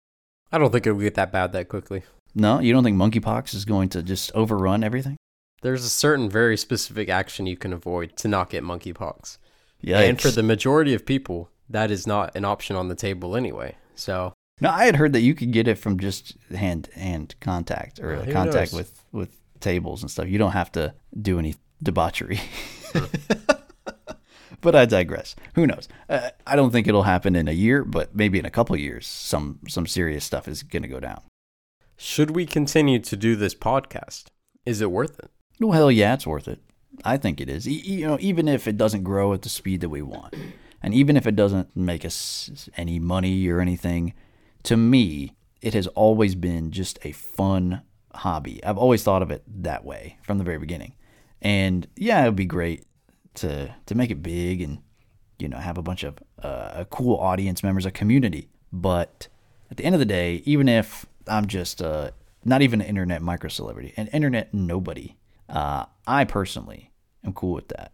I 0.52 0.58
don't 0.58 0.70
think 0.70 0.86
it 0.86 0.92
will 0.92 1.00
get 1.00 1.14
that 1.14 1.32
bad 1.32 1.52
that 1.52 1.68
quickly. 1.68 2.02
No, 2.34 2.60
you 2.60 2.72
don't 2.72 2.84
think 2.84 2.96
monkeypox 2.96 3.54
is 3.54 3.64
going 3.64 3.88
to 3.90 4.02
just 4.02 4.30
overrun 4.36 4.84
everything? 4.84 5.16
There's 5.62 5.84
a 5.84 5.90
certain 5.90 6.28
very 6.28 6.56
specific 6.56 7.08
action 7.08 7.46
you 7.46 7.56
can 7.56 7.72
avoid 7.72 8.16
to 8.18 8.28
not 8.28 8.50
get 8.50 8.62
monkeypox. 8.62 9.38
Yeah. 9.80 10.00
And 10.00 10.20
for 10.20 10.30
the 10.30 10.42
majority 10.42 10.94
of 10.94 11.06
people, 11.06 11.50
that 11.68 11.90
is 11.90 12.06
not 12.06 12.36
an 12.36 12.44
option 12.44 12.76
on 12.76 12.88
the 12.88 12.94
table 12.94 13.34
anyway. 13.34 13.76
So 13.94 14.33
No, 14.60 14.70
I 14.70 14.84
had 14.86 14.96
heard 14.96 15.12
that 15.14 15.20
you 15.20 15.34
could 15.34 15.50
get 15.52 15.66
it 15.68 15.78
from 15.78 15.98
just 15.98 16.36
hand 16.54 16.88
hand 16.94 17.34
contact 17.40 17.98
or 18.00 18.16
Who 18.16 18.32
contact 18.32 18.72
knows? 18.72 18.78
with 18.78 19.04
with 19.12 19.40
tables 19.60 20.02
and 20.02 20.10
stuff. 20.10 20.28
You 20.28 20.38
don't 20.38 20.52
have 20.52 20.70
to 20.72 20.94
do 21.20 21.38
any 21.38 21.56
debauchery. 21.82 22.40
but 24.60 24.74
I 24.74 24.84
digress. 24.86 25.34
Who 25.54 25.66
knows? 25.66 25.88
Uh, 26.08 26.30
I 26.46 26.56
don't 26.56 26.70
think 26.70 26.86
it'll 26.86 27.02
happen 27.02 27.36
in 27.36 27.48
a 27.48 27.52
year, 27.52 27.84
but 27.84 28.14
maybe 28.14 28.38
in 28.38 28.44
a 28.46 28.50
couple 28.50 28.76
years, 28.76 29.06
some 29.06 29.58
some 29.68 29.86
serious 29.86 30.24
stuff 30.24 30.48
is 30.48 30.62
going 30.62 30.82
to 30.82 30.88
go 30.88 31.00
down. 31.00 31.20
Should 31.96 32.30
we 32.30 32.46
continue 32.46 32.98
to 33.00 33.16
do 33.16 33.36
this 33.36 33.54
podcast? 33.54 34.24
Is 34.66 34.80
it 34.80 34.90
worth 34.90 35.18
it? 35.18 35.30
Well, 35.60 35.72
hell 35.72 35.90
yeah, 35.90 36.14
it's 36.14 36.26
worth 36.26 36.48
it. 36.48 36.60
I 37.04 37.16
think 37.16 37.40
it 37.40 37.48
is. 37.48 37.68
E- 37.68 37.72
you 37.72 38.06
know, 38.06 38.18
even 38.20 38.48
if 38.48 38.66
it 38.66 38.76
doesn't 38.76 39.02
grow 39.04 39.32
at 39.32 39.42
the 39.42 39.48
speed 39.48 39.80
that 39.80 39.88
we 39.88 40.02
want, 40.02 40.34
and 40.82 40.94
even 40.94 41.16
if 41.16 41.26
it 41.26 41.36
doesn't 41.36 41.76
make 41.76 42.04
us 42.04 42.68
any 42.76 42.98
money 42.98 43.46
or 43.48 43.60
anything, 43.60 44.14
to 44.64 44.76
me, 44.76 45.36
it 45.62 45.74
has 45.74 45.86
always 45.88 46.34
been 46.34 46.70
just 46.70 46.98
a 47.04 47.12
fun 47.12 47.82
hobby. 48.14 48.62
I've 48.64 48.78
always 48.78 49.02
thought 49.02 49.22
of 49.22 49.30
it 49.30 49.42
that 49.62 49.84
way 49.84 50.18
from 50.22 50.38
the 50.38 50.44
very 50.44 50.58
beginning. 50.58 50.94
And 51.40 51.86
yeah, 51.96 52.22
it 52.22 52.26
would 52.26 52.36
be 52.36 52.46
great 52.46 52.84
to 53.34 53.74
to 53.86 53.94
make 53.94 54.10
it 54.10 54.22
big 54.22 54.60
and 54.60 54.78
you 55.38 55.48
know 55.48 55.58
have 55.58 55.78
a 55.78 55.82
bunch 55.82 56.04
of 56.04 56.18
uh, 56.42 56.84
cool 56.90 57.16
audience 57.18 57.62
members, 57.62 57.86
a 57.86 57.90
community. 57.90 58.50
But 58.72 59.28
at 59.70 59.76
the 59.76 59.84
end 59.84 59.94
of 59.94 59.98
the 59.98 60.06
day, 60.06 60.42
even 60.44 60.68
if 60.68 61.06
I'm 61.26 61.46
just 61.46 61.82
uh, 61.82 62.10
not 62.44 62.62
even 62.62 62.80
an 62.80 62.86
internet 62.86 63.22
micro 63.22 63.48
celebrity, 63.48 63.92
an 63.96 64.08
internet 64.08 64.52
nobody, 64.52 65.16
uh, 65.48 65.86
I 66.06 66.24
personally 66.24 66.92
am 67.24 67.32
cool 67.32 67.54
with 67.54 67.68
that 67.68 67.92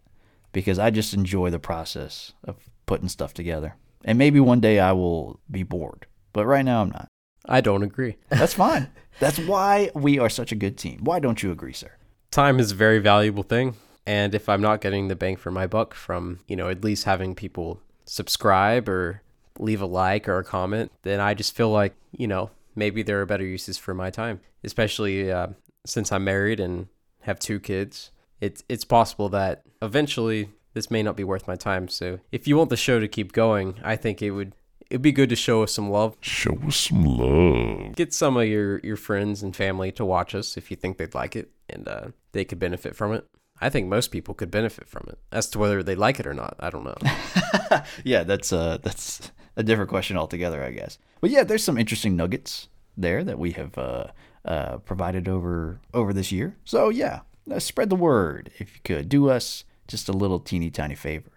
because 0.51 0.79
I 0.79 0.89
just 0.89 1.13
enjoy 1.13 1.49
the 1.49 1.59
process 1.59 2.33
of 2.43 2.57
putting 2.85 3.09
stuff 3.09 3.33
together. 3.33 3.75
And 4.03 4.17
maybe 4.17 4.39
one 4.39 4.59
day 4.59 4.79
I 4.79 4.91
will 4.93 5.39
be 5.49 5.63
bored, 5.63 6.07
but 6.33 6.45
right 6.45 6.65
now 6.65 6.81
I'm 6.81 6.89
not. 6.89 7.07
I 7.45 7.61
don't 7.61 7.83
agree. 7.83 8.17
That's 8.29 8.53
fine. 8.53 8.89
That's 9.19 9.39
why 9.39 9.91
we 9.93 10.19
are 10.19 10.29
such 10.29 10.51
a 10.51 10.55
good 10.55 10.77
team. 10.77 10.99
Why 11.03 11.19
don't 11.19 11.41
you 11.41 11.51
agree, 11.51 11.73
sir? 11.73 11.91
Time 12.29 12.59
is 12.59 12.71
a 12.71 12.75
very 12.75 12.99
valuable 12.99 13.43
thing. 13.43 13.75
And 14.05 14.33
if 14.33 14.49
I'm 14.49 14.61
not 14.61 14.81
getting 14.81 15.07
the 15.07 15.15
bang 15.15 15.35
for 15.35 15.51
my 15.51 15.67
buck 15.67 15.93
from, 15.93 16.39
you 16.47 16.55
know, 16.55 16.69
at 16.69 16.83
least 16.83 17.03
having 17.03 17.35
people 17.35 17.79
subscribe 18.05 18.89
or 18.89 19.21
leave 19.59 19.81
a 19.81 19.85
like 19.85 20.27
or 20.27 20.39
a 20.39 20.43
comment, 20.43 20.91
then 21.03 21.19
I 21.19 21.33
just 21.33 21.55
feel 21.55 21.69
like, 21.69 21.93
you 22.11 22.27
know, 22.27 22.49
maybe 22.75 23.03
there 23.03 23.21
are 23.21 23.25
better 23.25 23.45
uses 23.45 23.77
for 23.77 23.93
my 23.93 24.09
time, 24.09 24.39
especially 24.63 25.31
uh, 25.31 25.47
since 25.85 26.11
I'm 26.11 26.23
married 26.23 26.59
and 26.59 26.87
have 27.21 27.37
two 27.39 27.59
kids. 27.59 28.11
It's, 28.39 28.63
it's 28.67 28.85
possible 28.85 29.29
that 29.29 29.61
eventually 29.81 30.49
this 30.73 30.89
may 30.89 31.03
not 31.03 31.15
be 31.15 31.23
worth 31.23 31.47
my 31.47 31.55
time. 31.55 31.87
So 31.87 32.19
if 32.31 32.47
you 32.47 32.57
want 32.57 32.69
the 32.69 32.77
show 32.77 32.99
to 32.99 33.07
keep 33.07 33.33
going, 33.33 33.75
I 33.83 33.95
think 33.95 34.21
it 34.21 34.31
would 34.31 34.53
it'd 34.91 35.01
be 35.01 35.13
good 35.13 35.29
to 35.29 35.35
show 35.35 35.63
us 35.63 35.71
some 35.71 35.89
love. 35.89 36.17
Show 36.21 36.59
us 36.67 36.75
some 36.75 37.03
love. 37.03 37.95
Get 37.95 38.13
some 38.13 38.37
of 38.37 38.47
your 38.47 38.79
your 38.79 38.97
friends 38.97 39.41
and 39.41 39.55
family 39.55 39.91
to 39.93 40.05
watch 40.05 40.35
us 40.35 40.57
if 40.57 40.69
you 40.69 40.77
think 40.77 40.97
they'd 40.97 41.15
like 41.15 41.35
it 41.35 41.49
and 41.69 41.87
uh, 41.87 42.07
they 42.33 42.45
could 42.45 42.59
benefit 42.59 42.95
from 42.95 43.13
it. 43.13 43.25
I 43.59 43.69
think 43.69 43.87
most 43.87 44.09
people 44.09 44.33
could 44.33 44.51
benefit 44.51 44.87
from 44.89 45.05
it. 45.07 45.19
As 45.31 45.47
to 45.51 45.59
whether 45.59 45.81
they 45.83 45.95
like 45.95 46.19
it 46.19 46.27
or 46.27 46.33
not, 46.33 46.55
I 46.59 46.69
don't 46.69 46.83
know. 46.83 47.81
yeah, 48.03 48.23
that's 48.23 48.51
uh 48.51 48.77
that's 48.81 49.31
a 49.55 49.63
different 49.63 49.89
question 49.89 50.17
altogether, 50.17 50.63
I 50.63 50.71
guess. 50.71 50.97
But 51.21 51.29
yeah, 51.29 51.43
there's 51.43 51.63
some 51.63 51.77
interesting 51.77 52.15
nuggets 52.15 52.67
there 52.97 53.23
that 53.23 53.39
we 53.39 53.51
have 53.51 53.77
uh, 53.77 54.07
uh, 54.43 54.77
provided 54.79 55.29
over 55.29 55.79
over 55.93 56.11
this 56.11 56.31
year. 56.31 56.57
So 56.65 56.89
yeah, 56.89 57.21
uh, 57.49 57.59
spread 57.59 57.89
the 57.89 57.95
word 57.95 58.51
if 58.57 58.73
you 58.73 58.81
could. 58.83 59.07
Do 59.07 59.29
us 59.29 59.63
just 59.87 60.09
a 60.09 60.13
little 60.13 60.39
teeny 60.39 60.69
tiny 60.69 60.95
favor. 60.95 61.29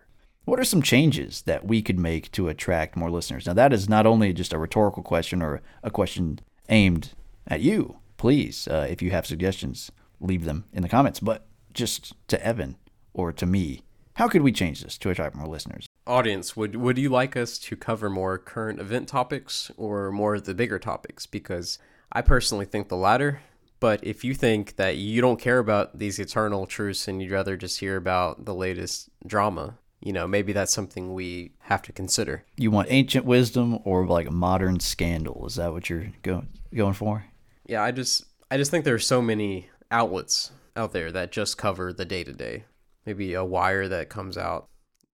What 0.44 0.60
are 0.60 0.64
some 0.64 0.82
changes 0.82 1.42
that 1.42 1.64
we 1.64 1.80
could 1.80 1.98
make 1.98 2.30
to 2.32 2.48
attract 2.48 2.96
more 2.96 3.10
listeners? 3.10 3.46
Now, 3.46 3.54
that 3.54 3.72
is 3.72 3.88
not 3.88 4.04
only 4.04 4.32
just 4.34 4.52
a 4.52 4.58
rhetorical 4.58 5.02
question 5.02 5.40
or 5.40 5.62
a 5.82 5.90
question 5.90 6.40
aimed 6.68 7.12
at 7.48 7.62
you. 7.62 7.96
Please, 8.18 8.68
uh, 8.68 8.86
if 8.88 9.00
you 9.00 9.10
have 9.10 9.26
suggestions, 9.26 9.90
leave 10.20 10.44
them 10.44 10.64
in 10.72 10.82
the 10.82 10.88
comments. 10.88 11.18
But 11.18 11.46
just 11.72 12.12
to 12.28 12.44
Evan 12.44 12.76
or 13.14 13.32
to 13.32 13.46
me, 13.46 13.82
how 14.14 14.28
could 14.28 14.42
we 14.42 14.52
change 14.52 14.82
this 14.82 14.98
to 14.98 15.10
attract 15.10 15.34
more 15.34 15.48
listeners? 15.48 15.86
Audience, 16.06 16.54
would 16.54 16.76
would 16.76 16.98
you 16.98 17.08
like 17.08 17.36
us 17.36 17.58
to 17.60 17.74
cover 17.74 18.10
more 18.10 18.36
current 18.36 18.78
event 18.78 19.08
topics 19.08 19.70
or 19.78 20.12
more 20.12 20.34
of 20.34 20.44
the 20.44 20.54
bigger 20.54 20.78
topics? 20.78 21.24
Because 21.24 21.78
I 22.12 22.20
personally 22.20 22.66
think 22.66 22.88
the 22.88 22.96
latter. 22.96 23.40
But 23.80 24.04
if 24.04 24.24
you 24.24 24.34
think 24.34 24.76
that 24.76 24.98
you 24.98 25.22
don't 25.22 25.40
care 25.40 25.58
about 25.58 25.98
these 25.98 26.18
eternal 26.18 26.66
truths 26.66 27.08
and 27.08 27.22
you'd 27.22 27.32
rather 27.32 27.56
just 27.56 27.80
hear 27.80 27.96
about 27.96 28.44
the 28.44 28.54
latest 28.54 29.08
drama, 29.26 29.78
you 30.04 30.12
know, 30.12 30.28
maybe 30.28 30.52
that's 30.52 30.72
something 30.72 31.14
we 31.14 31.52
have 31.60 31.80
to 31.82 31.92
consider. 31.92 32.44
You 32.58 32.70
want 32.70 32.88
ancient 32.90 33.24
wisdom 33.24 33.78
or 33.84 34.06
like 34.06 34.28
a 34.28 34.30
modern 34.30 34.78
scandal? 34.78 35.46
Is 35.46 35.54
that 35.56 35.72
what 35.72 35.88
you're 35.88 36.12
going 36.22 36.48
going 36.74 36.92
for? 36.92 37.24
Yeah, 37.66 37.82
I 37.82 37.90
just 37.90 38.26
I 38.50 38.58
just 38.58 38.70
think 38.70 38.84
there 38.84 38.94
are 38.94 38.98
so 38.98 39.22
many 39.22 39.70
outlets 39.90 40.52
out 40.76 40.92
there 40.92 41.10
that 41.10 41.32
just 41.32 41.56
cover 41.56 41.90
the 41.90 42.04
day 42.04 42.22
to 42.22 42.34
day. 42.34 42.64
Maybe 43.06 43.32
a 43.32 43.44
wire 43.44 43.88
that 43.88 44.10
comes 44.10 44.36
out, 44.36 44.68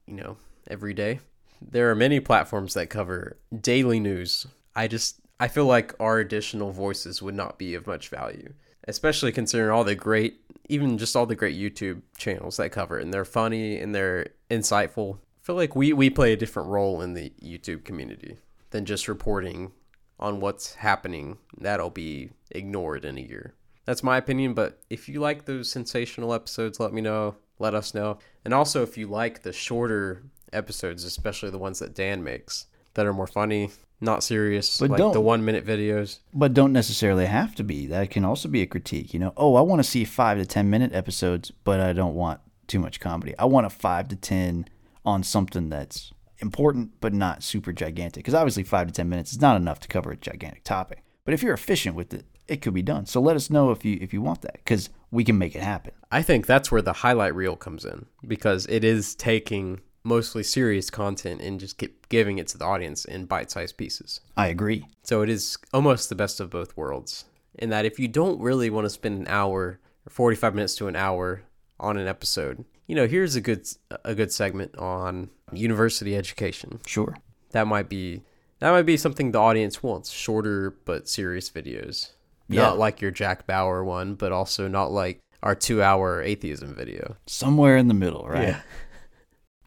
you 0.07 0.14
know, 0.14 0.36
every 0.68 0.93
day. 0.93 1.20
There 1.62 1.88
are 1.91 1.95
many 1.95 2.18
platforms 2.18 2.74
that 2.74 2.91
cover 2.91 3.38
daily 3.57 4.01
news. 4.01 4.49
I 4.74 4.88
just 4.88 5.20
I 5.38 5.47
feel 5.47 5.66
like 5.66 5.95
our 6.01 6.18
additional 6.18 6.72
voices 6.72 7.22
would 7.22 7.36
not 7.36 7.61
be 7.61 7.76
of 7.76 7.86
much 7.86 8.09
value, 8.09 8.55
especially 8.88 9.30
considering 9.30 9.70
all 9.70 9.84
the 9.84 9.95
great 9.95 10.41
even 10.71 10.99
just 10.99 11.16
all 11.16 11.27
the 11.27 11.35
great 11.35 11.59
YouTube 11.59 12.03
channels 12.16 12.57
that 12.57 12.71
cover 12.71 12.99
it 12.99 13.03
and 13.03 13.12
they're 13.12 13.25
funny 13.25 13.79
and 13.79 13.95
they're 13.95 14.29
insightful. 14.51 15.16
I 15.16 15.43
feel 15.43 15.57
like 15.57 15.75
we, 15.75 15.93
we 15.93 16.11
play 16.11 16.33
a 16.33 16.37
different 16.37 16.68
role 16.68 17.03
in 17.03 17.14
the 17.14 17.33
YouTube 17.43 17.85
community 17.85 18.37
than 18.71 18.85
just 18.85 19.09
reporting 19.09 19.73
on 20.21 20.41
what's 20.41 20.75
happening. 20.75 21.39
That'll 21.59 21.91
be 21.91 22.31
ignored 22.53 23.05
in 23.05 23.18
a 23.18 23.23
year. 23.23 23.55
That's 23.85 24.03
my 24.03 24.16
opinion, 24.16 24.55
but 24.55 24.81
if 24.91 25.09
you 25.09 25.21
like 25.21 25.45
those 25.45 25.68
sensational 25.68 26.33
episodes, 26.33 26.79
let 26.79 26.93
me 26.93 27.01
know. 27.01 27.37
Let 27.59 27.75
us 27.75 27.93
know. 27.93 28.18
And 28.45 28.55
also, 28.55 28.83
if 28.83 28.97
you 28.97 29.07
like 29.07 29.43
the 29.43 29.53
shorter 29.53 30.23
episodes, 30.53 31.05
especially 31.05 31.51
the 31.51 31.59
ones 31.59 31.81
that 31.81 31.95
Dan 31.95 32.23
makes, 32.23 32.66
that 32.95 33.07
are 33.07 33.12
more 33.12 33.27
funny, 33.27 33.71
not 34.01 34.22
serious, 34.22 34.78
But 34.80 34.90
like 34.90 34.98
don't- 34.98 35.12
the 35.12 35.20
one 35.20 35.44
minute 35.44 35.66
videos. 35.66 36.20
But 36.32 36.55
don't 36.55 36.72
necessarily 36.72 37.26
have 37.26 37.55
to 37.57 37.64
be. 37.64 37.86
That 37.86 38.11
can 38.11 38.24
also 38.24 38.48
be 38.48 38.62
a 38.62 38.66
critique. 38.66 39.12
You 39.12 39.20
know, 39.20 39.32
oh, 39.36 39.57
I 39.57 39.61
want 39.61 39.80
to 39.82 39.88
see 39.88 40.05
five 40.05 40.38
to 40.38 40.46
10 40.46 40.70
minute 40.70 40.92
episodes, 40.94 41.51
but 41.64 41.80
I 41.80 41.92
don't 41.92 42.14
want 42.14 42.40
too 42.66 42.78
much 42.78 43.01
comedy. 43.01 43.34
I 43.38 43.44
want 43.44 43.66
a 43.66 43.70
five 43.70 44.09
to 44.09 44.16
10 44.16 44.66
on 45.05 45.22
something 45.22 45.68
that's 45.68 46.12
important, 46.38 46.92
but 47.01 47.12
not 47.12 47.42
super 47.42 47.72
gigantic. 47.72 48.24
Because 48.24 48.34
obviously, 48.34 48.62
five 48.62 48.86
to 48.86 48.92
10 48.92 49.09
minutes 49.09 49.32
is 49.32 49.40
not 49.40 49.57
enough 49.57 49.80
to 49.80 49.88
cover 49.88 50.11
a 50.12 50.16
gigantic 50.16 50.64
topic. 50.64 51.03
But 51.24 51.34
if 51.34 51.42
you're 51.42 51.55
efficient 51.55 51.94
with 51.94 52.14
it, 52.14 52.24
it 52.48 52.62
could 52.62 52.74
be 52.74 52.82
done. 52.82 53.07
So 53.07 53.20
let 53.20 53.36
us 53.36 53.51
know 53.51 53.70
if 53.70 53.84
you 53.84 53.98
if 54.01 54.12
you 54.12 54.20
want 54.22 54.42
that, 54.42 54.55
because 54.55 54.88
we 55.12 55.22
can 55.24 55.38
make 55.38 55.55
it 55.55 55.62
happen. 55.62 55.92
I 56.11 56.22
think 56.22 56.46
that's 56.46 56.72
where 56.72 56.82
the 56.82 56.92
highlight 56.92 57.34
reel 57.34 57.55
comes 57.57 57.84
in 57.84 58.07
because 58.26 58.66
it 58.68 58.82
is 58.82 59.14
taking 59.14 59.80
mostly 60.03 60.42
serious 60.42 60.90
content 60.90 61.40
and 61.40 61.61
just 61.61 61.78
keep 61.78 62.09
giving 62.09 62.38
it 62.38 62.48
to 62.48 62.59
the 62.59 62.64
audience 62.64 63.05
in 63.05 63.26
bite-sized 63.26 63.76
pieces. 63.76 64.20
I 64.36 64.48
agree. 64.48 64.86
So 65.03 65.22
it 65.22 65.28
is 65.28 65.59
almost 65.72 66.09
the 66.09 66.14
best 66.14 66.40
of 66.40 66.51
both 66.51 66.76
worlds. 66.76 67.24
In 67.59 67.70
that 67.70 67.84
if 67.84 67.98
you 67.98 68.09
don't 68.09 68.40
really 68.40 68.70
want 68.70 68.86
to 68.86 68.90
spend 68.90 69.18
an 69.18 69.28
hour 69.28 69.80
or 70.07 70.11
45 70.11 70.55
minutes 70.55 70.74
to 70.76 70.88
an 70.88 70.96
hour 70.96 71.42
on 71.78 71.96
an 71.96 72.07
episode, 72.07 72.64
you 72.86 72.94
know, 72.94 73.07
here's 73.07 73.36
a 73.36 73.40
good 73.40 73.68
a 74.05 74.14
good 74.14 74.32
segment 74.32 74.76
on 74.76 75.30
university 75.53 76.16
education. 76.16 76.80
Sure. 76.86 77.16
That 77.51 77.66
might 77.66 77.88
be 77.88 78.22
that 78.61 78.70
might 78.70 78.82
be 78.82 78.96
something 78.96 79.32
the 79.32 79.38
audience 79.38 79.82
wants, 79.82 80.11
shorter 80.11 80.70
but 80.84 81.09
serious 81.09 81.51
videos. 81.51 82.11
Yeah. 82.48 82.62
Not 82.62 82.78
like 82.78 83.01
your 83.01 83.11
Jack 83.11 83.46
Bauer 83.46 83.84
one, 83.84 84.14
but 84.14 84.32
also 84.32 84.66
not 84.68 84.90
like 84.90 85.20
our 85.42 85.55
2-hour 85.55 86.22
atheism 86.22 86.74
video. 86.74 87.16
Somewhere 87.26 87.76
in 87.76 87.88
the 87.88 87.94
middle, 87.94 88.26
right? 88.28 88.48
Yeah. 88.48 88.61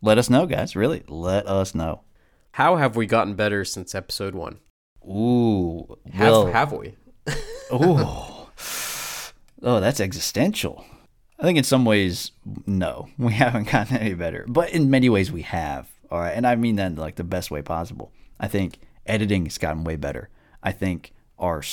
Let 0.03 0.17
us 0.17 0.29
know, 0.29 0.45
guys. 0.45 0.75
Really, 0.75 1.01
let 1.07 1.47
us 1.47 1.73
know. 1.73 2.01
How 2.51 2.75
have 2.75 2.97
we 2.97 3.05
gotten 3.05 3.35
better 3.35 3.63
since 3.63 3.95
episode 3.95 4.35
1? 4.35 4.59
Ooh. 5.07 5.97
Have 6.11 6.31
well, 6.31 6.51
have 6.51 6.71
we? 6.73 6.95
Oh, 7.71 8.49
oh, 9.63 9.79
that's 9.79 10.01
existential. 10.01 10.85
I 11.39 11.43
think 11.43 11.57
in 11.57 11.63
some 11.63 11.85
ways, 11.85 12.31
no, 12.67 13.07
we 13.17 13.33
haven't 13.33 13.71
gotten 13.71 13.97
any 13.97 14.13
better, 14.13 14.45
but 14.47 14.71
in 14.71 14.91
many 14.91 15.09
ways 15.09 15.31
we 15.31 15.41
have. 15.43 15.89
All 16.11 16.19
right, 16.19 16.35
and 16.35 16.45
I 16.45 16.55
mean 16.55 16.75
that 16.75 16.91
in 16.91 16.95
like 16.97 17.15
the 17.15 17.23
best 17.23 17.49
way 17.49 17.61
possible. 17.63 18.11
I 18.39 18.47
think 18.49 18.77
editing 19.07 19.45
has 19.45 19.57
gotten 19.57 19.85
way 19.85 19.95
better. 19.95 20.29
I 20.61 20.73
think 20.73 21.13
our 21.39 21.63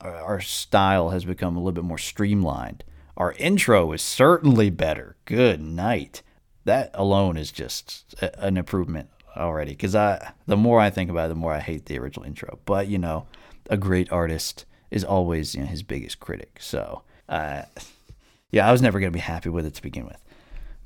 our 0.00 0.40
style 0.40 1.08
has 1.10 1.24
become 1.24 1.56
a 1.56 1.58
little 1.58 1.72
bit 1.72 1.84
more 1.84 1.98
streamlined. 1.98 2.84
Our 3.16 3.32
intro 3.32 3.90
is 3.92 4.02
certainly 4.02 4.70
better. 4.70 5.16
Good 5.24 5.60
night. 5.62 6.22
That 6.64 6.90
alone 6.94 7.36
is 7.36 7.50
just 7.50 8.14
a, 8.20 8.44
an 8.44 8.56
improvement 8.56 9.08
already. 9.36 9.72
Because 9.72 9.94
I, 9.94 10.32
the 10.46 10.56
more 10.56 10.80
I 10.80 10.90
think 10.90 11.10
about 11.10 11.26
it, 11.26 11.28
the 11.30 11.34
more 11.34 11.52
I 11.52 11.60
hate 11.60 11.86
the 11.86 11.98
original 11.98 12.26
intro. 12.26 12.58
But 12.64 12.88
you 12.88 12.98
know, 12.98 13.26
a 13.70 13.76
great 13.76 14.10
artist 14.10 14.64
is 14.90 15.04
always 15.04 15.54
you 15.54 15.62
know, 15.62 15.66
his 15.66 15.82
biggest 15.82 16.20
critic. 16.20 16.58
So, 16.60 17.02
uh, 17.28 17.62
yeah, 18.50 18.68
I 18.68 18.72
was 18.72 18.82
never 18.82 19.00
gonna 19.00 19.10
be 19.10 19.20
happy 19.20 19.48
with 19.48 19.66
it 19.66 19.74
to 19.74 19.82
begin 19.82 20.06
with. 20.06 20.22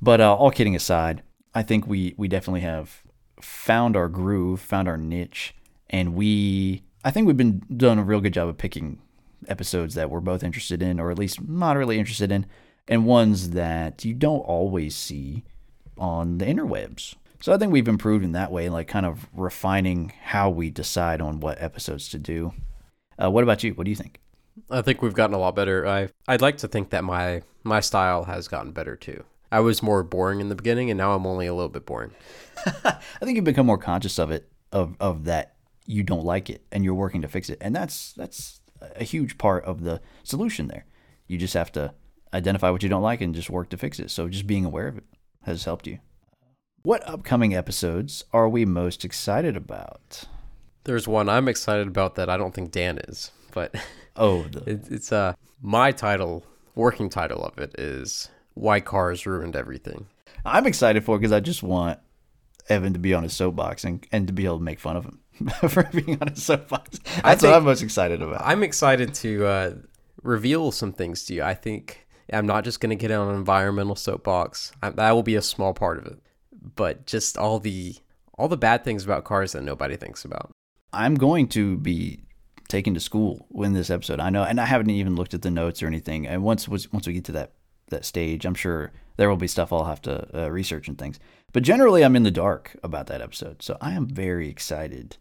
But 0.01 0.21
uh, 0.21 0.33
all 0.35 0.51
kidding 0.51 0.75
aside, 0.75 1.23
I 1.53 1.63
think 1.63 1.87
we 1.87 2.13
we 2.17 2.27
definitely 2.27 2.61
have 2.61 3.03
found 3.41 3.95
our 3.95 4.09
groove, 4.09 4.59
found 4.59 4.87
our 4.87 4.97
niche, 4.97 5.55
and 5.89 6.13
we 6.15 6.83
I 7.03 7.11
think 7.11 7.27
we've 7.27 7.37
been 7.37 7.61
done 7.75 7.99
a 7.99 8.03
real 8.03 8.21
good 8.21 8.33
job 8.33 8.49
of 8.49 8.57
picking 8.57 8.99
episodes 9.47 9.95
that 9.95 10.09
we're 10.09 10.19
both 10.19 10.43
interested 10.43 10.81
in, 10.81 10.99
or 10.99 11.11
at 11.11 11.19
least 11.19 11.41
moderately 11.41 11.97
interested 11.97 12.31
in, 12.31 12.45
and 12.87 13.05
ones 13.05 13.51
that 13.51 14.03
you 14.03 14.13
don't 14.13 14.39
always 14.39 14.95
see 14.95 15.43
on 15.99 16.37
the 16.37 16.45
interwebs. 16.45 17.15
So 17.41 17.53
I 17.53 17.57
think 17.57 17.71
we've 17.71 17.87
improved 17.87 18.25
in 18.25 18.33
that 18.33 18.51
way, 18.51 18.69
like 18.69 18.87
kind 18.87 19.05
of 19.05 19.27
refining 19.33 20.11
how 20.23 20.49
we 20.49 20.69
decide 20.69 21.21
on 21.21 21.39
what 21.39 21.61
episodes 21.61 22.09
to 22.09 22.19
do. 22.19 22.53
Uh, 23.21 23.31
what 23.31 23.43
about 23.43 23.63
you? 23.63 23.73
What 23.73 23.85
do 23.85 23.89
you 23.89 23.95
think? 23.95 24.19
I 24.69 24.81
think 24.81 25.01
we've 25.01 25.13
gotten 25.13 25.33
a 25.33 25.39
lot 25.39 25.55
better. 25.55 25.87
I 25.87 26.09
I'd 26.27 26.41
like 26.41 26.57
to 26.57 26.67
think 26.67 26.89
that 26.89 27.03
my 27.03 27.43
my 27.63 27.79
style 27.79 28.25
has 28.25 28.47
gotten 28.47 28.71
better 28.71 28.95
too. 28.95 29.23
I 29.51 29.61
was 29.61 29.81
more 29.81 30.03
boring 30.03 30.41
in 30.41 30.49
the 30.49 30.55
beginning, 30.55 30.91
and 30.91 30.97
now 30.97 31.13
I'm 31.13 31.25
only 31.25 31.47
a 31.47 31.53
little 31.53 31.69
bit 31.69 31.85
boring. 31.85 32.11
I 32.65 32.99
think 33.21 33.35
you've 33.35 33.45
become 33.45 33.65
more 33.65 33.77
conscious 33.77 34.19
of 34.19 34.31
it, 34.31 34.49
of 34.71 34.95
of 34.99 35.23
that 35.25 35.55
you 35.85 36.03
don't 36.03 36.25
like 36.25 36.49
it, 36.49 36.65
and 36.71 36.83
you're 36.83 36.93
working 36.93 37.21
to 37.21 37.27
fix 37.27 37.49
it, 37.49 37.57
and 37.61 37.73
that's 37.73 38.13
that's 38.13 38.59
a 38.95 39.03
huge 39.03 39.37
part 39.37 39.63
of 39.63 39.83
the 39.83 40.01
solution. 40.23 40.67
There, 40.67 40.85
you 41.27 41.37
just 41.37 41.53
have 41.53 41.71
to 41.73 41.93
identify 42.33 42.69
what 42.69 42.83
you 42.83 42.89
don't 42.89 43.01
like 43.01 43.21
and 43.21 43.33
just 43.33 43.49
work 43.49 43.69
to 43.69 43.77
fix 43.77 43.99
it. 43.99 44.11
So 44.11 44.27
just 44.27 44.45
being 44.45 44.65
aware 44.65 44.87
of 44.87 44.97
it 44.97 45.05
has 45.43 45.65
helped 45.65 45.87
you. 45.87 45.99
What 46.83 47.07
upcoming 47.07 47.53
episodes 47.53 48.23
are 48.31 48.47
we 48.47 48.65
most 48.65 49.03
excited 49.03 49.57
about? 49.57 50.23
There's 50.85 51.07
one 51.07 51.29
I'm 51.29 51.47
excited 51.47 51.87
about 51.87 52.15
that 52.15 52.29
I 52.29 52.37
don't 52.37 52.53
think 52.53 52.71
Dan 52.71 52.97
is, 52.99 53.31
but 53.51 53.75
Oh, 54.15 54.43
the, 54.43 54.69
it, 54.69 54.91
it's 54.91 55.11
uh 55.11 55.33
my 55.61 55.91
title, 55.91 56.45
working 56.75 57.09
title 57.09 57.43
of 57.43 57.57
it 57.57 57.73
is 57.79 58.29
"Why 58.53 58.79
Cars 58.81 59.25
Ruined 59.25 59.55
Everything." 59.55 60.07
I'm 60.45 60.67
excited 60.67 61.03
for 61.03 61.17
because 61.17 61.31
I 61.31 61.39
just 61.39 61.63
want 61.63 61.99
Evan 62.67 62.93
to 62.93 62.99
be 62.99 63.13
on 63.13 63.23
his 63.23 63.33
soapbox 63.33 63.83
and, 63.83 64.05
and 64.11 64.27
to 64.27 64.33
be 64.33 64.45
able 64.45 64.57
to 64.57 64.63
make 64.63 64.79
fun 64.79 64.95
of 64.95 65.05
him 65.05 65.19
for 65.69 65.83
being 65.83 66.17
on 66.21 66.27
his 66.27 66.43
soapbox. 66.43 66.99
That's 67.23 67.43
what 67.43 67.53
I'm 67.53 67.63
most 67.63 67.81
excited 67.81 68.21
about. 68.21 68.41
I'm 68.43 68.63
excited 68.63 69.13
to 69.15 69.45
uh, 69.45 69.73
reveal 70.21 70.71
some 70.71 70.91
things 70.91 71.23
to 71.25 71.33
you. 71.33 71.43
I 71.43 71.53
think 71.53 72.07
I'm 72.33 72.45
not 72.45 72.63
just 72.63 72.79
going 72.79 72.89
to 72.91 72.95
get 72.95 73.11
on 73.11 73.29
an 73.29 73.35
environmental 73.35 73.95
soapbox. 73.95 74.71
I, 74.81 74.89
that 74.91 75.11
will 75.11 75.23
be 75.23 75.35
a 75.35 75.41
small 75.41 75.73
part 75.73 75.97
of 75.97 76.05
it, 76.05 76.19
but 76.75 77.05
just 77.05 77.37
all 77.37 77.59
the 77.59 77.95
all 78.37 78.47
the 78.47 78.57
bad 78.57 78.83
things 78.83 79.03
about 79.03 79.25
cars 79.25 79.51
that 79.51 79.63
nobody 79.63 79.97
thinks 79.97 80.23
about. 80.23 80.51
I'm 80.93 81.15
going 81.15 81.47
to 81.49 81.77
be 81.77 82.21
taken 82.69 82.93
to 82.93 82.99
school 82.99 83.45
when 83.49 83.73
this 83.73 83.89
episode. 83.89 84.19
I 84.19 84.29
know, 84.29 84.43
and 84.43 84.61
I 84.61 84.65
haven't 84.65 84.89
even 84.89 85.15
looked 85.15 85.33
at 85.33 85.41
the 85.41 85.51
notes 85.51 85.83
or 85.83 85.87
anything. 85.87 86.25
And 86.25 86.43
once 86.43 86.67
once 86.67 87.07
we 87.07 87.13
get 87.13 87.25
to 87.25 87.31
that 87.33 87.53
that 87.89 88.05
stage, 88.05 88.45
I'm 88.45 88.55
sure 88.55 88.91
there 89.17 89.29
will 89.29 89.37
be 89.37 89.47
stuff 89.47 89.73
I'll 89.73 89.85
have 89.85 90.01
to 90.03 90.43
uh, 90.43 90.49
research 90.49 90.87
and 90.87 90.97
things. 90.97 91.19
But 91.51 91.63
generally, 91.63 92.03
I'm 92.03 92.15
in 92.15 92.23
the 92.23 92.31
dark 92.31 92.77
about 92.83 93.07
that 93.07 93.21
episode, 93.21 93.61
so 93.61 93.77
I 93.81 93.91
am 93.91 94.07
very 94.07 94.47
excited 94.47 95.17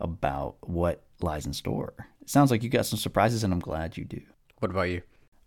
about 0.00 0.56
what 0.60 1.04
lies 1.20 1.46
in 1.46 1.52
store. 1.52 1.94
It 2.20 2.28
sounds 2.28 2.50
like 2.50 2.62
you 2.62 2.68
got 2.68 2.86
some 2.86 2.98
surprises, 2.98 3.44
and 3.44 3.52
I'm 3.52 3.60
glad 3.60 3.96
you 3.96 4.04
do. 4.04 4.20
What 4.58 4.70
about 4.70 4.90
you? 4.90 5.02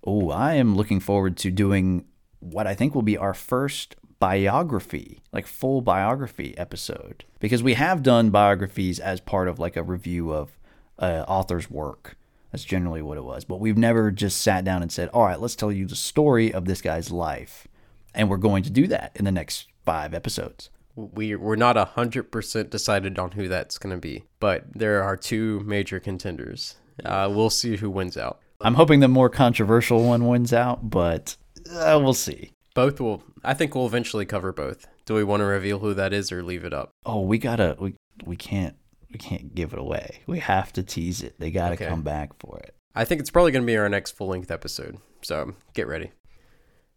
Oh, 0.05 0.29
I 0.29 0.55
am 0.55 0.75
looking 0.75 0.99
forward 0.99 1.37
to 1.37 1.51
doing 1.51 2.05
what 2.39 2.67
I 2.67 2.75
think 2.75 2.93
will 2.93 3.01
be 3.01 3.17
our 3.17 3.33
first 3.33 3.95
biography, 4.19 5.21
like 5.31 5.47
full 5.47 5.81
biography 5.81 6.57
episode. 6.57 7.23
Because 7.39 7.63
we 7.63 7.73
have 7.75 8.03
done 8.03 8.29
biographies 8.29 8.99
as 8.99 9.19
part 9.19 9.47
of 9.47 9.59
like 9.59 9.75
a 9.77 9.83
review 9.83 10.33
of 10.33 10.57
uh, 10.99 11.25
author's 11.27 11.69
work. 11.69 12.17
That's 12.51 12.63
generally 12.63 13.01
what 13.01 13.17
it 13.17 13.23
was. 13.23 13.45
But 13.45 13.59
we've 13.59 13.77
never 13.77 14.11
just 14.11 14.41
sat 14.41 14.63
down 14.63 14.81
and 14.81 14.91
said, 14.91 15.09
all 15.09 15.25
right, 15.25 15.39
let's 15.39 15.55
tell 15.55 15.71
you 15.71 15.85
the 15.85 15.95
story 15.95 16.53
of 16.53 16.65
this 16.65 16.81
guy's 16.81 17.09
life. 17.11 17.67
And 18.13 18.29
we're 18.29 18.37
going 18.37 18.63
to 18.63 18.69
do 18.69 18.87
that 18.87 19.11
in 19.15 19.25
the 19.25 19.31
next 19.31 19.67
five 19.85 20.13
episodes. 20.13 20.69
We 20.95 21.35
we're 21.35 21.55
not 21.55 21.75
a 21.75 21.85
hundred 21.85 22.31
percent 22.31 22.69
decided 22.69 23.17
on 23.17 23.31
who 23.31 23.47
that's 23.47 23.79
going 23.79 23.95
to 23.95 23.99
be, 23.99 24.25
but 24.39 24.65
there 24.73 25.01
are 25.01 25.17
two 25.17 25.61
major 25.61 25.99
contenders. 25.99 26.75
Uh, 27.03 27.31
we'll 27.33 27.49
see 27.49 27.77
who 27.77 27.89
wins 27.89 28.15
out. 28.15 28.39
I'm 28.63 28.75
hoping 28.75 28.99
the 29.01 29.07
more 29.07 29.29
controversial 29.29 30.03
one 30.05 30.27
wins 30.27 30.53
out, 30.53 30.89
but 30.89 31.35
uh, 31.71 31.99
we'll 32.01 32.13
see. 32.13 32.51
Both 32.73 32.99
will. 32.99 33.23
I 33.43 33.53
think 33.53 33.75
we'll 33.75 33.85
eventually 33.85 34.25
cover 34.25 34.51
both. 34.51 34.87
Do 35.05 35.13
we 35.15 35.23
want 35.23 35.41
to 35.41 35.45
reveal 35.45 35.79
who 35.79 35.93
that 35.93 36.13
is 36.13 36.31
or 36.31 36.41
leave 36.43 36.63
it 36.65 36.73
up? 36.73 36.89
Oh, 37.05 37.21
we 37.21 37.37
gotta 37.37 37.75
we 37.79 37.95
we 38.25 38.35
can't 38.35 38.75
we 39.11 39.19
can't 39.19 39.53
give 39.53 39.73
it 39.73 39.79
away. 39.79 40.21
We 40.27 40.39
have 40.39 40.71
to 40.73 40.83
tease 40.83 41.21
it. 41.21 41.35
They 41.39 41.51
gotta 41.51 41.73
Okay. 41.75 41.87
come 41.87 42.01
back 42.03 42.31
for 42.39 42.57
it. 42.59 42.73
I 42.95 43.05
think 43.05 43.19
it's 43.21 43.29
probably 43.31 43.51
going 43.51 43.63
to 43.63 43.67
be 43.67 43.75
our 43.77 43.89
next 43.89 44.11
full 44.11 44.27
length 44.27 44.49
episode, 44.51 44.97
so 45.23 45.53
get 45.73 45.87
ready. 45.87 46.11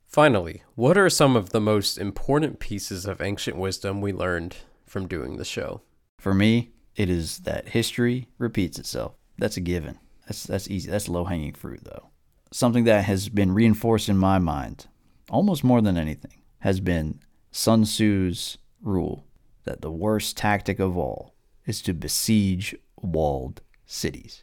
Finally, 0.06 0.62
what 0.74 0.96
are 0.96 1.10
some 1.10 1.36
of 1.36 1.50
the 1.50 1.60
most 1.60 1.98
important 1.98 2.58
pieces 2.60 3.06
of 3.06 3.20
ancient 3.20 3.56
wisdom 3.56 4.00
we 4.00 4.12
learned 4.12 4.56
from 4.86 5.08
doing 5.08 5.36
the 5.36 5.44
show? 5.44 5.80
For 6.18 6.32
me, 6.34 6.70
it 6.96 7.10
is 7.10 7.38
that 7.40 7.70
history 7.70 8.28
repeats 8.38 8.78
itself. 8.78 9.14
That's 9.38 9.56
a 9.56 9.60
given. 9.60 9.98
That's 10.26 10.44
that's 10.44 10.68
easy. 10.68 10.90
That's 10.90 11.08
low 11.08 11.24
hanging 11.24 11.54
fruit 11.54 11.84
though. 11.84 12.10
Something 12.52 12.84
that 12.84 13.04
has 13.04 13.28
been 13.28 13.52
reinforced 13.52 14.08
in 14.08 14.16
my 14.16 14.38
mind, 14.38 14.86
almost 15.30 15.64
more 15.64 15.80
than 15.80 15.96
anything, 15.96 16.42
has 16.60 16.80
been 16.80 17.20
Sun 17.50 17.84
Tzu's 17.84 18.58
rule 18.82 19.24
that 19.64 19.82
the 19.82 19.90
worst 19.90 20.36
tactic 20.36 20.78
of 20.78 20.96
all 20.96 21.34
is 21.64 21.82
to 21.82 21.92
besiege 21.92 22.74
walled 23.00 23.62
cities. 23.84 24.42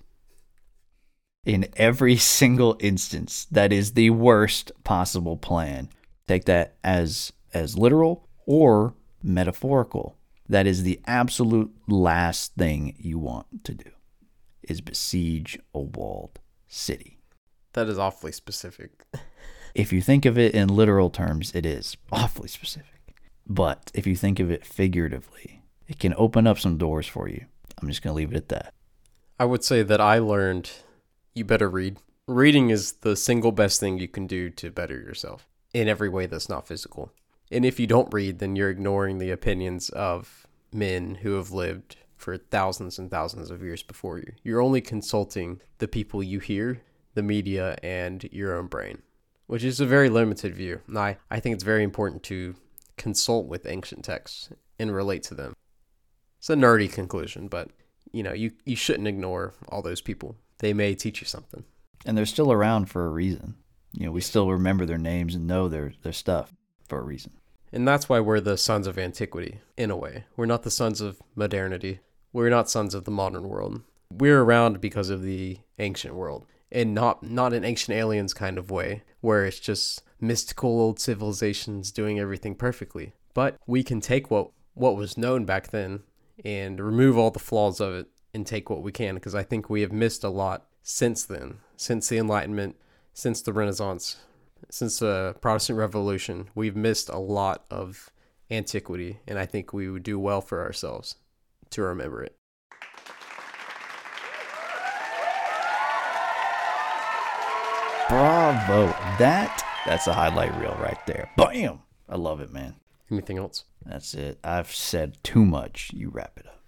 In 1.45 1.67
every 1.75 2.15
single 2.39 2.77
instance, 2.79 3.45
that 3.51 3.73
is 3.73 3.93
the 3.93 4.09
worst 4.09 4.71
possible 4.84 5.38
plan. 5.38 5.89
Take 6.27 6.45
that 6.45 6.75
as 6.84 7.34
as 7.53 7.77
literal 7.77 8.27
or 8.45 8.95
metaphorical. 9.21 10.17
That 10.47 10.67
is 10.67 10.84
the 10.84 10.99
absolute 11.07 11.73
last 11.88 12.53
thing 12.55 12.95
you 12.97 13.17
want 13.17 13.63
to 13.63 13.73
do 13.73 13.91
is 14.68 14.82
besiege 14.82 15.59
a 15.74 15.80
walled 15.80 16.39
city. 16.68 17.20
That 17.74 17.88
is 17.88 17.97
awfully 17.97 18.32
specific. 18.32 19.05
If 19.76 19.91
you 19.91 20.01
think 20.01 20.26
of 20.26 20.38
it 20.38 20.53
in 20.53 20.70
literal 20.70 21.09
terms, 21.09 21.51
it 21.55 21.66
is 21.66 21.97
awfully 22.11 22.47
specific. 22.47 23.16
But 23.47 23.91
if 23.95 24.05
you 24.05 24.16
think 24.16 24.39
of 24.39 24.51
it 24.51 24.66
figuratively, 24.66 25.64
it 25.88 25.99
can 25.99 26.14
open 26.16 26.45
up 26.45 26.59
some 26.59 26.78
doors 26.78 27.07
for 27.07 27.28
you. 27.28 27.45
I'm 27.82 27.88
just 27.88 28.03
going 28.03 28.14
to 28.14 28.18
leave 28.18 28.32
it 28.32 28.38
at 28.38 28.49
that. 28.49 28.74
I 29.39 29.45
would 29.45 29.64
say 29.64 29.82
that 29.82 29.99
I 29.99 30.20
learned 30.20 30.70
you 31.34 31.43
better 31.43 31.70
read. 31.70 31.97
Reading 32.28 32.70
is 32.70 32.93
the 32.93 33.16
single 33.16 33.51
best 33.51 33.80
thing 33.80 33.97
you 33.97 34.07
can 34.07 34.28
do 34.28 34.49
to 34.51 34.70
better 34.70 34.95
yourself 34.95 35.47
in 35.74 35.88
every 35.88 36.07
way 36.07 36.28
that's 36.28 36.49
not 36.49 36.68
physical. 36.68 37.11
And 37.51 37.66
if 37.66 37.80
you 37.80 37.88
don't 37.88 38.14
read, 38.14 38.39
then 38.39 38.55
you're 38.55 38.70
ignoring 38.70 39.18
the 39.18 39.32
opinions 39.32 39.89
of 39.89 40.47
men 40.72 41.16
who 41.16 41.34
have 41.34 41.51
lived 41.51 41.97
for 42.16 42.38
thousands 42.38 42.97
and 42.97 43.09
thousands 43.09 43.51
of 43.51 43.61
years 43.61 43.84
before 43.84 44.18
you. 44.18 44.34
You're 44.43 44.61
only 44.61 44.82
consulting 44.82 45.61
the 45.80 45.88
people 45.88 46.24
you 46.24 46.39
hear, 46.39 46.82
the 47.14 47.24
media, 47.24 47.78
and 47.84 48.24
your 48.32 48.55
own 48.55 48.68
brain, 48.68 49.01
which 49.47 49.64
is 49.64 49.80
a 49.80 49.86
very 49.86 50.09
limited 50.09 50.55
view. 50.55 50.82
And 50.88 50.97
I, 50.97 51.18
I 51.30 51.39
think 51.39 51.53
it's 51.53 51.64
very 51.64 51.84
important 51.84 52.24
to 52.24 52.55
consult 52.97 53.47
with 53.47 53.66
ancient 53.66 54.05
texts 54.05 54.49
and 54.80 54.93
relate 54.93 55.24
to 55.24 55.36
them. 55.36 55.53
It's 56.39 56.49
a 56.49 56.55
nerdy 56.55 56.91
conclusion, 56.91 57.47
but 57.47 57.70
you 58.11 58.24
know, 58.24 58.34
you, 58.34 58.51
you 58.66 58.76
shouldn't 58.76 59.07
ignore 59.07 59.53
all 59.70 59.82
those 59.82 60.01
people. 60.01 60.36
They 60.59 60.74
may 60.74 60.93
teach 60.95 61.22
you 61.22 61.28
something. 61.28 61.64
And 62.05 62.18
they're 62.18 62.26
still 62.26 62.51
around 62.51 62.86
for 62.89 63.05
a 63.05 63.09
reason. 63.09 63.55
You 63.93 64.05
know, 64.05 64.11
we 64.11 64.22
still 64.22 64.49
remember 64.49 64.86
their 64.86 64.97
names 64.97 65.36
and 65.36 65.47
know 65.47 65.68
their, 65.68 65.93
their 66.03 66.14
stuff 66.14 66.51
for 66.88 66.99
a 66.99 67.03
reason. 67.03 67.32
And 67.74 67.88
that's 67.88 68.07
why 68.07 68.19
we're 68.19 68.39
the 68.39 68.57
sons 68.57 68.86
of 68.86 68.99
antiquity, 68.99 69.59
in 69.76 69.89
a 69.89 69.97
way. 69.97 70.26
We're 70.38 70.45
not 70.45 70.61
the 70.61 70.69
sons 70.69 71.01
of 71.01 71.21
modernity. 71.36 72.01
We're 72.32 72.51
not 72.51 72.69
sons 72.69 72.93
of 72.93 73.05
the 73.05 73.11
modern 73.11 73.49
world. 73.49 73.82
We're 74.11 74.43
around 74.43 74.80
because 74.80 75.09
of 75.09 75.24
the 75.24 75.57
ancient 75.80 76.13
world. 76.13 76.45
And 76.71 76.93
not 76.93 77.24
not 77.24 77.53
an 77.53 77.65
ancient 77.65 77.97
aliens 77.97 78.34
kind 78.34 78.57
of 78.59 78.71
way, 78.71 79.03
where 79.21 79.45
it's 79.45 79.59
just 79.59 80.03
mystical 80.21 80.69
old 80.80 80.99
civilizations 80.99 81.91
doing 81.91 82.19
everything 82.19 82.55
perfectly. 82.55 83.13
But 83.34 83.57
we 83.65 83.84
can 83.84 84.01
take 84.01 84.30
what 84.30 84.51
what 84.76 84.95
was 84.95 85.17
known 85.17 85.45
back 85.45 85.69
then 85.69 86.03
and 86.45 86.80
remove 86.80 87.17
all 87.17 87.32
the 87.32 87.39
flaws 87.39 87.80
of 87.80 87.93
it 87.93 88.07
and 88.34 88.45
take 88.45 88.69
what 88.69 88.82
we 88.82 88.91
can 88.91 89.15
because 89.15 89.36
I 89.36 89.43
think 89.43 89.69
we 89.69 89.82
have 89.82 89.91
missed 89.91 90.24
a 90.24 90.30
lot 90.30 90.65
since 90.82 91.26
then, 91.26 91.59
since 91.78 92.09
the 92.09 92.17
Enlightenment, 92.17 92.76
since 93.13 93.41
the 93.41 93.53
Renaissance, 93.53 94.17
since 94.70 94.99
the 94.99 95.36
Protestant 95.41 95.80
Revolution. 95.80 96.49
We've 96.55 96.76
missed 96.76 97.09
a 97.09 97.18
lot 97.20 97.66
of 97.70 98.11
antiquity, 98.49 99.20
and 99.28 99.39
I 99.39 99.45
think 99.45 99.74
we 99.74 99.89
would 99.89 100.03
do 100.03 100.20
well 100.20 100.41
for 100.41 100.61
ourselves 100.61 101.16
to 101.72 101.82
remember 101.82 102.24
it. 102.24 102.36
Bravo. 108.09 108.88
That 109.18 109.64
that's 109.86 110.07
a 110.07 110.14
highlight 110.14 110.55
reel 110.59 110.78
right 110.80 111.03
there. 111.07 111.30
Bam. 111.36 111.80
I 112.07 112.16
love 112.16 112.41
it, 112.41 112.51
man. 112.53 112.76
Anything 113.11 113.38
else? 113.38 113.64
That's 113.86 114.14
it. 114.14 114.39
I've 114.43 114.72
said 114.72 115.18
too 115.24 115.45
much. 115.45 115.91
You 115.93 116.09
wrap 116.09 116.38
it 116.38 116.47
up. 116.47 116.59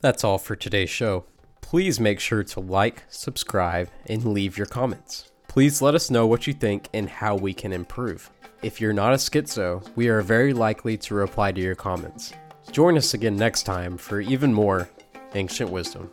That's 0.00 0.24
all 0.24 0.38
for 0.38 0.56
today's 0.56 0.90
show. 0.90 1.24
Please 1.60 1.98
make 1.98 2.20
sure 2.20 2.44
to 2.44 2.60
like, 2.60 3.04
subscribe, 3.08 3.88
and 4.06 4.24
leave 4.24 4.56
your 4.56 4.66
comments. 4.66 5.30
Please 5.56 5.80
let 5.80 5.94
us 5.94 6.10
know 6.10 6.26
what 6.26 6.46
you 6.46 6.52
think 6.52 6.90
and 6.92 7.08
how 7.08 7.34
we 7.34 7.54
can 7.54 7.72
improve. 7.72 8.28
If 8.60 8.78
you're 8.78 8.92
not 8.92 9.14
a 9.14 9.16
schizo, 9.16 9.88
we 9.96 10.08
are 10.08 10.20
very 10.20 10.52
likely 10.52 10.98
to 10.98 11.14
reply 11.14 11.50
to 11.50 11.60
your 11.62 11.74
comments. 11.74 12.34
Join 12.72 12.98
us 12.98 13.14
again 13.14 13.38
next 13.38 13.62
time 13.62 13.96
for 13.96 14.20
even 14.20 14.52
more 14.52 14.86
ancient 15.34 15.70
wisdom. 15.70 16.10